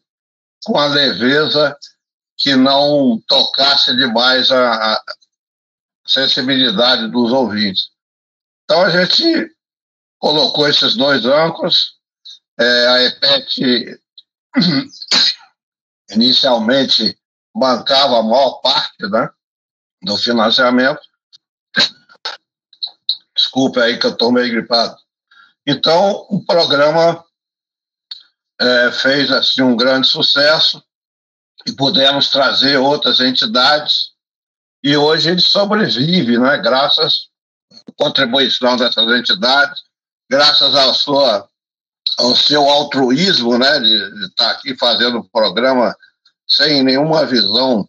[0.64, 1.76] com a leveza
[2.38, 5.02] que não tocasse demais a,
[6.06, 7.90] sensibilidade dos ouvintes.
[8.64, 9.52] Então a gente
[10.20, 11.94] colocou esses dois âncoras,
[12.60, 14.00] é, a EPET
[16.12, 17.18] inicialmente
[17.58, 19.30] bancava a maior parte né,
[20.02, 21.02] do financiamento.
[23.36, 24.98] Desculpe aí que eu estou meio gripado.
[25.66, 27.24] Então, o programa
[28.60, 30.84] é, fez assim um grande sucesso
[31.66, 34.12] e pudemos trazer outras entidades
[34.84, 37.28] e hoje ele sobrevive, né, graças
[37.72, 39.82] à contribuição dessas entidades,
[40.30, 41.50] graças à sua,
[42.18, 45.96] ao seu altruísmo né, de, de estar aqui fazendo o programa
[46.48, 47.88] sem nenhuma visão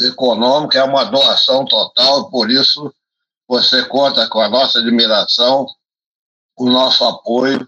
[0.00, 2.92] econômica, é uma doação total, por isso
[3.48, 5.66] você conta com a nossa admiração,
[6.56, 7.66] o nosso apoio,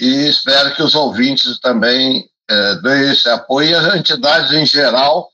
[0.00, 5.30] e espero que os ouvintes também é, deem esse apoio, e as entidades em geral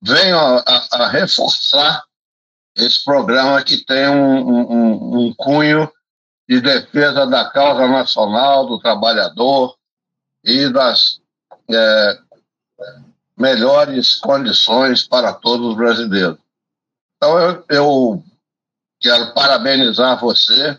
[0.00, 2.02] venham a, a, reforçar
[2.76, 5.90] esse programa que tem um, um, um cunho
[6.48, 9.76] de defesa da causa nacional, do trabalhador
[10.42, 11.20] e das
[11.70, 12.18] é,
[13.40, 16.38] melhores condições para todos os brasileiros.
[17.16, 18.24] Então, eu, eu
[19.00, 20.78] quero parabenizar você,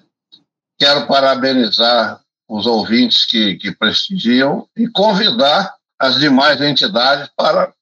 [0.78, 7.74] quero parabenizar os ouvintes que, que prestigiam e convidar as demais entidades para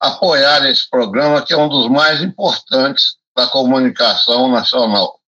[0.00, 5.19] apoiar esse programa, que é um dos mais importantes da comunicação nacional.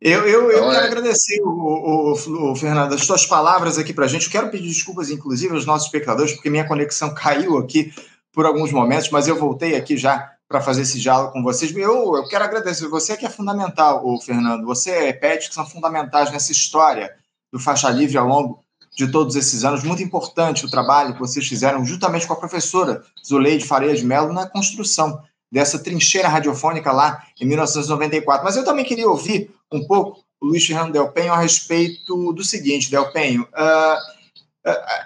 [0.00, 0.86] Eu, eu, eu então, quero é...
[0.86, 4.26] agradecer, o, o, o, Fernando, as suas palavras aqui para a gente.
[4.26, 7.92] Eu quero pedir desculpas, inclusive, aos nossos espectadores, porque minha conexão caiu aqui
[8.32, 11.74] por alguns momentos, mas eu voltei aqui já para fazer esse diálogo com vocês.
[11.74, 14.64] Eu, eu quero agradecer você, que é fundamental, o Fernando.
[14.66, 17.14] Você é Pet, que são fundamentais nessa história
[17.50, 18.60] do Faixa Livre ao longo
[18.96, 19.82] de todos esses anos.
[19.82, 24.32] Muito importante o trabalho que vocês fizeram juntamente com a professora Zuleide Faria de Mello
[24.32, 25.20] na construção
[25.50, 28.44] dessa trincheira radiofônica lá em 1994.
[28.44, 32.44] Mas eu também queria ouvir um pouco o Luiz Fernando Del Penho a respeito do
[32.44, 33.42] seguinte, Del Penho.
[33.42, 34.16] Uh,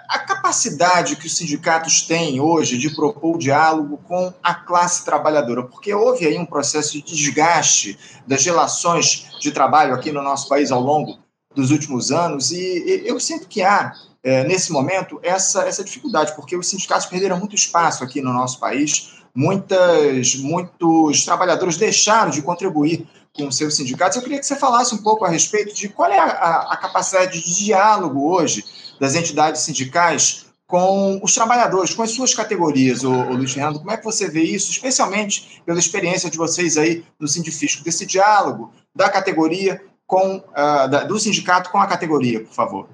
[0.09, 5.63] a capacidade que os sindicatos têm hoje de propor o diálogo com a classe trabalhadora,
[5.63, 10.71] porque houve aí um processo de desgaste das relações de trabalho aqui no nosso país
[10.71, 11.19] ao longo
[11.55, 13.93] dos últimos anos, e eu sinto que há,
[14.23, 18.59] é, nesse momento, essa, essa dificuldade, porque os sindicatos perderam muito espaço aqui no nosso
[18.59, 24.17] país, muitas, muitos trabalhadores deixaram de contribuir com seus sindicatos.
[24.17, 26.77] Eu queria que você falasse um pouco a respeito de qual é a, a, a
[26.77, 28.63] capacidade de diálogo hoje
[28.99, 33.79] das entidades sindicais com os trabalhadores, com as suas categorias, o, o Luiz Fernando.
[33.79, 38.05] Como é que você vê isso, especialmente pela experiência de vocês aí no Sindifisco, desse
[38.05, 42.89] diálogo da categoria com uh, da, do sindicato com a categoria, por favor?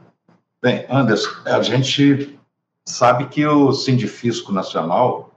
[0.61, 2.39] Bem, Anderson, a gente
[2.83, 5.36] sabe que o Sindifisco Nacional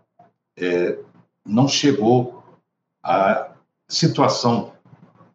[0.61, 0.99] é,
[1.45, 2.43] não chegou
[3.03, 3.53] à
[3.89, 4.73] situação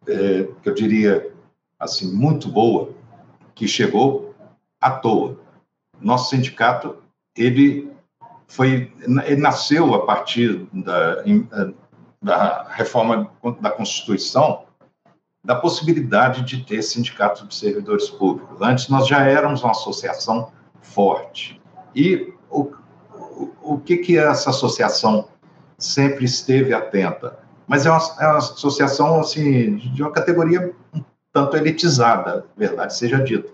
[0.06, 1.32] é, que eu diria
[1.78, 2.90] assim muito boa
[3.54, 4.34] que chegou
[4.80, 5.38] à toa.
[6.00, 6.96] Nosso sindicato
[7.36, 7.90] ele
[8.46, 8.92] foi
[9.24, 11.24] ele nasceu a partir da,
[12.22, 13.30] da reforma
[13.60, 14.66] da Constituição
[15.46, 18.60] da possibilidade de ter sindicato de servidores públicos.
[18.60, 20.50] Antes nós já éramos uma associação
[20.82, 21.62] forte.
[21.94, 22.72] E o,
[23.74, 25.28] o, que que essa associação
[25.78, 27.46] sempre esteve atenta?
[27.66, 31.02] mas é uma, é uma associação assim de uma categoria um
[31.32, 33.50] tanto elitizada, verdade seja dita.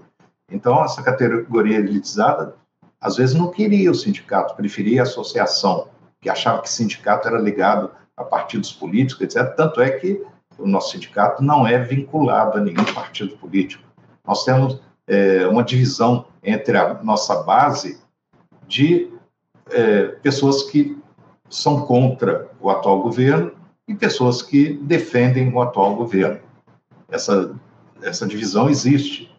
[0.50, 2.54] Então, essa categoria elitizada,
[3.00, 5.88] às vezes, não queria o sindicato, preferia a associação,
[6.20, 9.56] que achava que sindicato era ligado a partidos políticos, etc.
[9.56, 10.22] Tanto é que
[10.58, 13.82] o nosso sindicato não é vinculado a nenhum partido político.
[14.24, 18.00] Nós temos é, uma divisão entre a nossa base
[18.68, 19.11] de
[19.72, 20.96] é, pessoas que
[21.48, 23.52] são contra o atual governo
[23.86, 26.40] e pessoas que defendem o atual governo.
[27.10, 27.54] Essa,
[28.02, 29.30] essa divisão existe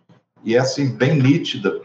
[0.43, 1.81] e é assim bem nítida,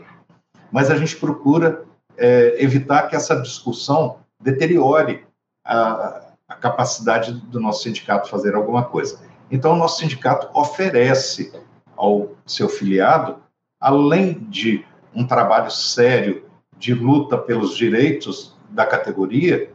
[0.70, 1.84] mas a gente procura
[2.16, 5.24] é, evitar que essa discussão deteriore
[5.64, 9.20] a, a capacidade do nosso sindicato fazer alguma coisa.
[9.50, 11.52] Então, o nosso sindicato oferece
[11.96, 13.36] ao seu filiado,
[13.80, 14.84] além de
[15.14, 16.47] um trabalho sério
[16.78, 19.70] de luta pelos direitos da categoria,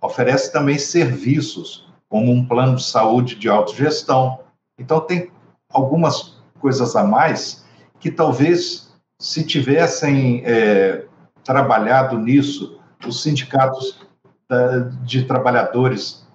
[0.00, 4.40] oferece também serviços como um plano de saúde de autogestão.
[4.78, 5.30] Então, tem
[5.68, 7.64] algumas coisas a mais
[8.00, 11.04] que talvez, se tivessem é,
[11.42, 14.06] trabalhado nisso, os sindicatos
[15.02, 16.26] de trabalhadores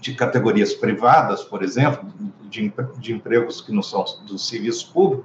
[0.00, 2.08] de categorias privadas, por exemplo,
[2.48, 5.24] de, de empregos que não são do serviço público,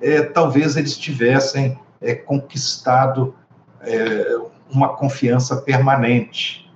[0.00, 3.34] é, talvez eles tivessem é, conquistado
[3.82, 4.36] é,
[4.70, 6.70] uma confiança permanente.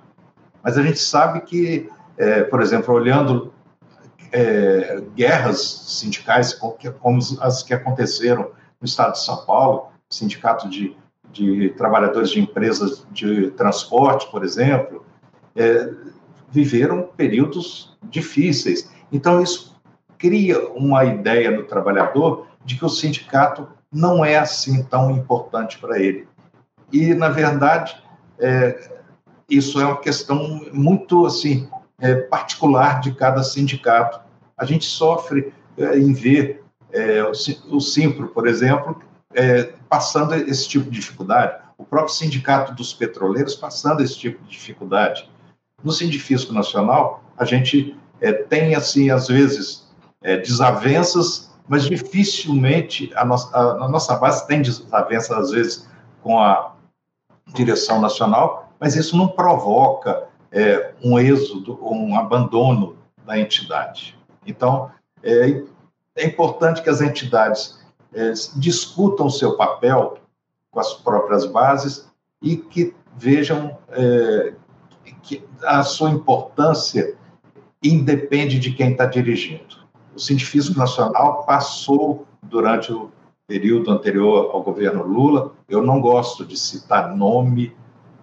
[0.63, 3.53] Mas a gente sabe que é, por exemplo, olhando
[4.33, 8.51] é, guerras sindicais como as que aconteceram
[8.81, 10.97] no estado de São Paulo, sindicato de,
[11.31, 15.05] de trabalhadores de empresas de transporte, por exemplo,
[15.55, 15.91] é,
[16.51, 18.91] viveram períodos difíceis.
[19.13, 19.77] Então, isso
[20.19, 26.01] cria uma ideia no trabalhador de que o sindicato não é assim tão importante para
[26.01, 26.27] ele.
[26.93, 27.97] E, na verdade,
[28.39, 28.91] é,
[29.49, 31.69] isso é uma questão muito assim
[31.99, 34.21] é, particular de cada sindicato.
[34.57, 37.31] A gente sofre é, em ver é, o,
[37.77, 39.01] o Simpro, por exemplo,
[39.35, 44.51] é, passando esse tipo de dificuldade, o próprio sindicato dos petroleiros passando esse tipo de
[44.51, 45.29] dificuldade.
[45.85, 49.87] No Sindifisco Nacional, a gente é, tem, assim, às vezes,
[50.23, 55.89] desavenças, mas dificilmente a nossa, a, a nossa base tem desavenças, às vezes,
[56.21, 56.76] com a
[57.57, 64.17] direção nacional, mas isso não provoca é, um êxodo, um abandono da entidade.
[64.47, 64.91] Então,
[65.23, 65.63] é,
[66.15, 67.79] é importante que as entidades
[68.15, 70.19] é, discutam o seu papel
[70.71, 72.11] com as próprias bases
[72.41, 74.55] e que vejam é,
[75.23, 77.17] que a sua importância
[77.83, 79.87] independe de quem está dirigindo.
[80.15, 83.11] O Científico Nacional passou durante o
[83.47, 87.75] período anterior ao governo Lula, eu não gosto de citar nome,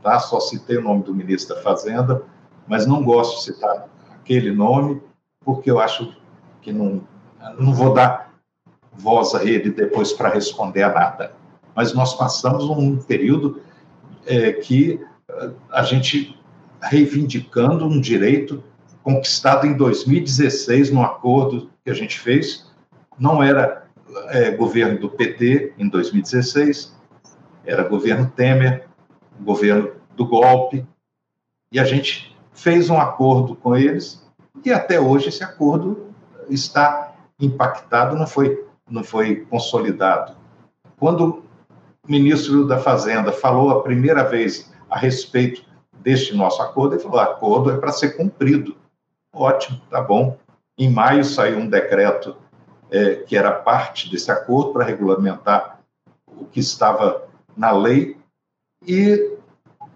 [0.02, 0.20] tá?
[0.20, 2.24] só citei o nome do ministro da Fazenda,
[2.68, 5.02] mas não gosto de citar aquele nome,
[5.44, 6.14] porque eu acho
[6.62, 7.02] que não,
[7.58, 8.34] não vou dar
[8.94, 11.34] voz a ele depois para responder a nada.
[11.76, 13.62] Mas nós passamos um período
[14.26, 15.00] é, que
[15.72, 16.38] a gente
[16.82, 18.64] reivindicando um direito
[19.02, 22.72] conquistado em 2016 no acordo que a gente fez.
[23.18, 23.83] Não era
[24.30, 26.96] é, governo do PT em 2016,
[27.66, 28.88] era governo Temer,
[29.40, 30.86] governo do golpe,
[31.72, 34.24] e a gente fez um acordo com eles
[34.64, 36.14] e até hoje esse acordo
[36.50, 40.36] está impactado, não foi, não foi consolidado.
[40.98, 41.44] Quando
[42.08, 45.66] o ministro da Fazenda falou a primeira vez a respeito
[46.00, 48.78] deste nosso acordo, ele falou: acordo é para ser cumprido.
[49.34, 50.38] Ótimo, tá bom.
[50.78, 52.36] Em maio saiu um decreto
[52.94, 55.80] é, que era parte desse acordo para regulamentar
[56.28, 58.16] o que estava na lei,
[58.86, 59.36] e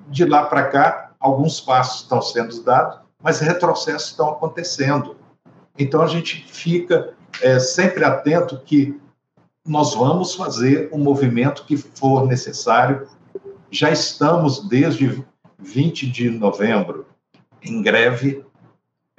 [0.07, 5.15] de lá para cá, alguns passos estão sendo dados, mas retrocessos estão acontecendo.
[5.77, 8.99] Então a gente fica é, sempre atento que
[9.63, 13.07] nós vamos fazer o movimento que for necessário.
[13.69, 15.23] Já estamos desde
[15.59, 17.05] 20 de novembro
[17.61, 18.43] em greve.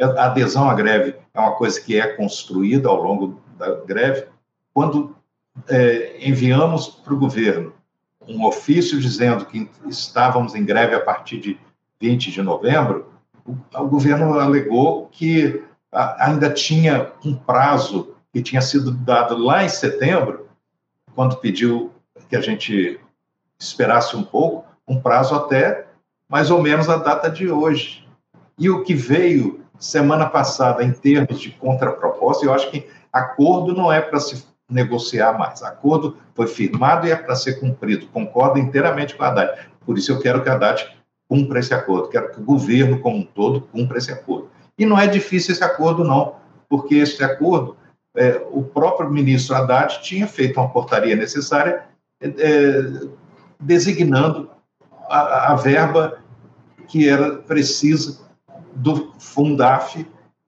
[0.00, 4.26] A adesão à greve é uma coisa que é construída ao longo da greve.
[4.72, 5.16] Quando
[5.68, 7.72] é, enviamos para o governo
[8.26, 11.59] um ofício dizendo que estávamos em greve a partir de
[12.01, 13.10] 20 de novembro,
[13.44, 19.68] o, o governo alegou que ainda tinha um prazo que tinha sido dado lá em
[19.68, 20.48] setembro,
[21.14, 21.90] quando pediu
[22.28, 23.01] que a gente
[23.59, 25.86] esperasse um pouco, um prazo até
[26.28, 28.06] mais ou menos a data de hoje.
[28.59, 33.93] E o que veio semana passada em termos de contraproposta, eu acho que acordo não
[33.93, 35.62] é para se negociar mais.
[35.62, 38.06] Acordo foi firmado e é para ser cumprido.
[38.09, 39.68] Concordo inteiramente com a Haddad.
[39.85, 40.97] Por isso eu quero que a Haddad
[41.28, 42.09] cumpra esse acordo.
[42.09, 44.51] Quero que o governo como um todo cumpra esse acordo.
[44.78, 46.36] E não é difícil esse acordo, não,
[46.68, 47.76] porque esse acordo,
[48.14, 51.85] é, o próprio ministro Haddad tinha feito uma portaria necessária
[52.20, 53.06] é,
[53.60, 54.51] designando
[55.09, 56.18] a, a verba
[56.86, 58.20] que era precisa
[58.74, 60.06] do Fundaf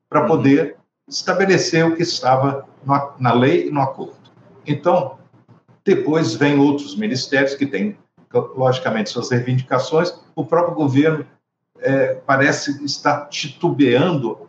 [0.08, 0.76] para poder
[1.10, 4.14] estabelecer o que estava na, na lei e no acordo.
[4.66, 5.18] Então,
[5.84, 7.98] depois vem outros ministérios que têm,
[8.32, 10.14] logicamente, suas reivindicações.
[10.36, 11.26] O próprio governo
[11.80, 14.48] é, parece estar titubeando,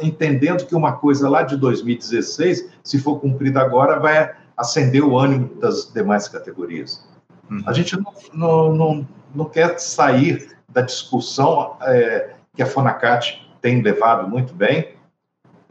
[0.00, 5.54] entendendo que uma coisa lá de 2016, se for cumprida agora, vai acender o ânimo
[5.56, 7.04] das demais categorias.
[7.50, 7.62] Uhum.
[7.66, 13.80] A gente não, não, não, não, quer sair da discussão é, que a Fonacat tem
[13.82, 14.93] levado muito bem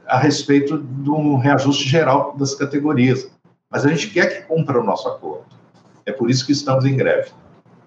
[0.07, 3.29] a respeito de um reajuste geral das categorias.
[3.69, 5.45] Mas a gente quer que cumpra o nosso acordo.
[6.05, 7.31] É por isso que estamos em greve.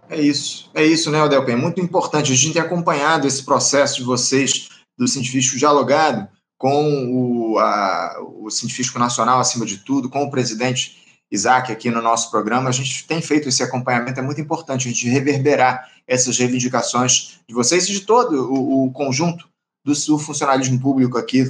[0.08, 1.54] É isso, é isso, né, Odelpen?
[1.54, 7.52] É muito importante a gente ter acompanhado esse processo de vocês, do Científico Dialogado, com
[7.52, 10.96] o, a, o Científico Nacional, acima de tudo, com o presidente
[11.30, 12.68] Isaac aqui no nosso programa.
[12.68, 17.54] A gente tem feito esse acompanhamento, é muito importante a gente reverberar essas reivindicações de
[17.54, 19.48] vocês e de todo o, o conjunto
[19.86, 21.44] do, do, funcionalismo público aqui,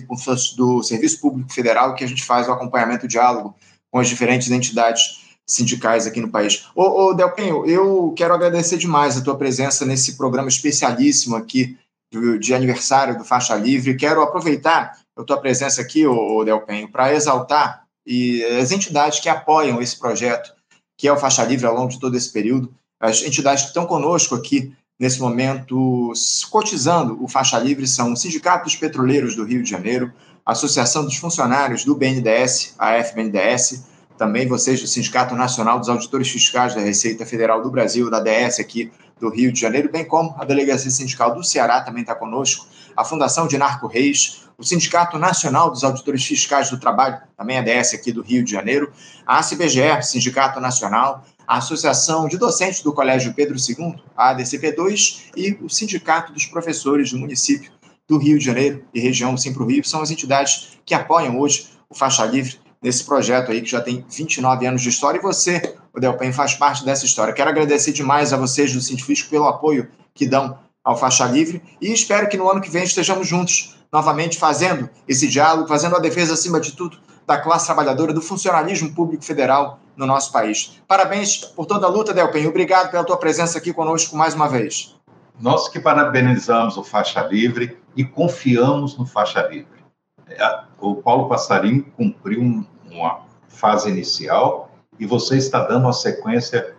[0.56, 3.56] do Serviço Público Federal, que a gente faz o acompanhamento, o diálogo
[3.90, 6.66] com as diferentes entidades sindicais aqui no país.
[6.74, 11.78] Ô, ô Delpenho, eu quero agradecer demais a tua presença nesse programa especialíssimo aqui
[12.12, 13.96] de, de aniversário do Faixa Livre.
[13.96, 19.30] Quero aproveitar a tua presença aqui, ô, ô Delpenho, para exaltar e as entidades que
[19.30, 20.52] apoiam esse projeto,
[20.98, 23.86] que é o Faixa Livre ao longo de todo esse período, as entidades que estão
[23.86, 26.12] conosco aqui nesse momento
[26.50, 30.12] cotizando o Faixa Livre são o Sindicato dos Petroleiros do Rio de Janeiro,
[30.44, 33.84] a Associação dos Funcionários do BNDES, a FBNDES,
[34.16, 38.60] também vocês do Sindicato Nacional dos Auditores Fiscais da Receita Federal do Brasil, da DS
[38.60, 38.90] aqui
[39.20, 42.66] do Rio de Janeiro, bem como a Delegacia Sindical do Ceará também está conosco,
[42.96, 47.62] a Fundação de Narco Reis, o Sindicato Nacional dos Auditores Fiscais do Trabalho, também a
[47.62, 48.90] DS aqui do Rio de Janeiro,
[49.26, 55.58] a ACBGE, Sindicato Nacional, a Associação de Docentes do Colégio Pedro II, a ADCP2, e
[55.62, 57.70] o Sindicato dos Professores do município
[58.08, 61.94] do Rio de Janeiro e região Simpro Rio, são as entidades que apoiam hoje o
[61.94, 66.00] Faixa Livre nesse projeto aí que já tem 29 anos de história, e você, o
[66.00, 67.34] Delpen, faz parte dessa história.
[67.34, 71.92] Quero agradecer demais a vocês do Científico pelo apoio que dão ao Faixa Livre e
[71.92, 76.34] espero que no ano que vem estejamos juntos novamente fazendo esse diálogo, fazendo a defesa,
[76.34, 80.80] acima de tudo, da classe trabalhadora, do funcionalismo público federal no nosso país.
[80.86, 82.46] Parabéns por toda a luta, Delpen.
[82.46, 84.94] Obrigado pela tua presença aqui conosco mais uma vez.
[85.40, 89.84] Nós que parabenizamos o Faixa Livre e confiamos no Faixa Livre.
[90.28, 96.74] É, o Paulo Passarinho cumpriu uma fase inicial e você está dando uma sequência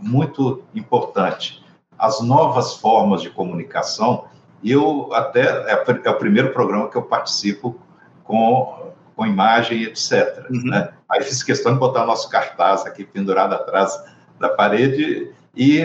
[0.00, 1.64] muito importante.
[1.98, 4.24] As novas formas de comunicação,
[4.62, 7.78] eu até é, é o primeiro programa que eu participo
[8.24, 10.46] com, com imagem, etc.
[10.50, 10.64] Uhum.
[10.64, 10.90] Né?
[11.08, 13.98] Aí fiz questão de botar o nosso cartaz aqui pendurado atrás
[14.38, 15.80] da parede e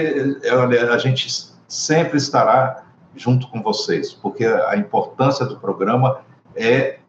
[0.51, 1.27] olha, a gente
[1.67, 2.83] sempre estará
[3.15, 6.21] junto com vocês, porque a importância do programa
[6.55, 6.99] é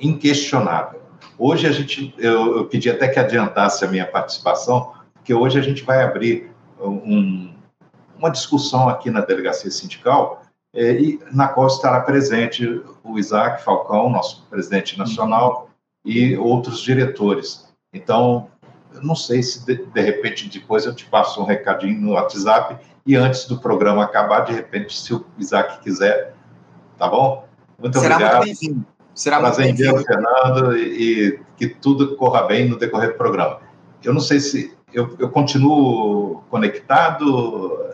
[0.00, 1.00] inquestionável.
[1.38, 5.62] Hoje a gente, eu, eu pedi até que adiantasse a minha participação, porque hoje a
[5.62, 7.54] gente vai abrir um,
[8.18, 10.41] uma discussão aqui na delegacia sindical,
[10.74, 15.68] é, e, na qual estará presente o Isaac Falcão, nosso presidente nacional,
[16.04, 17.68] e outros diretores.
[17.92, 18.48] Então,
[19.02, 23.14] não sei se de, de, repente depois eu te passo um recadinho no WhatsApp e
[23.16, 26.34] antes do programa acabar, de repente, se o Isaac quiser,
[26.98, 27.46] tá bom?
[27.78, 28.44] Muito Será obrigado.
[28.44, 28.86] Muito bem-vindo.
[29.14, 33.60] Será Prazer muito bem-vindo, Fernando, e, e, que tudo corra bem no decorrer do programa.
[34.02, 37.91] Eu não sei se eu, eu continuo conectado.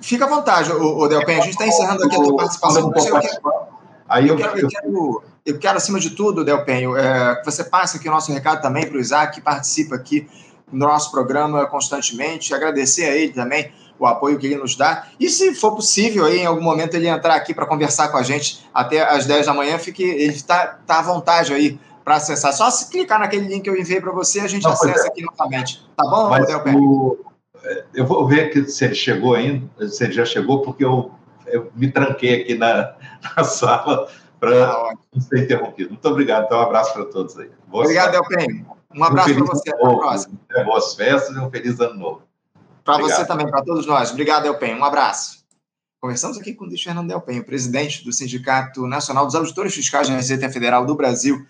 [0.00, 1.38] Fica à vontade, o, Delpen.
[1.38, 2.92] A gente está encerrando aqui a tua participação.
[2.94, 3.74] Eu quero,
[4.08, 7.96] Aí eu, quero, eu, quero, eu quero, acima de tudo, Delpenho, é, que você passe
[7.96, 10.28] aqui o nosso recado também para o Isaac, que participa aqui
[10.70, 15.06] no nosso programa constantemente, agradecer a ele também o apoio que ele nos dá.
[15.18, 18.22] E se for possível, aí, em algum momento, ele entrar aqui para conversar com a
[18.22, 22.52] gente até às 10 da manhã, fique, ele está tá à vontade aí para acessar.
[22.52, 25.08] Só se clicar naquele link que eu enviei para você, a gente Não, acessa é.
[25.08, 25.84] aqui novamente.
[25.96, 27.16] Tá bom, Mas o...
[27.64, 31.10] É, eu vou ver que se ele chegou ainda, se ele já chegou, porque eu,
[31.46, 32.94] eu me tranquei aqui na,
[33.36, 34.08] na sala
[34.38, 35.90] para ah, não ser interrompido.
[35.90, 36.44] Muito obrigado.
[36.44, 37.50] Então, um abraço para todos aí.
[37.66, 38.66] Boas obrigado, Delpen.
[38.94, 39.70] Um abraço um para você.
[39.70, 40.40] Até a próxima.
[40.64, 42.22] Boas festas e um feliz ano novo.
[42.84, 44.10] Para você também, para todos nós.
[44.10, 44.78] Obrigado, Elpen.
[44.78, 45.42] Um abraço.
[46.00, 50.14] Conversamos aqui com o Luiz Fernando Delpen, presidente do Sindicato Nacional dos Auditores Fiscais da
[50.14, 51.46] Receita Federal do Brasil,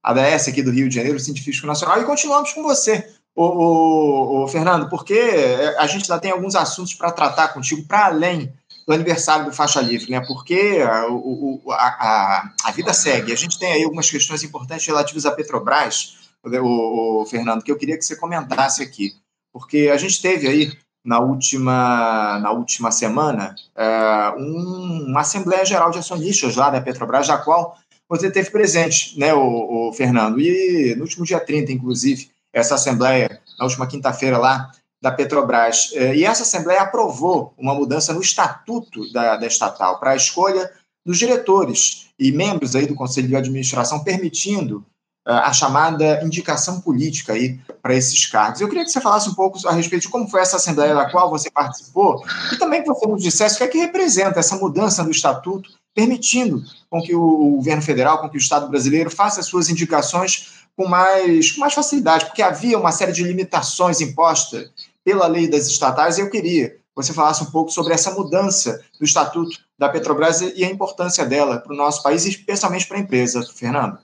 [0.00, 4.48] ADS aqui do Rio de Janeiro, Científico Nacional, e continuamos com você, o, o, o,
[4.48, 8.52] Fernando, porque é, a gente ainda tem alguns assuntos para tratar contigo, para além
[8.86, 10.20] do aniversário do Faixa Livre, né?
[10.26, 13.32] Porque a, o, a, a, vida segue.
[13.32, 17.98] A gente tem aí algumas questões importantes relativas à Petrobras, o, Fernando, que eu queria
[17.98, 19.12] que você comentasse aqui
[19.56, 20.72] porque a gente teve aí
[21.02, 27.26] na última, na última semana é, um, uma Assembleia Geral de Acionistas lá da Petrobras,
[27.26, 27.74] da qual
[28.06, 30.38] você teve presente, né, o, o, Fernando?
[30.38, 35.90] E no último dia 30, inclusive, essa Assembleia, na última quinta-feira lá, da Petrobras.
[35.92, 40.72] É, e essa Assembleia aprovou uma mudança no estatuto da, da estatal para a escolha
[41.04, 44.84] dos diretores e membros aí do Conselho de Administração, permitindo
[45.26, 48.60] a chamada indicação política aí para esses cargos.
[48.60, 51.10] Eu queria que você falasse um pouco a respeito de como foi essa assembleia da
[51.10, 54.54] qual você participou e também que você nos dissesse o que é que representa essa
[54.54, 59.40] mudança no estatuto, permitindo com que o governo federal, com que o Estado brasileiro faça
[59.40, 64.70] as suas indicações com mais, com mais facilidade, porque havia uma série de limitações impostas
[65.02, 68.84] pela lei das estatais e eu queria que você falasse um pouco sobre essa mudança
[68.98, 73.00] do estatuto da Petrobras e a importância dela para o nosso país especialmente para a
[73.00, 73.98] empresa, Fernando.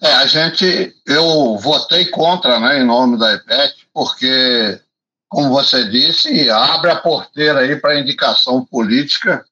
[0.00, 4.80] É, a gente, eu votei contra, né, em nome da IPEC, porque,
[5.28, 9.44] como você disse, abre a porteira aí para indicação política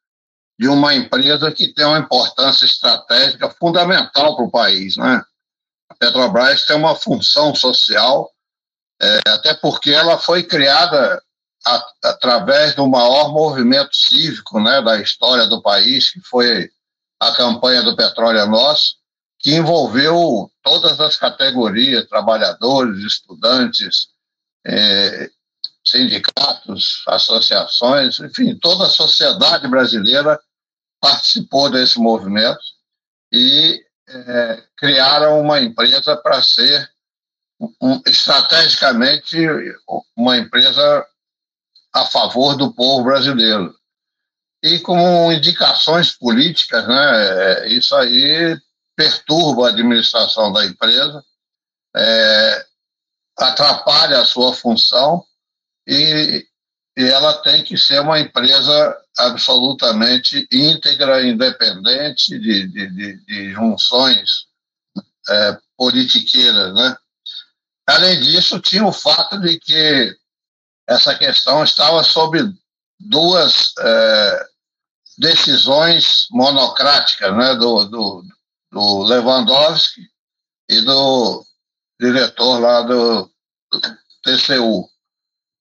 [0.59, 5.23] de uma empresa que tem uma importância estratégica fundamental para o país, né?
[5.98, 8.31] Petrobras tem uma função social,
[9.01, 11.23] é, até porque ela foi criada
[11.64, 16.70] a, através do maior movimento cívico, né, da história do país, que foi
[17.20, 18.97] a campanha do Petróleo é Nosso,
[19.39, 24.09] que envolveu todas as categorias, trabalhadores, estudantes,
[24.66, 25.31] é,
[25.85, 30.40] sindicatos, associações, enfim, toda a sociedade brasileira
[31.01, 32.59] participou desse movimento
[33.32, 36.89] e é, criaram uma empresa para ser
[37.81, 39.37] um, estrategicamente
[40.16, 41.07] uma empresa
[41.93, 43.74] a favor do povo brasileiro.
[44.62, 48.59] E com indicações políticas, né, é, isso aí
[48.97, 51.24] perturba a administração da empresa,
[51.95, 52.66] é,
[53.39, 55.24] atrapalha a sua função
[55.87, 56.47] e,
[56.97, 64.47] e ela tem que ser uma empresa absolutamente íntegra, independente de, de, de, de junções
[65.28, 66.74] é, politiqueiras.
[66.74, 66.97] Né?
[67.86, 70.16] Além disso, tinha o fato de que
[70.89, 72.39] essa questão estava sob
[72.98, 74.47] duas é,
[75.18, 78.24] decisões monocráticas né, do, do,
[78.73, 80.02] do, Lewandowski
[80.68, 81.44] e do
[82.01, 83.31] diretor lá do,
[83.70, 83.81] do
[84.23, 84.89] TCU,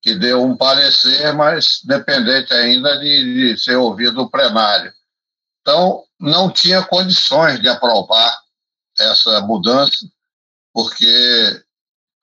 [0.05, 4.93] que deu um parecer, mas dependente ainda de, de ser ouvido no plenário.
[5.61, 8.39] Então, não tinha condições de aprovar
[8.99, 10.05] essa mudança,
[10.71, 11.07] porque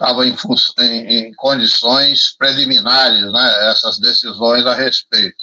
[0.00, 0.36] estava em,
[0.78, 5.42] em, em, condições preliminares, né, essas decisões a respeito.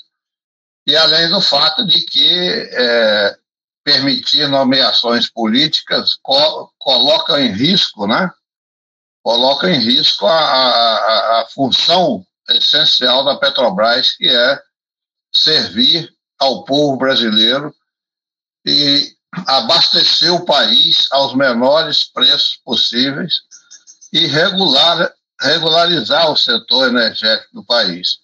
[0.87, 3.37] E além do fato de que é,
[3.83, 8.31] permitir nomeações políticas co coloca em risco, né,
[9.21, 14.61] coloca em risco a, a, a função essencial da Petrobras, que é
[15.31, 16.09] servir
[16.39, 17.73] ao povo brasileiro
[18.65, 19.13] e
[19.45, 23.35] abastecer o país aos menores preços possíveis
[24.11, 28.17] e regular, regularizar o setor energético do país.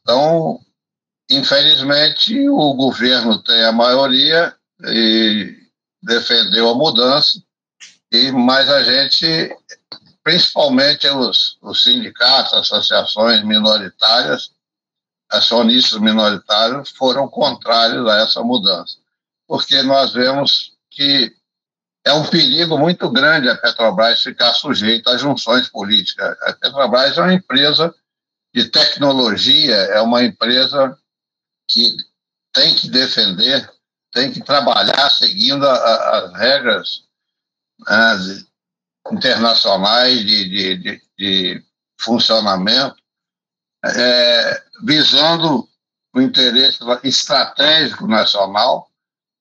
[0.00, 0.60] Então,
[1.30, 4.54] infelizmente, o governo tem a maioria
[4.86, 5.56] e
[6.02, 7.42] defendeu a mudança,
[8.12, 9.56] e mas a gente,
[10.24, 14.50] principalmente os, os sindicatos, associações minoritárias,
[15.30, 18.96] acionistas minoritários, foram contrários a essa mudança,
[19.46, 21.30] porque nós vemos que
[22.04, 26.36] é um perigo muito grande a Petrobras ficar sujeita a junções políticas.
[26.42, 27.94] A Petrobras é uma empresa
[28.54, 30.96] de tecnologia, é uma empresa
[31.68, 31.96] que
[32.52, 33.68] tem que defender,
[34.12, 37.02] tem que trabalhar seguindo a, a, as regras
[37.80, 38.44] né,
[39.12, 41.64] internacionais de, de, de, de
[42.00, 42.96] funcionamento,
[43.84, 45.68] é, visando
[46.14, 48.88] o interesse estratégico nacional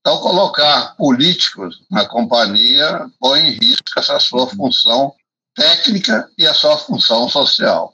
[0.06, 5.16] então, colocar políticos na companhia põe em risco essa sua função
[5.56, 7.94] técnica e a sua função social.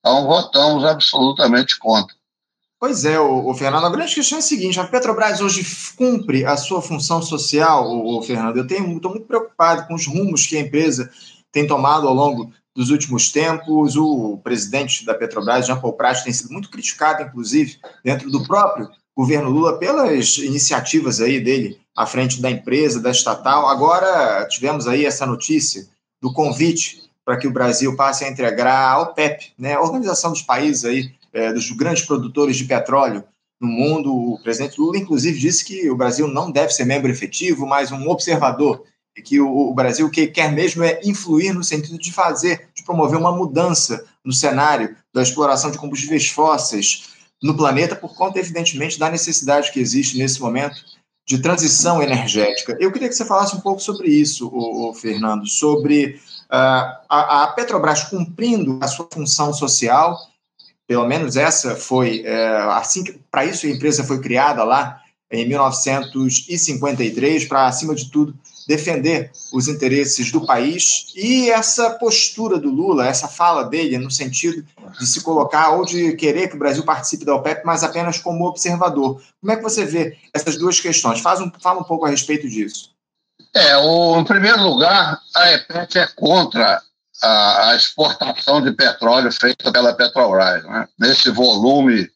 [0.00, 2.16] Então, votamos absolutamente contra.
[2.84, 5.66] Pois é, o, o, Fernando, a grande questão é a seguinte: a Petrobras hoje
[5.96, 8.58] cumpre a sua função social, o, o Fernando.
[8.58, 11.10] Eu estou muito preocupado com os rumos que a empresa
[11.50, 13.96] tem tomado ao longo dos últimos tempos.
[13.96, 18.90] O presidente da Petrobras, Jean Paul Prat, tem sido muito criticado, inclusive, dentro do próprio
[19.16, 23.66] governo Lula pelas iniciativas aí dele à frente da empresa, da estatal.
[23.66, 25.86] Agora tivemos aí essa notícia
[26.20, 30.42] do convite para que o Brasil passe a integrar a OPEP, né, a Organização dos
[30.42, 33.24] Países aí, é, dos grandes produtores de petróleo
[33.60, 34.14] no mundo.
[34.14, 38.08] O presidente Lula, inclusive, disse que o Brasil não deve ser membro efetivo, mas um
[38.08, 38.84] observador,
[39.16, 42.82] e que o, o Brasil que quer mesmo é influir no sentido de fazer, de
[42.84, 47.10] promover uma mudança no cenário da exploração de combustíveis fósseis,
[47.42, 50.76] no planeta por conta, evidentemente, da necessidade que existe nesse momento
[51.26, 52.76] de transição energética.
[52.78, 56.20] Eu queria que você falasse um pouco sobre isso, o, Fernando, sobre
[56.50, 60.18] uh, a, a, Petrobras cumprindo a sua função social,
[60.86, 65.00] pelo menos essa foi, uh, assim para isso a empresa foi criada lá
[65.30, 68.34] em 1953, para, acima de tudo,
[68.66, 74.64] defender os interesses do país e essa postura do Lula, essa fala dele no sentido
[74.98, 78.46] de se colocar ou de querer que o Brasil participe da OPEP, mas apenas como
[78.46, 79.20] observador.
[79.40, 81.20] Como é que você vê essas duas questões?
[81.20, 82.90] Faz um, fala um pouco a respeito disso.
[83.54, 86.82] É, o, em primeiro lugar, a EPET é contra
[87.22, 90.88] a, a, exportação de petróleo feita pela Petrobras, né?
[90.98, 92.10] nesse volume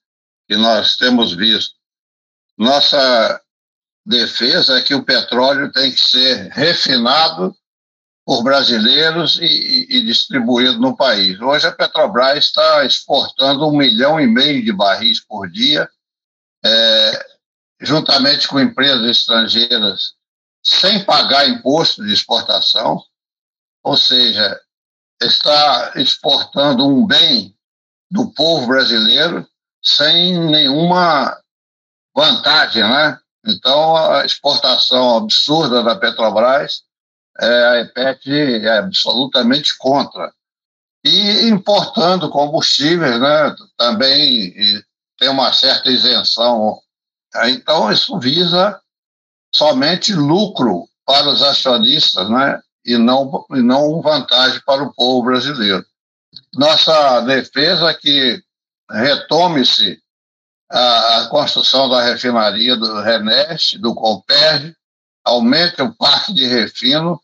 [0.48, 1.74] que nós temos visto.
[2.56, 3.40] Nossa
[4.04, 7.54] defesa é que o petróleo tem que ser refinado
[8.24, 11.40] por brasileiros e, e, distribuído no país.
[11.40, 15.88] Hoje a Petrobras está exportando um milhão e meio de barris por dia,
[16.64, 17.26] é,
[17.80, 20.14] juntamente com empresas estrangeiras,
[20.62, 23.02] sem pagar imposto de exportação,
[23.82, 24.60] ou seja,
[25.20, 27.54] está exportando um bem
[28.10, 29.46] do povo brasileiro
[29.82, 31.38] sem nenhuma
[32.14, 33.18] vantagem, né?
[33.46, 36.82] Então, a exportação absurda da Petrobras,
[37.40, 40.32] é, a EPET é absolutamente contra.
[41.04, 44.52] E importando combustíveis, né, também
[45.16, 46.80] tem uma certa isenção.
[47.46, 48.80] Então, isso visa
[49.54, 55.84] somente lucro para os acionistas, né, e não, e não vantagem para o povo brasileiro.
[56.54, 58.42] Nossa defesa é que
[58.90, 60.02] retome-se
[60.70, 64.74] a, a construção da refinaria do Reneste, do Comperj,
[65.22, 67.20] aumente o parque de refino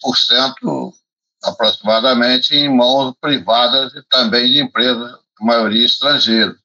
[1.44, 6.56] aproximadamente em mãos privadas e também de empresas, a maioria estrangeiras.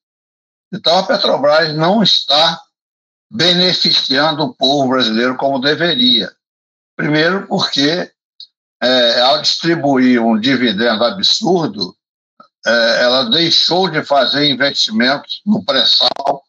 [0.72, 2.60] Então, a Petrobras não está
[3.30, 6.30] beneficiando o povo brasileiro como deveria.
[6.96, 8.10] Primeiro, porque
[8.82, 11.96] é, ao distribuir um dividendo absurdo,
[12.66, 16.45] é, ela deixou de fazer investimentos no pré-sal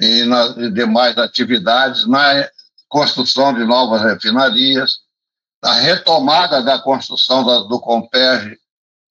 [0.00, 2.48] e nas demais atividades, na
[2.88, 4.98] construção de novas refinarias,
[5.62, 8.58] na retomada da construção da, do Comperj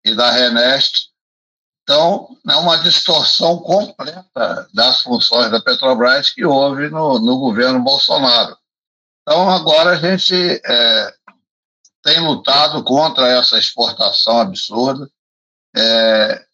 [0.03, 1.09] e da Renest.
[1.83, 8.55] Então, é uma distorção completa das funções da Petrobras que houve no, no governo Bolsonaro.
[9.21, 11.13] Então, agora a gente é,
[12.03, 15.09] tem lutado contra essa exportação absurda,
[15.75, 16.45] é,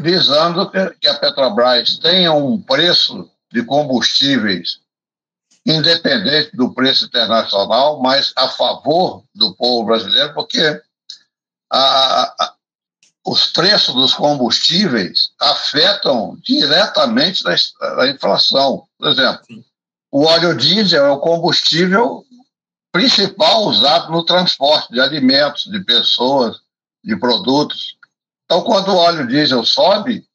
[0.00, 4.80] visando que a Petrobras tenha um preço de combustíveis,
[5.64, 10.78] independente do preço internacional, mas a favor do povo brasileiro, porque
[11.72, 12.54] a, a,
[13.24, 18.86] os preços dos combustíveis afetam diretamente a, a inflação.
[18.98, 19.64] Por exemplo,
[20.12, 22.26] o óleo diesel é o combustível
[22.92, 26.58] principal usado no transporte de alimentos, de pessoas,
[27.02, 27.96] de produtos.
[28.44, 30.28] Então, quando o óleo diesel sobe,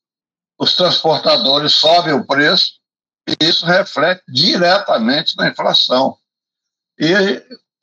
[0.59, 2.80] os transportadores sobem o preço
[3.39, 6.17] isso reflete diretamente na inflação.
[6.97, 7.13] E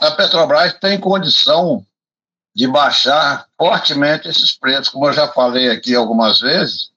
[0.01, 1.85] a Petrobras tem condição
[2.55, 4.89] de baixar fortemente esses preços.
[4.89, 6.91] Como eu já falei aqui algumas vezes,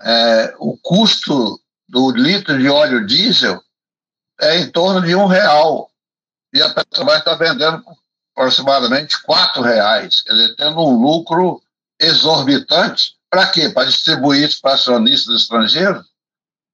[0.00, 3.60] é, o custo do litro de óleo diesel
[4.40, 5.90] é em torno de um real.
[6.52, 7.82] E a Petrobras está vendendo
[8.34, 11.62] aproximadamente quatro reais, quer dizer, tendo um lucro
[11.98, 13.14] exorbitante.
[13.28, 13.68] Para quê?
[13.68, 16.09] Para distribuir isso para acionistas estrangeiros?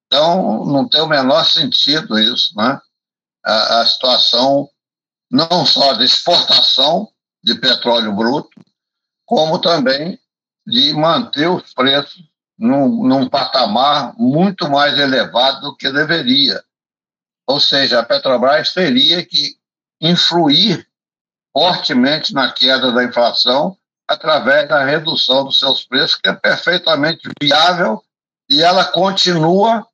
[0.06, 2.80] Então, não tem o menor sentido isso, né?
[3.44, 4.68] A, a situação
[5.30, 7.08] não só de exportação
[7.42, 8.60] de petróleo bruto,
[9.24, 10.18] como também
[10.66, 12.22] de manter os preços
[12.58, 16.62] num, num patamar muito mais elevado do que deveria.
[17.46, 19.56] Ou seja, a Petrobras teria que
[20.00, 20.86] influir
[21.52, 23.76] fortemente na queda da inflação
[24.08, 28.02] através da redução dos seus preços, que é perfeitamente viável
[28.48, 29.86] e ela continua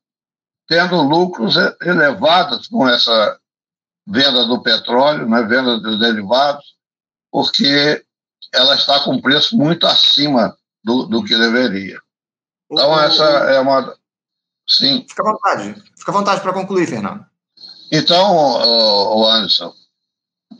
[0.67, 3.39] tendo lucros elevados com essa
[4.07, 6.75] venda do petróleo, né, venda dos derivados,
[7.31, 8.03] porque
[8.53, 11.99] ela está com preço muito acima do, do que deveria.
[12.71, 13.95] Então, o, essa é uma.
[14.67, 15.05] Sim.
[15.07, 15.83] Fica à vontade.
[15.97, 17.25] Fica à vontade para concluir, Fernando.
[17.91, 19.73] Então, o Anderson,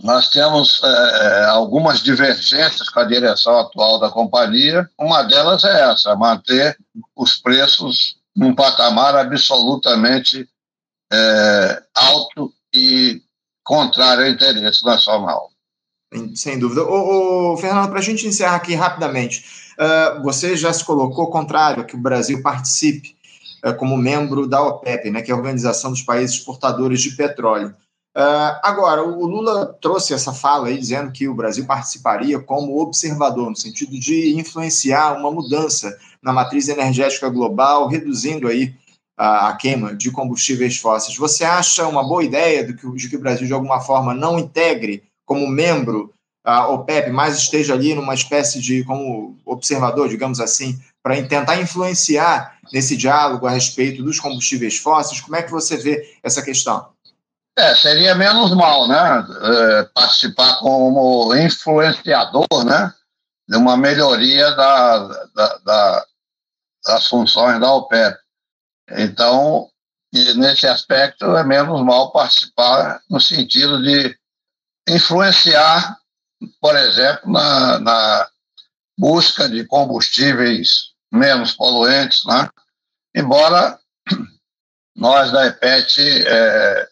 [0.02, 4.90] nós temos é, é, algumas divergências com a direção atual da companhia.
[4.98, 6.78] Uma delas é essa: manter
[7.16, 10.48] os preços num patamar absolutamente
[11.12, 13.22] é, alto e
[13.64, 15.54] contrário ao interesse nacional.
[16.36, 16.84] Sem dúvida.
[16.84, 21.82] Ô, ô Fernando, para a gente encerrar aqui rapidamente, uh, você já se colocou contrário
[21.82, 23.16] a que o Brasil participe
[23.66, 27.76] uh, como membro da OPEP, né, que é a Organização dos Países Exportadores de Petróleo.
[28.16, 33.50] Uh, agora, o Lula trouxe essa fala aí dizendo que o Brasil participaria como observador,
[33.50, 38.74] no sentido de influenciar uma mudança na matriz energética global, reduzindo aí
[39.18, 41.18] a, a queima de combustíveis fósseis.
[41.18, 44.40] Você acha uma boa ideia de que, de que o Brasil, de alguma forma, não
[44.40, 46.14] integre como membro
[46.44, 52.58] a OPEP, mas esteja ali numa espécie de, como observador, digamos assim, para tentar influenciar
[52.72, 55.22] nesse diálogo a respeito dos combustíveis fósseis?
[55.22, 56.88] Como é que você vê essa questão?
[57.58, 59.26] É, seria menos mal, né?
[59.42, 62.92] É, participar como influenciador, né?
[63.48, 64.98] De uma melhoria da,
[65.36, 66.06] da, da,
[66.86, 68.18] das funções da OPEP.
[68.92, 69.70] Então,
[70.14, 74.18] nesse aspecto, é menos mal participar no sentido de
[74.88, 75.98] influenciar,
[76.60, 78.30] por exemplo, na, na
[78.98, 82.50] busca de combustíveis menos poluentes, né?
[83.16, 83.80] embora
[84.96, 86.88] nós da EPET é,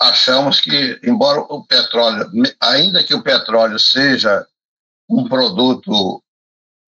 [0.00, 2.30] achamos que, embora o petróleo,
[2.60, 4.46] ainda que o petróleo seja
[5.08, 6.22] um produto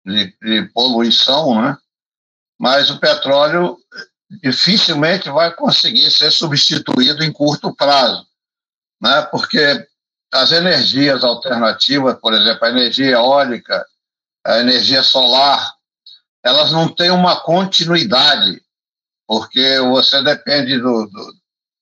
[0.06, 1.78] de, de poluição, né?
[2.60, 3.78] Mas o petróleo
[4.44, 8.28] dificilmente vai conseguir ser substituído em curto prazo,
[9.02, 9.22] né?
[9.32, 9.88] porque
[10.32, 13.84] as energias alternativas, por exemplo, a energia eólica,
[14.46, 15.74] a energia solar,
[16.44, 18.62] elas não têm uma continuidade,
[19.28, 21.34] porque você depende do, do,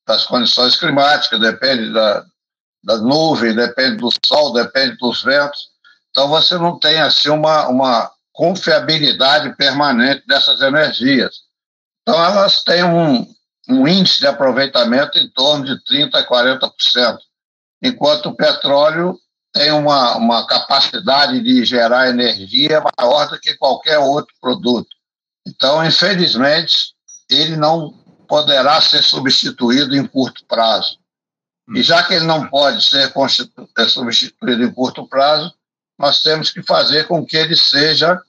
[0.07, 2.25] das condições climáticas, depende da,
[2.83, 5.69] da nuvem, depende do sol, depende dos ventos.
[6.09, 11.37] Então, você não tem assim uma, uma confiabilidade permanente dessas energias.
[12.03, 13.25] Então, elas têm um,
[13.67, 17.17] um índice de aproveitamento em torno de 30% a 40%,
[17.81, 19.19] enquanto o petróleo
[19.51, 24.89] tem uma, uma capacidade de gerar energia maior do que qualquer outro produto.
[25.47, 26.93] Então, infelizmente,
[27.27, 27.91] ele não
[28.27, 30.99] poderá ser substituído em curto prazo.
[31.73, 33.11] E já que ele não pode ser
[33.89, 35.51] substituído em curto prazo,
[35.97, 38.21] nós temos que fazer com que ele seja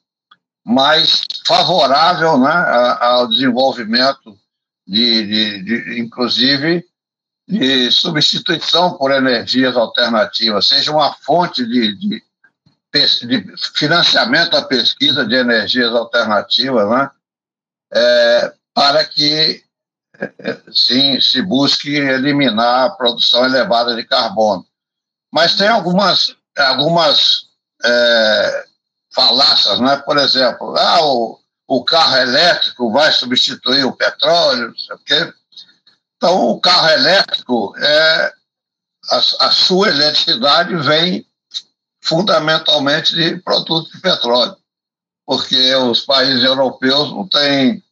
[0.69, 2.53] mais favorável né,
[3.01, 4.39] ao desenvolvimento
[4.87, 6.85] de, de, de, inclusive,
[7.49, 12.23] de substituição por energias alternativas, seja uma fonte de, de,
[13.27, 17.11] de financiamento da pesquisa de energias alternativas, né,
[17.95, 19.65] é, para que
[20.71, 24.67] sim se busque eliminar a produção elevada de carbono.
[25.33, 27.47] Mas tem algumas, algumas
[27.83, 28.65] é,
[29.15, 29.97] falácias, né?
[29.99, 35.35] por exemplo, ah, o, o carro elétrico vai substituir o petróleo, não sei o quê.
[36.17, 38.33] Então, o carro elétrico, é,
[39.11, 41.27] a, a sua eletricidade vem
[42.03, 44.57] fundamentalmente de produtos de petróleo,
[45.27, 47.83] porque os países europeus não têm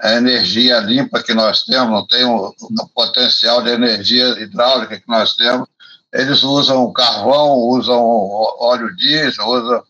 [0.00, 5.08] a energia limpa que nós temos, não tem o, o, potencial de energia hidráulica que
[5.08, 5.68] nós temos.
[6.12, 9.82] Eles usam carvão, usam óleo diesel, usam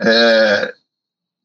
[0.00, 0.74] é,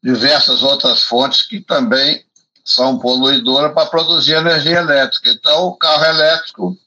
[0.02, 2.24] diversas outras fontes que também
[2.64, 5.30] são poluidoras para produzir energia elétrica.
[5.30, 6.78] Então, o carro elétrico,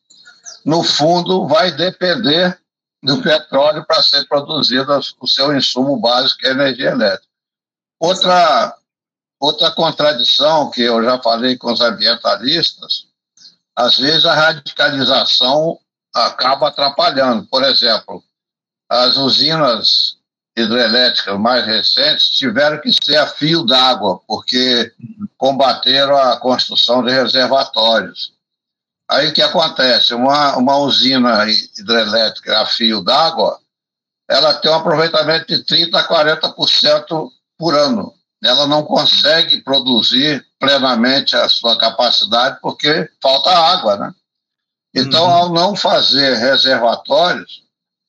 [0.65, 2.59] no fundo, vai depender
[3.01, 7.27] do petróleo para ser produzido o seu insumo básico, que é a energia elétrica.
[7.99, 8.77] Outra
[9.43, 13.07] Outra contradição que eu já falei com os ambientalistas,
[13.75, 15.77] às vezes a radicalização
[16.15, 17.45] acaba atrapalhando.
[17.47, 18.23] Por exemplo,
[18.87, 20.15] as usinas
[20.55, 24.93] hidrelétricas mais recentes tiveram que ser a fio d'água, porque
[25.37, 28.33] combateram a construção de reservatórios.
[29.09, 30.13] Aí o que acontece?
[30.13, 33.59] Uma, uma usina hidrelétrica a fio d'água,
[34.29, 38.13] ela tem um aproveitamento de 30% a 40% por ano
[38.43, 44.13] ela não consegue produzir plenamente a sua capacidade porque falta água, né?
[44.93, 45.31] Então, uhum.
[45.31, 47.63] ao não fazer reservatórios,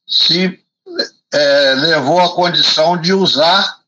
[0.06, 0.60] se
[1.34, 3.80] é, levou à condição de usar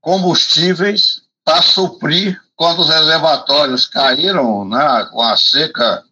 [0.00, 6.02] combustíveis para suprir quando os reservatórios caíram, né, com a seca,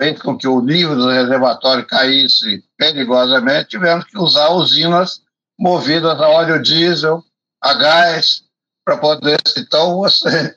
[0.00, 5.20] fez com que o nível do reservatório caísse perigosamente, tivemos que usar usinas
[5.58, 7.22] movidas a óleo diesel,
[7.60, 8.44] a gás,
[8.84, 9.38] para poder.
[9.56, 10.54] Então, você,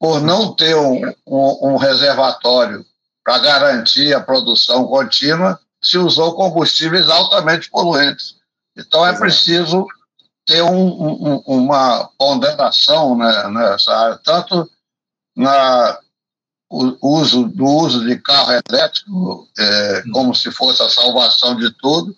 [0.00, 2.84] por não ter um, um, um reservatório
[3.24, 8.41] para garantir a produção contínua, se usou combustíveis altamente poluentes.
[8.76, 9.86] Então, é preciso
[10.46, 14.68] ter um, uma ponderação né, nessa área, tanto
[15.36, 15.98] na
[16.72, 22.16] o uso do uso de carro elétrico é, como se fosse a salvação de tudo,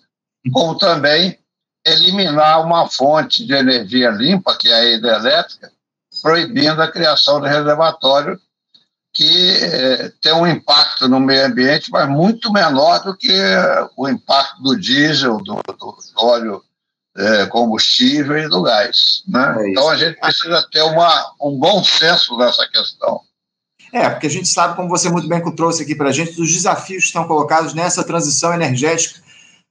[0.53, 1.37] como também
[1.85, 5.71] eliminar uma fonte de energia limpa, que é a hidrelétrica,
[6.21, 8.39] proibindo a criação de reservatório
[9.15, 13.31] que eh, tem um impacto no meio ambiente, mas muito menor do que
[13.95, 16.61] o impacto do diesel, do, do óleo
[17.17, 19.23] eh, combustível e do gás.
[19.25, 19.55] Né?
[19.57, 23.21] É então a gente precisa ter uma, um bom senso nessa questão.
[23.93, 26.51] É, porque a gente sabe, como você muito bem trouxe aqui para a gente, os
[26.51, 29.21] desafios que estão colocados nessa transição energética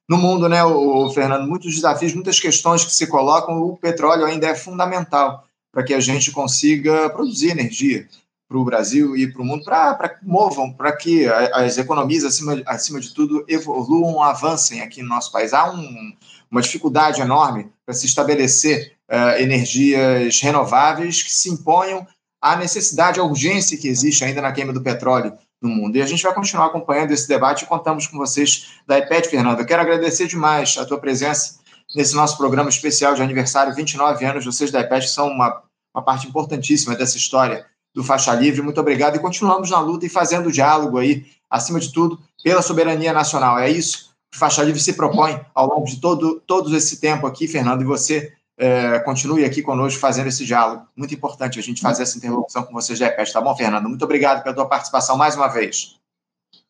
[0.08, 4.46] no mundo, né, o, Fernando, muitos desafios, muitas questões que se colocam, o petróleo ainda
[4.46, 8.08] é fundamental para que a gente consiga produzir energia
[8.54, 13.00] para o Brasil e para o mundo, para movam, para que as economias, acima, acima
[13.00, 15.52] de tudo, evoluam, avancem aqui no nosso país.
[15.52, 16.12] Há um,
[16.48, 22.06] uma dificuldade enorme para se estabelecer uh, energias renováveis que se imponham
[22.40, 25.96] à necessidade, à urgência que existe ainda na queima do petróleo no mundo.
[25.96, 29.58] E a gente vai continuar acompanhando esse debate e contamos com vocês da IPET, Fernando.
[29.58, 31.58] Eu quero agradecer demais a tua presença
[31.96, 34.44] nesse nosso programa especial de aniversário, 29 anos.
[34.44, 35.60] Vocês da IPET são uma,
[35.92, 38.60] uma parte importantíssima dessa história do Faixa Livre.
[38.60, 43.12] Muito obrigado e continuamos na luta e fazendo diálogo aí, acima de tudo, pela soberania
[43.12, 43.58] nacional.
[43.58, 47.26] É isso que o Faixa Livre se propõe ao longo de todo, todo esse tempo
[47.26, 50.86] aqui, Fernando, e você é, continue aqui conosco fazendo esse diálogo.
[50.96, 53.88] Muito importante a gente fazer essa interlocução com vocês EPET, tá bom, Fernando?
[53.88, 55.96] Muito obrigado pela tua participação mais uma vez.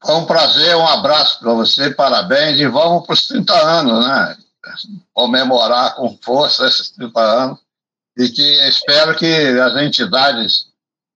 [0.05, 4.37] Foi um prazer, um abraço para você, parabéns e vamos para os 30 anos, né?
[5.13, 7.59] Comemorar com força esses 30 anos
[8.17, 10.74] e que espero que as entidades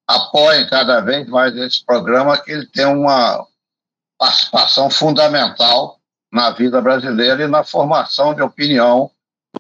[0.09, 3.47] apoiem cada vez mais esse programa, que ele tem uma
[4.19, 5.99] participação fundamental
[6.33, 9.11] na vida brasileira e na formação de opinião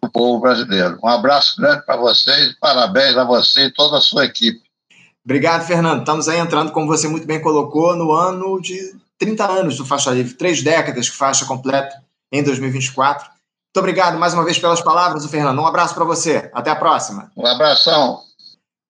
[0.02, 0.98] do povo brasileiro.
[1.02, 4.62] Um abraço grande para vocês, parabéns a você e toda a sua equipe.
[5.24, 6.00] Obrigado, Fernando.
[6.00, 10.10] Estamos aí entrando, como você muito bem colocou, no ano de 30 anos do Faixa
[10.10, 12.02] Livre, três décadas que faixa completa
[12.32, 13.26] em 2024.
[13.26, 15.60] Muito obrigado mais uma vez pelas palavras, Fernando.
[15.60, 16.50] Um abraço para você.
[16.54, 17.30] Até a próxima.
[17.36, 18.27] Um abração.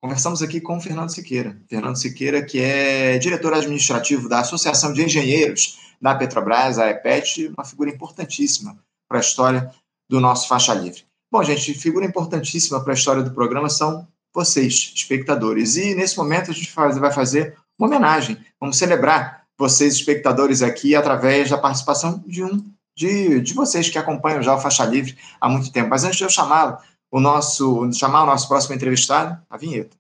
[0.01, 1.61] Conversamos aqui com o Fernando Siqueira.
[1.69, 7.65] Fernando Siqueira, que é diretor administrativo da Associação de Engenheiros da Petrobras, a EPET, uma
[7.65, 9.75] figura importantíssima para a história
[10.09, 11.03] do nosso Faixa Livre.
[11.33, 15.77] Bom, gente, figura importantíssima para a história do programa são vocês, espectadores.
[15.77, 18.39] E nesse momento a gente vai fazer uma homenagem.
[18.61, 22.65] Vamos celebrar vocês, espectadores, aqui através da participação de um
[22.97, 25.89] de, de vocês que acompanham já o Faixa Livre há muito tempo.
[25.89, 26.79] Mas antes de eu chamá-lo,
[27.11, 29.97] o nosso, chamar o nosso próximo entrevistado, a vinheta.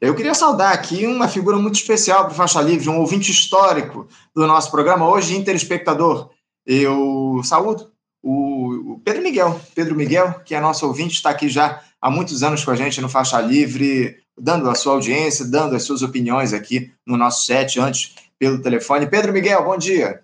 [0.00, 4.46] Eu queria saudar aqui uma figura muito especial para Faixa Livre, um ouvinte histórico do
[4.46, 6.30] nosso programa, hoje interespectador.
[6.64, 7.90] Eu saúdo
[8.22, 9.60] o Pedro Miguel.
[9.74, 13.00] Pedro Miguel, que é nosso ouvinte, está aqui já há muitos anos com a gente
[13.00, 17.80] no Faixa Livre, dando a sua audiência, dando as suas opiniões aqui no nosso chat,
[17.80, 19.08] antes pelo telefone.
[19.08, 20.22] Pedro Miguel, bom dia.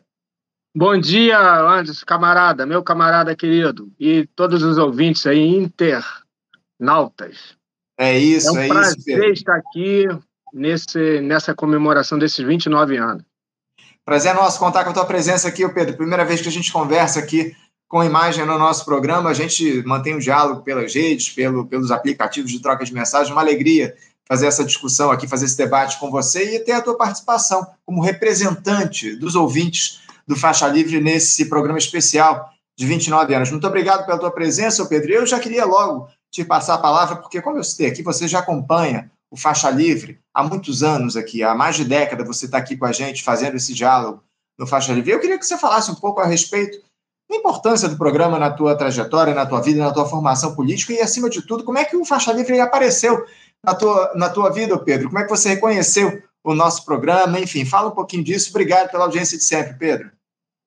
[0.77, 7.57] Bom dia, Anderson, camarada, meu camarada querido, e todos os ouvintes aí, internautas.
[7.97, 9.33] É isso, é, um é prazer isso, Pedro.
[9.33, 10.07] estar aqui
[10.53, 13.23] nesse, nessa comemoração desses 29 anos.
[14.05, 15.97] Prazer é nosso contar com a tua presença aqui, Pedro.
[15.97, 17.57] Primeira vez que a gente conversa aqui
[17.89, 22.51] com imagem no nosso programa, a gente mantém um diálogo pelas redes, pelo, pelos aplicativos
[22.51, 23.33] de troca de mensagem.
[23.33, 23.95] Uma alegria
[24.29, 28.01] fazer essa discussão aqui, fazer esse debate com você e ter a tua participação como
[28.01, 33.51] representante dos ouvintes do Faixa Livre nesse programa especial de 29 anos.
[33.51, 35.13] Muito obrigado pela tua presença, Pedro.
[35.13, 38.41] Eu já queria logo te passar a palavra, porque, como eu citei aqui, você já
[38.41, 42.77] acompanha o Faixa Livre há muitos anos aqui, há mais de década você está aqui
[42.77, 44.23] com a gente fazendo esse diálogo
[44.59, 45.11] no Faixa Livre.
[45.11, 46.79] Eu queria que você falasse um pouco a respeito
[47.29, 51.01] da importância do programa na tua trajetória, na tua vida, na tua formação política e,
[51.01, 53.25] acima de tudo, como é que o Faixa Livre apareceu
[53.65, 55.09] na tua, na tua vida, Pedro?
[55.09, 57.41] Como é que você reconheceu o nosso programa?
[57.41, 58.51] Enfim, fala um pouquinho disso.
[58.51, 60.11] Obrigado pela audiência de sempre, Pedro.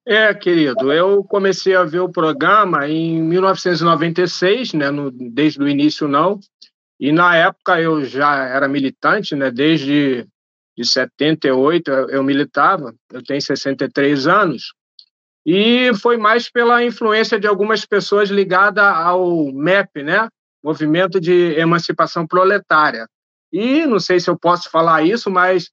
[0.10, 6.07] É, querido, eu comecei a ver o programa em 1996, né, no, desde o início
[6.07, 6.40] não,
[6.98, 10.26] e na época eu já era militante, né, desde
[10.78, 14.74] de 78 eu, eu militava, eu tenho 63 anos,
[15.45, 20.30] e foi mais pela influência de algumas pessoas ligadas ao MEP, né,
[20.64, 23.08] Movimento de Emancipação Proletária.
[23.52, 25.70] E não sei se eu posso falar isso, mas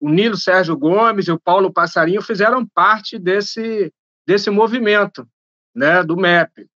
[0.00, 3.92] o Nilo Sérgio Gomes e o Paulo Passarinho fizeram parte desse,
[4.26, 5.26] desse movimento,
[5.74, 6.66] né, do MEP.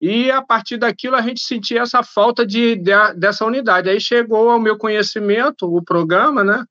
[0.00, 3.88] E a partir daquilo a gente sentia essa falta de, de, dessa unidade.
[3.88, 6.64] Aí chegou ao meu conhecimento o programa, né,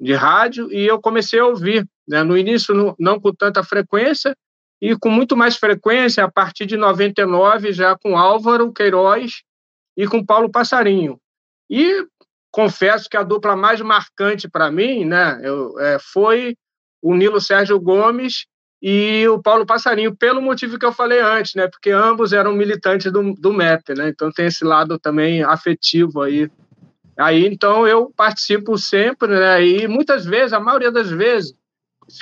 [0.00, 1.86] de rádio, e eu comecei a ouvir.
[2.06, 4.34] Né, no início não, com tanta frequência,
[4.80, 9.42] e com muito mais frequência a partir de 99, já com Álvaro Queiroz
[9.98, 11.18] e com Paulo Passarinho.
[11.68, 12.06] E
[12.52, 16.56] confesso que a dupla mais marcante para mim né, eu, é, foi
[17.02, 18.46] o Nilo Sérgio Gomes
[18.80, 23.10] e o Paulo Passarinho, pelo motivo que eu falei antes, né, porque ambos eram militantes
[23.10, 26.48] do, do MEP, né, então tem esse lado também afetivo aí.
[27.18, 31.52] Aí, então, eu participo sempre, né, e muitas vezes, a maioria das vezes,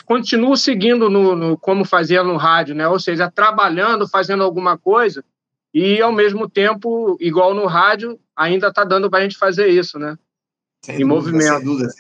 [0.07, 5.23] continuo seguindo no, no como fazia no rádio, né, ou seja, trabalhando, fazendo alguma coisa,
[5.79, 9.99] e ao mesmo tempo, igual no rádio, ainda está dando para a gente fazer isso,
[9.99, 10.17] né?
[10.83, 11.57] Sem em dúvida, movimento.
[11.57, 11.95] Sem dúvida.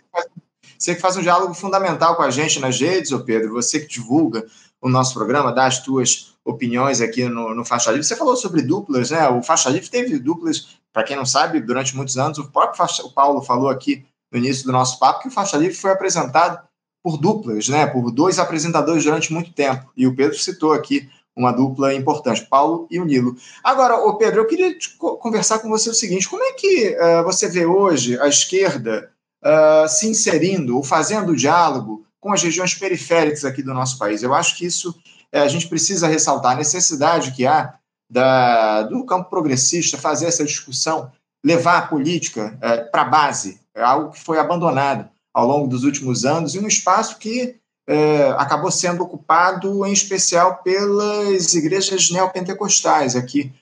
[0.78, 3.86] Você que faz um diálogo fundamental com a gente nas redes, ô Pedro, você que
[3.86, 4.46] divulga
[4.80, 8.06] o nosso programa, dá as tuas opiniões aqui no, no Faixa Livre.
[8.06, 9.28] Você falou sobre duplas, né?
[9.28, 12.38] O Faixa Livre teve duplas, para quem não sabe, durante muitos anos.
[12.38, 15.58] O próprio Faixa, o Paulo falou aqui no início do nosso papo que o Faixa
[15.58, 16.66] Livre foi apresentado
[17.04, 17.86] por duplas, né?
[17.86, 19.92] Por dois apresentadores durante muito tempo.
[19.94, 23.36] E o Pedro citou aqui uma dupla importante, Paulo e o Nilo.
[23.62, 27.48] Agora, o Pedro, eu queria conversar com você o seguinte: como é que uh, você
[27.48, 29.10] vê hoje a esquerda
[29.44, 34.22] uh, se inserindo ou fazendo diálogo com as regiões periféricas aqui do nosso país?
[34.22, 37.74] Eu acho que isso uh, a gente precisa ressaltar a necessidade que há
[38.10, 41.10] da, do campo progressista fazer essa discussão,
[41.44, 42.56] levar a política
[42.90, 46.68] para a base, é algo que foi abandonado ao longo dos últimos anos, e um
[46.68, 47.56] espaço que
[47.88, 53.52] é, acabou sendo ocupado em especial pelas igrejas neopentecostais aqui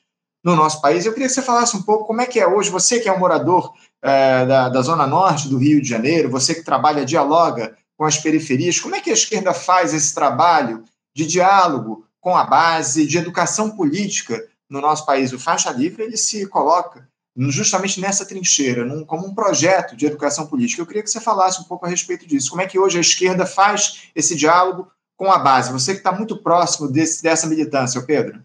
[0.43, 1.05] no nosso país.
[1.05, 3.13] Eu queria que você falasse um pouco como é que é hoje, você que é
[3.13, 7.77] um morador é, da, da Zona Norte do Rio de Janeiro, você que trabalha, dialoga
[7.97, 10.85] com as periferias, como é que a esquerda faz esse trabalho
[11.15, 15.33] de diálogo com a base, de educação política no nosso país?
[15.33, 20.47] O Faixa Livre ele se coloca justamente nessa trincheira, num, como um projeto de educação
[20.47, 20.81] política.
[20.81, 22.51] Eu queria que você falasse um pouco a respeito disso.
[22.51, 25.73] Como é que hoje a esquerda faz esse diálogo com a base?
[25.73, 28.43] Você que está muito próximo desse, dessa militância, Pedro.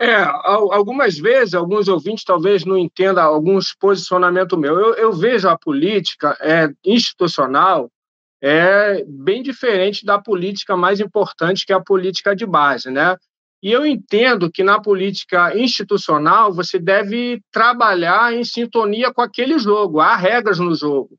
[0.00, 4.76] É, algumas vezes, alguns ouvintes talvez não entendam alguns posicionamentos meus.
[4.76, 7.88] Eu, eu vejo a política é, institucional
[8.42, 13.16] é bem diferente da política mais importante, que é a política de base, né?
[13.62, 20.00] E eu entendo que na política institucional você deve trabalhar em sintonia com aquele jogo,
[20.00, 21.16] há regras no jogo.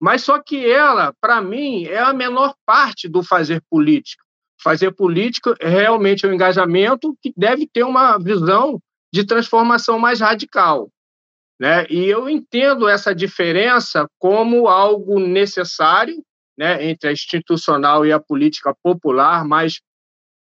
[0.00, 4.22] Mas só que ela, para mim, é a menor parte do fazer política.
[4.60, 8.80] Fazer política é realmente um engajamento que deve ter uma visão
[9.12, 10.90] de transformação mais radical.
[11.58, 11.86] Né?
[11.88, 16.22] E eu entendo essa diferença como algo necessário
[16.58, 19.80] né, entre a institucional e a política popular, mais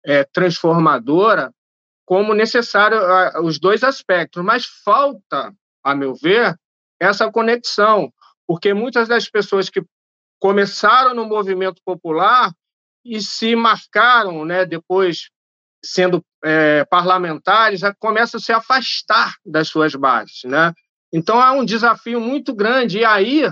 [0.05, 1.53] é, transformadora
[2.05, 2.99] como necessário
[3.43, 5.53] os dois aspectos, mas falta,
[5.85, 6.57] a meu ver,
[7.01, 8.13] essa conexão,
[8.47, 9.83] porque muitas das pessoas que
[10.41, 12.53] começaram no movimento popular
[13.05, 15.31] e se marcaram, né, depois
[15.85, 20.73] sendo é, parlamentares, começam a se afastar das suas bases, né?
[21.13, 23.51] Então há um desafio muito grande e aí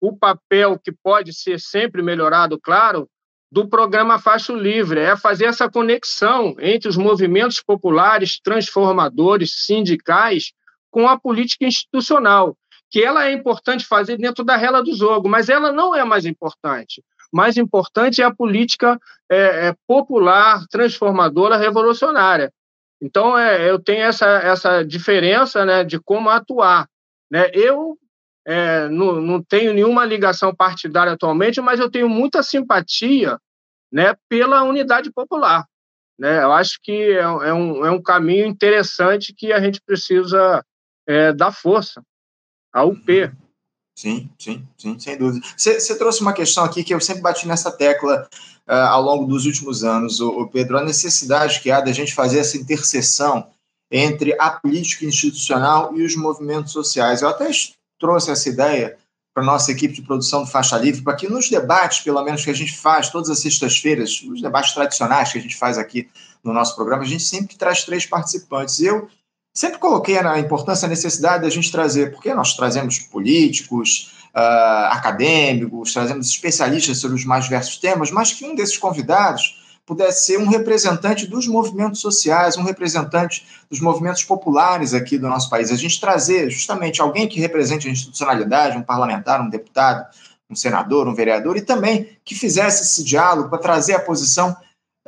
[0.00, 3.08] o papel que pode ser sempre melhorado, claro,
[3.50, 10.52] do programa Faixa Livre, é fazer essa conexão entre os movimentos populares, transformadores, sindicais,
[10.90, 12.56] com a política institucional,
[12.90, 16.24] que ela é importante fazer dentro da rela do jogo, mas ela não é mais
[16.26, 17.02] importante.
[17.32, 18.98] Mais importante é a política
[19.30, 22.52] é, é, popular, transformadora, revolucionária.
[23.00, 26.88] Então, é, eu tenho essa, essa diferença né, de como atuar.
[27.30, 27.50] Né?
[27.54, 27.96] Eu
[28.46, 33.38] é, não, não tenho nenhuma ligação partidária atualmente, mas eu tenho muita simpatia
[33.92, 35.66] né, pela unidade popular.
[36.18, 36.42] Né?
[36.42, 40.64] Eu acho que é, é, um, é um caminho interessante que a gente precisa
[41.06, 42.02] é, dar força
[42.72, 43.32] ao UP.
[43.96, 45.46] Sim, sim, sim, sem dúvida.
[45.56, 48.28] Você trouxe uma questão aqui que eu sempre bati nessa tecla
[48.66, 52.38] uh, ao longo dos últimos anos, o Pedro, a necessidade que há da gente fazer
[52.38, 53.50] essa interseção
[53.90, 57.20] entre a política institucional e os movimentos sociais.
[57.20, 57.50] Eu até
[58.00, 58.96] trouxe essa ideia
[59.32, 62.44] para a nossa equipe de produção do Faixa Livre, para que nos debates, pelo menos
[62.44, 66.08] que a gente faz todas as sextas-feiras, os debates tradicionais que a gente faz aqui
[66.42, 68.80] no nosso programa, a gente sempre traz três participantes.
[68.80, 69.08] Eu
[69.54, 75.92] sempre coloquei a importância, a necessidade da gente trazer, porque nós trazemos políticos, uh, acadêmicos,
[75.92, 79.59] trazemos especialistas sobre os mais diversos temas, mas que um desses convidados
[79.90, 85.50] pudesse ser um representante dos movimentos sociais, um representante dos movimentos populares aqui do nosso
[85.50, 85.72] país.
[85.72, 90.06] A gente trazer justamente alguém que represente a institucionalidade, um parlamentar, um deputado,
[90.48, 94.56] um senador, um vereador, e também que fizesse esse diálogo para trazer a posição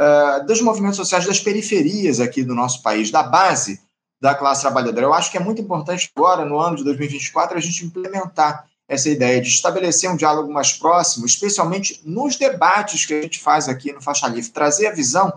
[0.00, 3.80] uh, dos movimentos sociais das periferias aqui do nosso país, da base
[4.20, 5.06] da classe trabalhadora.
[5.06, 9.08] Eu acho que é muito importante agora, no ano de 2024, a gente implementar essa
[9.08, 13.90] ideia de estabelecer um diálogo mais próximo, especialmente nos debates que a gente faz aqui
[13.90, 15.32] no Faixa Livre, trazer a visão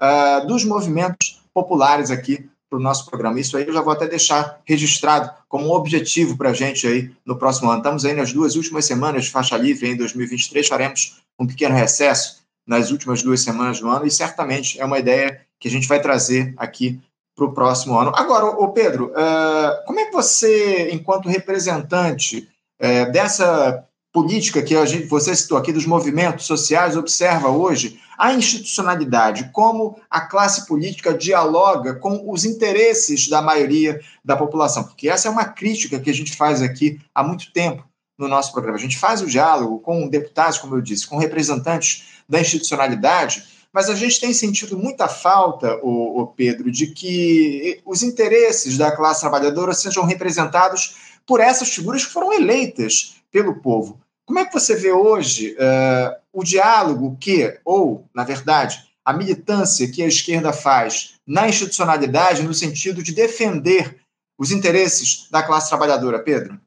[0.00, 3.38] uh, dos movimentos populares aqui para o nosso programa.
[3.38, 7.12] Isso aí eu já vou até deixar registrado como um objetivo para a gente aí
[7.24, 7.78] no próximo ano.
[7.78, 12.44] Estamos aí nas duas últimas semanas de Faixa Livre, em 2023, faremos um pequeno recesso
[12.66, 16.02] nas últimas duas semanas do ano e certamente é uma ideia que a gente vai
[16.02, 17.00] trazer aqui
[17.36, 18.10] para o próximo ano.
[18.16, 24.86] Agora, ô Pedro, uh, como é que você, enquanto representante é, dessa política que a
[24.86, 31.12] gente, você citou aqui, dos movimentos sociais, observa hoje a institucionalidade, como a classe política
[31.12, 34.84] dialoga com os interesses da maioria da população.
[34.84, 37.84] Porque essa é uma crítica que a gente faz aqui há muito tempo
[38.18, 38.78] no nosso programa.
[38.78, 43.90] A gente faz o diálogo com deputados, como eu disse, com representantes da institucionalidade, mas
[43.90, 49.74] a gente tem sentido muita falta, o, Pedro, de que os interesses da classe trabalhadora
[49.74, 54.00] sejam representados por essas figuras que foram eleitas pelo povo.
[54.24, 59.90] Como é que você vê hoje uh, o diálogo que, ou, na verdade, a militância
[59.90, 63.96] que a esquerda faz na institucionalidade no sentido de defender
[64.38, 66.60] os interesses da classe trabalhadora, Pedro?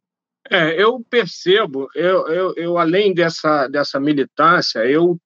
[0.49, 5.19] É, eu percebo, eu, eu, eu, além dessa, dessa militância, eu,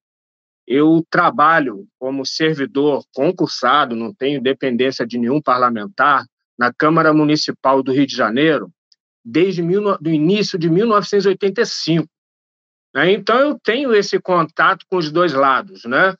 [0.68, 6.26] eu trabalho como servidor concursado, não tenho dependência de nenhum parlamentar,
[6.57, 8.69] na Câmara Municipal do Rio de Janeiro,
[9.24, 12.08] desde o início de 1985.
[12.94, 13.12] Né?
[13.12, 15.86] Então, eu tenho esse contato com os dois lados.
[15.86, 16.16] Né?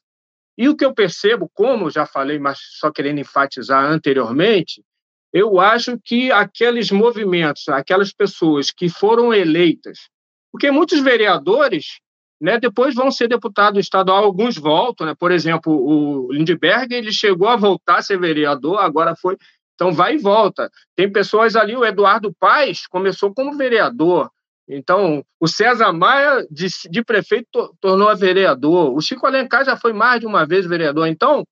[0.58, 4.84] E o que eu percebo, como já falei, mas só querendo enfatizar anteriormente,
[5.32, 10.08] eu acho que aqueles movimentos, aquelas pessoas que foram eleitas,
[10.52, 12.00] porque muitos vereadores
[12.40, 15.16] né, depois vão ser deputado estadual, alguns voltam, né?
[15.18, 19.38] por exemplo, o Lindbergh ele chegou a voltar a ser vereador, agora foi,
[19.76, 20.70] então vai e volta.
[20.96, 24.30] Tem pessoas ali, o Eduardo Paes começou como vereador,
[24.68, 28.96] então, o César Maia, de, de prefeito, tornou a vereador.
[28.96, 31.08] O Chico Alencar já foi mais de uma vez vereador.
[31.08, 31.44] Então,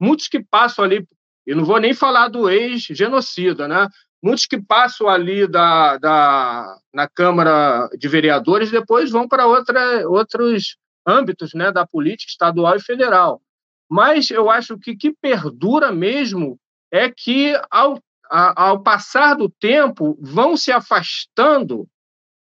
[0.00, 1.06] muitos que passam ali,
[1.46, 3.88] e não vou nem falar do ex-genocida, né?
[4.22, 10.76] Muitos que passam ali da, da, na Câmara de Vereadores depois vão para outra, outros
[11.06, 13.40] âmbitos né, da política estadual e federal.
[13.88, 16.58] Mas eu acho que que perdura mesmo
[16.90, 18.00] é que, ao,
[18.30, 21.88] a, ao passar do tempo, vão se afastando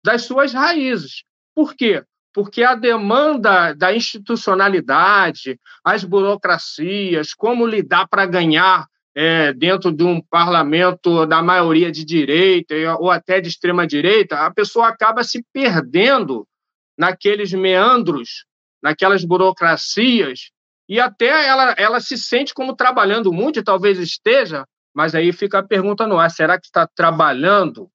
[0.04, 1.24] das suas raízes.
[1.54, 2.04] Por quê?
[2.34, 10.22] Porque a demanda da institucionalidade, as burocracias, como lidar para ganhar é, dentro de um
[10.22, 16.48] parlamento da maioria de direita ou até de extrema direita, a pessoa acaba se perdendo
[16.96, 18.46] naqueles meandros,
[18.82, 20.52] naquelas burocracias,
[20.88, 24.66] e até ela, ela se sente como trabalhando muito, e talvez esteja,
[24.96, 27.90] mas aí fica a pergunta no ar: será que está trabalhando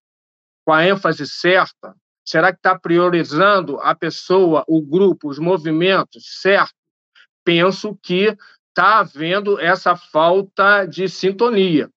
[0.64, 1.94] com a ênfase certa?
[2.24, 6.74] Será que está priorizando a pessoa, o grupo, os movimentos, certo?
[7.44, 8.36] Penso que
[8.68, 11.90] está havendo essa falta de sintonia.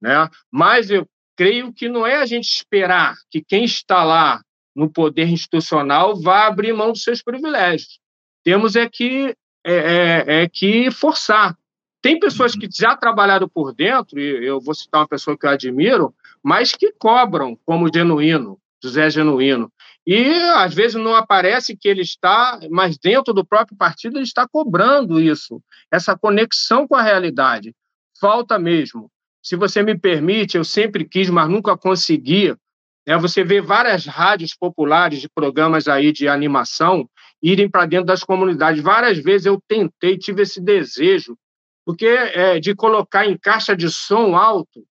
[0.00, 0.28] Né?
[0.50, 1.06] Mas eu
[1.36, 4.42] creio que não é a gente esperar que quem está lá
[4.74, 7.98] no poder institucional vá abrir mão dos seus privilégios.
[8.44, 11.56] Temos é que, é, é, é que forçar.
[12.00, 15.50] Tem pessoas que já trabalharam por dentro, e eu vou citar uma pessoa que eu
[15.50, 16.12] admiro,
[16.42, 19.72] mas que cobram como genuíno, José Genuíno.
[20.04, 24.48] E às vezes não aparece que ele está, mas dentro do próprio partido ele está
[24.48, 25.62] cobrando isso,
[25.92, 27.72] essa conexão com a realidade.
[28.20, 29.08] Falta mesmo.
[29.40, 32.54] Se você me permite, eu sempre quis, mas nunca consegui.
[33.06, 33.16] Né?
[33.18, 37.08] Você vê várias rádios populares de programas aí de animação
[37.42, 38.82] irem para dentro das comunidades.
[38.82, 41.36] Várias vezes eu tentei, tive esse desejo,
[41.84, 44.84] porque é, de colocar em caixa de som alto,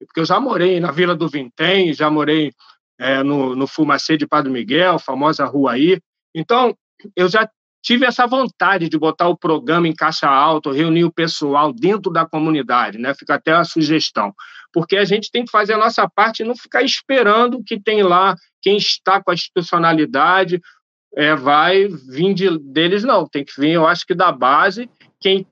[0.00, 2.52] porque eu já morei na Vila do Vintém, já morei
[2.98, 6.00] é, no, no Fumacê de Padre Miguel, famosa rua aí.
[6.34, 6.74] Então,
[7.14, 7.48] eu já
[7.82, 12.26] tive essa vontade de botar o programa em caixa alta, reunir o pessoal dentro da
[12.26, 13.14] comunidade, né?
[13.14, 14.34] Fica até a sugestão.
[14.72, 18.02] Porque a gente tem que fazer a nossa parte e não ficar esperando que tem
[18.02, 20.60] lá quem está com a institucionalidade
[21.18, 23.26] é, vai vir de, deles, não.
[23.26, 24.88] Tem que vir, eu acho que da base,
[25.18, 25.44] quem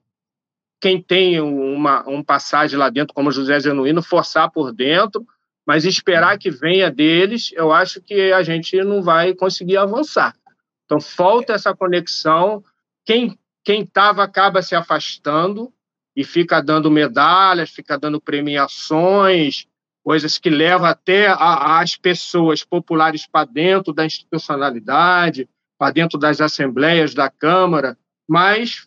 [0.81, 5.27] quem tem uma um passagem lá dentro, como José Genuíno, forçar por dentro,
[5.67, 10.37] mas esperar que venha deles, eu acho que a gente não vai conseguir avançar.
[10.85, 12.63] Então, falta essa conexão.
[13.05, 15.73] Quem quem estava acaba se afastando
[16.15, 19.67] e fica dando medalhas, fica dando premiações,
[20.05, 25.49] coisas que levam até a, as pessoas populares para dentro da institucionalidade,
[25.79, 27.97] para dentro das assembleias da Câmara,
[28.29, 28.87] mas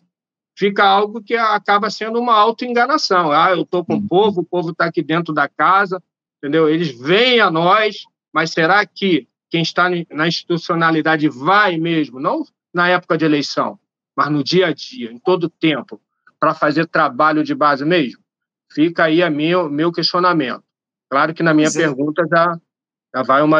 [0.56, 3.32] fica algo que acaba sendo uma autoenganação.
[3.32, 4.06] Ah, eu estou com o uhum.
[4.06, 6.02] povo, o povo está aqui dentro da casa,
[6.38, 6.68] entendeu?
[6.68, 12.88] Eles vêm a nós, mas será que quem está na institucionalidade vai mesmo, não na
[12.88, 13.78] época de eleição,
[14.16, 16.00] mas no dia a dia, em todo o tempo,
[16.38, 18.22] para fazer trabalho de base mesmo?
[18.72, 20.62] Fica aí a meu, meu questionamento.
[21.10, 21.80] Claro que na minha Sim.
[21.80, 22.60] pergunta já,
[23.14, 23.50] já vai um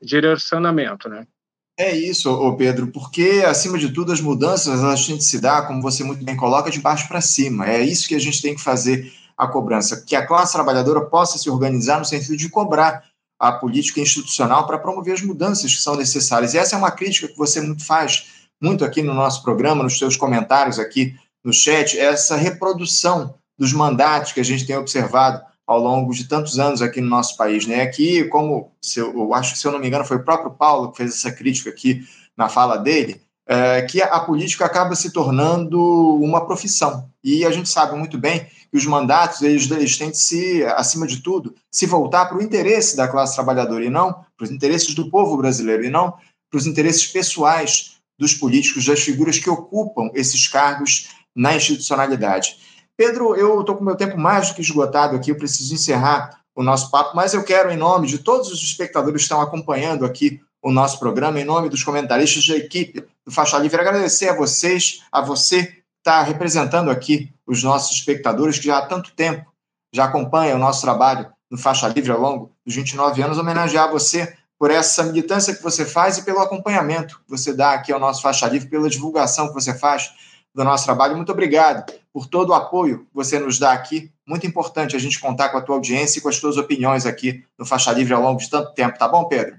[0.00, 1.26] direcionamento, né?
[1.76, 6.04] É isso, Pedro, porque, acima de tudo, as mudanças têm que se dar, como você
[6.04, 7.68] muito bem coloca, de baixo para cima.
[7.68, 11.36] É isso que a gente tem que fazer a cobrança, que a classe trabalhadora possa
[11.36, 13.02] se organizar no sentido de cobrar
[13.40, 16.54] a política institucional para promover as mudanças que são necessárias.
[16.54, 18.26] E essa é uma crítica que você muito faz,
[18.62, 24.30] muito aqui no nosso programa, nos seus comentários aqui no chat, essa reprodução dos mandatos
[24.30, 27.66] que a gente tem observado ao longo de tantos anos aqui no nosso país.
[27.66, 27.82] Né?
[27.82, 30.50] Aqui, como se eu, eu acho que, se eu não me engano, foi o próprio
[30.50, 35.10] Paulo que fez essa crítica aqui na fala dele, é, que a política acaba se
[35.10, 35.80] tornando
[36.16, 37.08] uma profissão.
[37.22, 41.06] E a gente sabe muito bem que os mandatos eles, eles têm de se, acima
[41.06, 44.94] de tudo, se voltar para o interesse da classe trabalhadora e não para os interesses
[44.94, 46.14] do povo brasileiro e não
[46.50, 52.56] para os interesses pessoais dos políticos, das figuras que ocupam esses cargos na institucionalidade.
[52.96, 56.62] Pedro, eu estou com meu tempo mais do que esgotado aqui, eu preciso encerrar o
[56.62, 60.40] nosso papo, mas eu quero, em nome de todos os espectadores que estão acompanhando aqui
[60.62, 65.02] o nosso programa, em nome dos comentaristas da equipe do Faixa Livre, agradecer a vocês,
[65.10, 69.52] a você que está representando aqui os nossos espectadores que já há tanto tempo
[69.94, 74.36] já acompanham o nosso trabalho no Faixa Livre ao longo dos 29 anos, homenagear você
[74.58, 78.20] por essa militância que você faz e pelo acompanhamento que você dá aqui ao nosso
[78.20, 80.12] Faixa Livre, pela divulgação que você faz
[80.54, 81.16] do nosso trabalho.
[81.16, 84.10] Muito obrigado por todo o apoio que você nos dá aqui.
[84.26, 87.44] Muito importante a gente contar com a tua audiência e com as tuas opiniões aqui
[87.58, 89.56] no Faixa Livre ao longo de tanto tempo, tá bom, Pedro?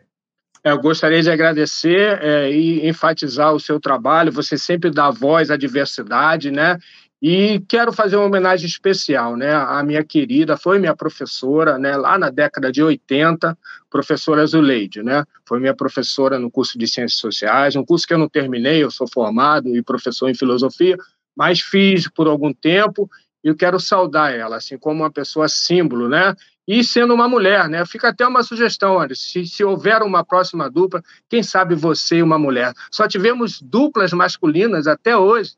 [0.64, 4.32] É, eu gostaria de agradecer é, e enfatizar o seu trabalho.
[4.32, 6.80] Você sempre dá voz à diversidade, né?
[7.28, 9.52] E quero fazer uma homenagem especial, né?
[9.52, 11.98] A minha querida, foi minha professora, né?
[11.98, 13.58] Lá na década de 80,
[13.90, 15.24] professora Zuleide, né?
[15.44, 18.92] Foi minha professora no curso de Ciências Sociais, um curso que eu não terminei, eu
[18.92, 20.96] sou formado e professor em Filosofia,
[21.36, 23.10] mas fiz por algum tempo
[23.44, 26.36] e eu quero saudar ela, assim, como uma pessoa símbolo, né?
[26.68, 27.84] E sendo uma mulher, né?
[27.88, 32.22] Fica até uma sugestão, olha, se, se houver uma próxima dupla, quem sabe você e
[32.22, 32.72] uma mulher.
[32.92, 35.54] Só tivemos duplas masculinas até hoje.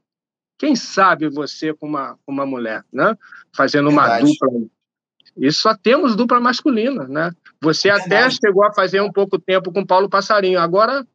[0.58, 3.16] Quem sabe você com uma, uma mulher, né?
[3.56, 4.38] Fazendo uma Verdade.
[4.40, 4.68] dupla.
[5.38, 7.32] E só temos dupla masculina, né?
[7.62, 8.14] Você Verdade.
[8.14, 10.60] até chegou a fazer um pouco tempo com Paulo Passarinho.
[10.60, 11.06] Agora,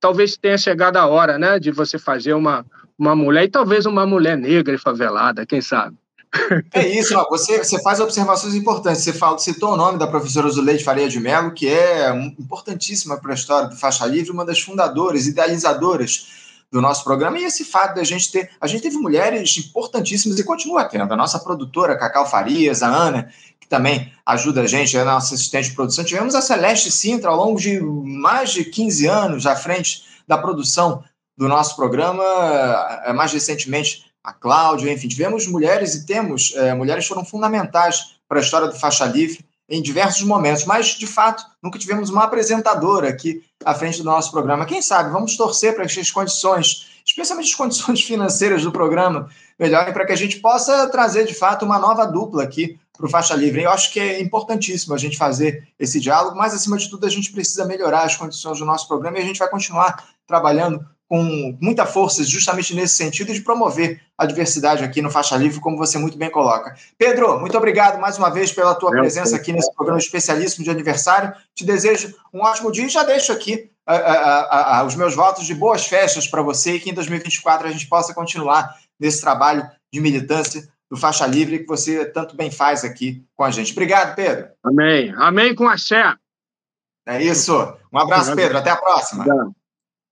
[0.00, 1.58] talvez tenha chegado a hora, né?
[1.60, 2.66] De você fazer uma,
[2.98, 5.96] uma mulher, e talvez uma mulher negra e favelada, quem sabe?
[6.72, 9.02] É isso, ó, você, você faz observações importantes.
[9.02, 12.08] Você fala, citou o nome da professora Zuleide Faria de Mello, que é
[12.38, 17.38] importantíssima para a história do Faixa Livre, uma das fundadoras, idealizadoras do nosso programa.
[17.38, 18.50] E esse fato da gente ter.
[18.60, 21.12] A gente teve mulheres importantíssimas e continua tendo.
[21.12, 23.30] A nossa produtora, Cacau Farias, a Ana,
[23.60, 26.04] que também ajuda a gente, é a nossa assistente de produção.
[26.04, 31.02] Tivemos a Celeste Sintra ao longo de mais de 15 anos à frente da produção
[31.36, 32.22] do nosso programa,
[33.04, 38.38] é, mais recentemente a Cláudia, enfim, tivemos mulheres e temos, é, mulheres foram fundamentais para
[38.38, 43.08] a história do Faixa Livre em diversos momentos, mas, de fato, nunca tivemos uma apresentadora
[43.08, 44.66] aqui à frente do nosso programa.
[44.66, 49.92] Quem sabe, vamos torcer para que as condições, especialmente as condições financeiras do programa, melhorem
[49.92, 53.34] para que a gente possa trazer, de fato, uma nova dupla aqui para o Faixa
[53.36, 53.62] Livre.
[53.62, 57.10] Eu acho que é importantíssimo a gente fazer esse diálogo, mas, acima de tudo, a
[57.10, 61.58] gente precisa melhorar as condições do nosso programa e a gente vai continuar trabalhando com
[61.60, 65.98] muita força justamente nesse sentido de promover a diversidade aqui no Faixa Livre, como você
[65.98, 66.76] muito bem coloca.
[66.96, 71.34] Pedro, muito obrigado mais uma vez pela tua presença aqui nesse programa especialíssimo de aniversário.
[71.52, 75.44] Te desejo um ótimo dia e já deixo aqui a, a, a, os meus votos
[75.44, 79.68] de boas festas para você e que em 2024 a gente possa continuar nesse trabalho
[79.92, 83.72] de militância do Faixa Livre que você tanto bem faz aqui com a gente.
[83.72, 84.48] Obrigado, Pedro.
[84.62, 85.12] Amém.
[85.16, 86.14] Amém com axé.
[87.04, 87.52] É isso.
[87.92, 88.58] Um abraço, Pedro.
[88.58, 89.24] Até a próxima.
[89.24, 89.59] Obrigado.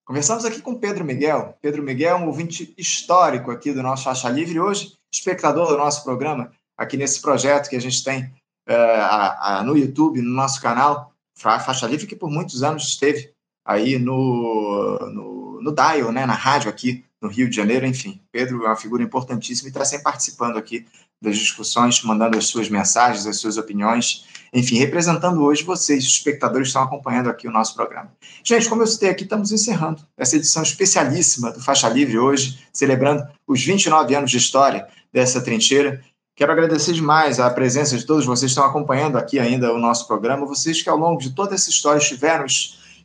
[0.09, 1.55] Conversamos aqui com Pedro Miguel.
[1.61, 6.03] Pedro Miguel é um ouvinte histórico aqui do nosso Faixa Livre, hoje espectador do nosso
[6.03, 8.25] programa, aqui nesse projeto que a gente tem
[8.67, 13.35] uh, a, a, no YouTube, no nosso canal, Faixa Livre, que por muitos anos esteve
[13.63, 18.19] aí no, no, no Dial, né, na rádio aqui no Rio de Janeiro, enfim.
[18.33, 20.87] Pedro é uma figura importantíssima e está sempre participando aqui
[21.23, 26.69] das discussões, mandando as suas mensagens, as suas opiniões, enfim, representando hoje vocês, os espectadores
[26.69, 28.11] que estão acompanhando aqui o nosso programa.
[28.43, 33.27] Gente, como eu citei aqui, estamos encerrando essa edição especialíssima do Faixa Livre hoje, celebrando
[33.47, 36.03] os 29 anos de história dessa trincheira.
[36.37, 40.07] Quero agradecer demais a presença de todos vocês que estão acompanhando aqui ainda o nosso
[40.07, 42.47] programa, vocês que ao longo de toda essa história estiveram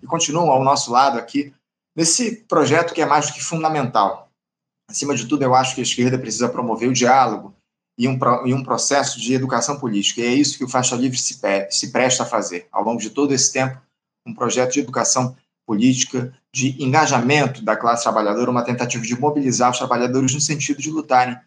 [0.02, 1.54] e continuam ao nosso lado aqui,
[1.96, 4.30] nesse projeto que é mais do que fundamental.
[4.90, 7.56] Acima de tudo, eu acho que a esquerda precisa promover o diálogo,
[7.98, 10.22] e um, e um processo de educação política.
[10.22, 11.40] E é isso que o Faixa Livre se,
[11.70, 12.68] se presta a fazer.
[12.72, 13.80] Ao longo de todo esse tempo,
[14.26, 19.78] um projeto de educação política, de engajamento da classe trabalhadora, uma tentativa de mobilizar os
[19.78, 21.38] trabalhadores no sentido de lutarem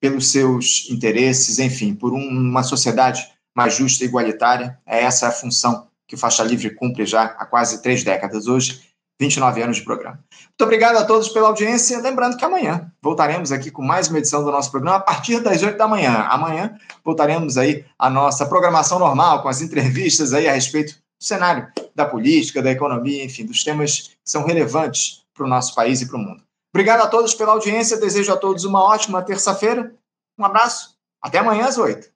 [0.00, 4.78] pelos seus interesses, enfim, por um, uma sociedade mais justa e igualitária.
[4.86, 8.46] É essa a função que o Faixa Livre cumpre já há quase três décadas.
[8.46, 8.82] Hoje,
[9.20, 10.18] 29 anos de programa.
[10.32, 12.00] Muito obrigado a todos pela audiência.
[12.00, 15.62] Lembrando que amanhã voltaremos aqui com mais uma edição do nosso programa a partir das
[15.62, 16.26] 8 da manhã.
[16.30, 16.74] Amanhã
[17.04, 22.06] voltaremos aí a nossa programação normal, com as entrevistas aí a respeito do cenário da
[22.06, 26.16] política, da economia, enfim, dos temas que são relevantes para o nosso país e para
[26.16, 26.42] o mundo.
[26.74, 27.98] Obrigado a todos pela audiência.
[27.98, 29.92] Desejo a todos uma ótima terça-feira.
[30.38, 30.94] Um abraço.
[31.22, 32.08] Até amanhã às 8.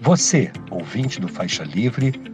[0.00, 2.33] Você, ouvinte do Faixa Livre,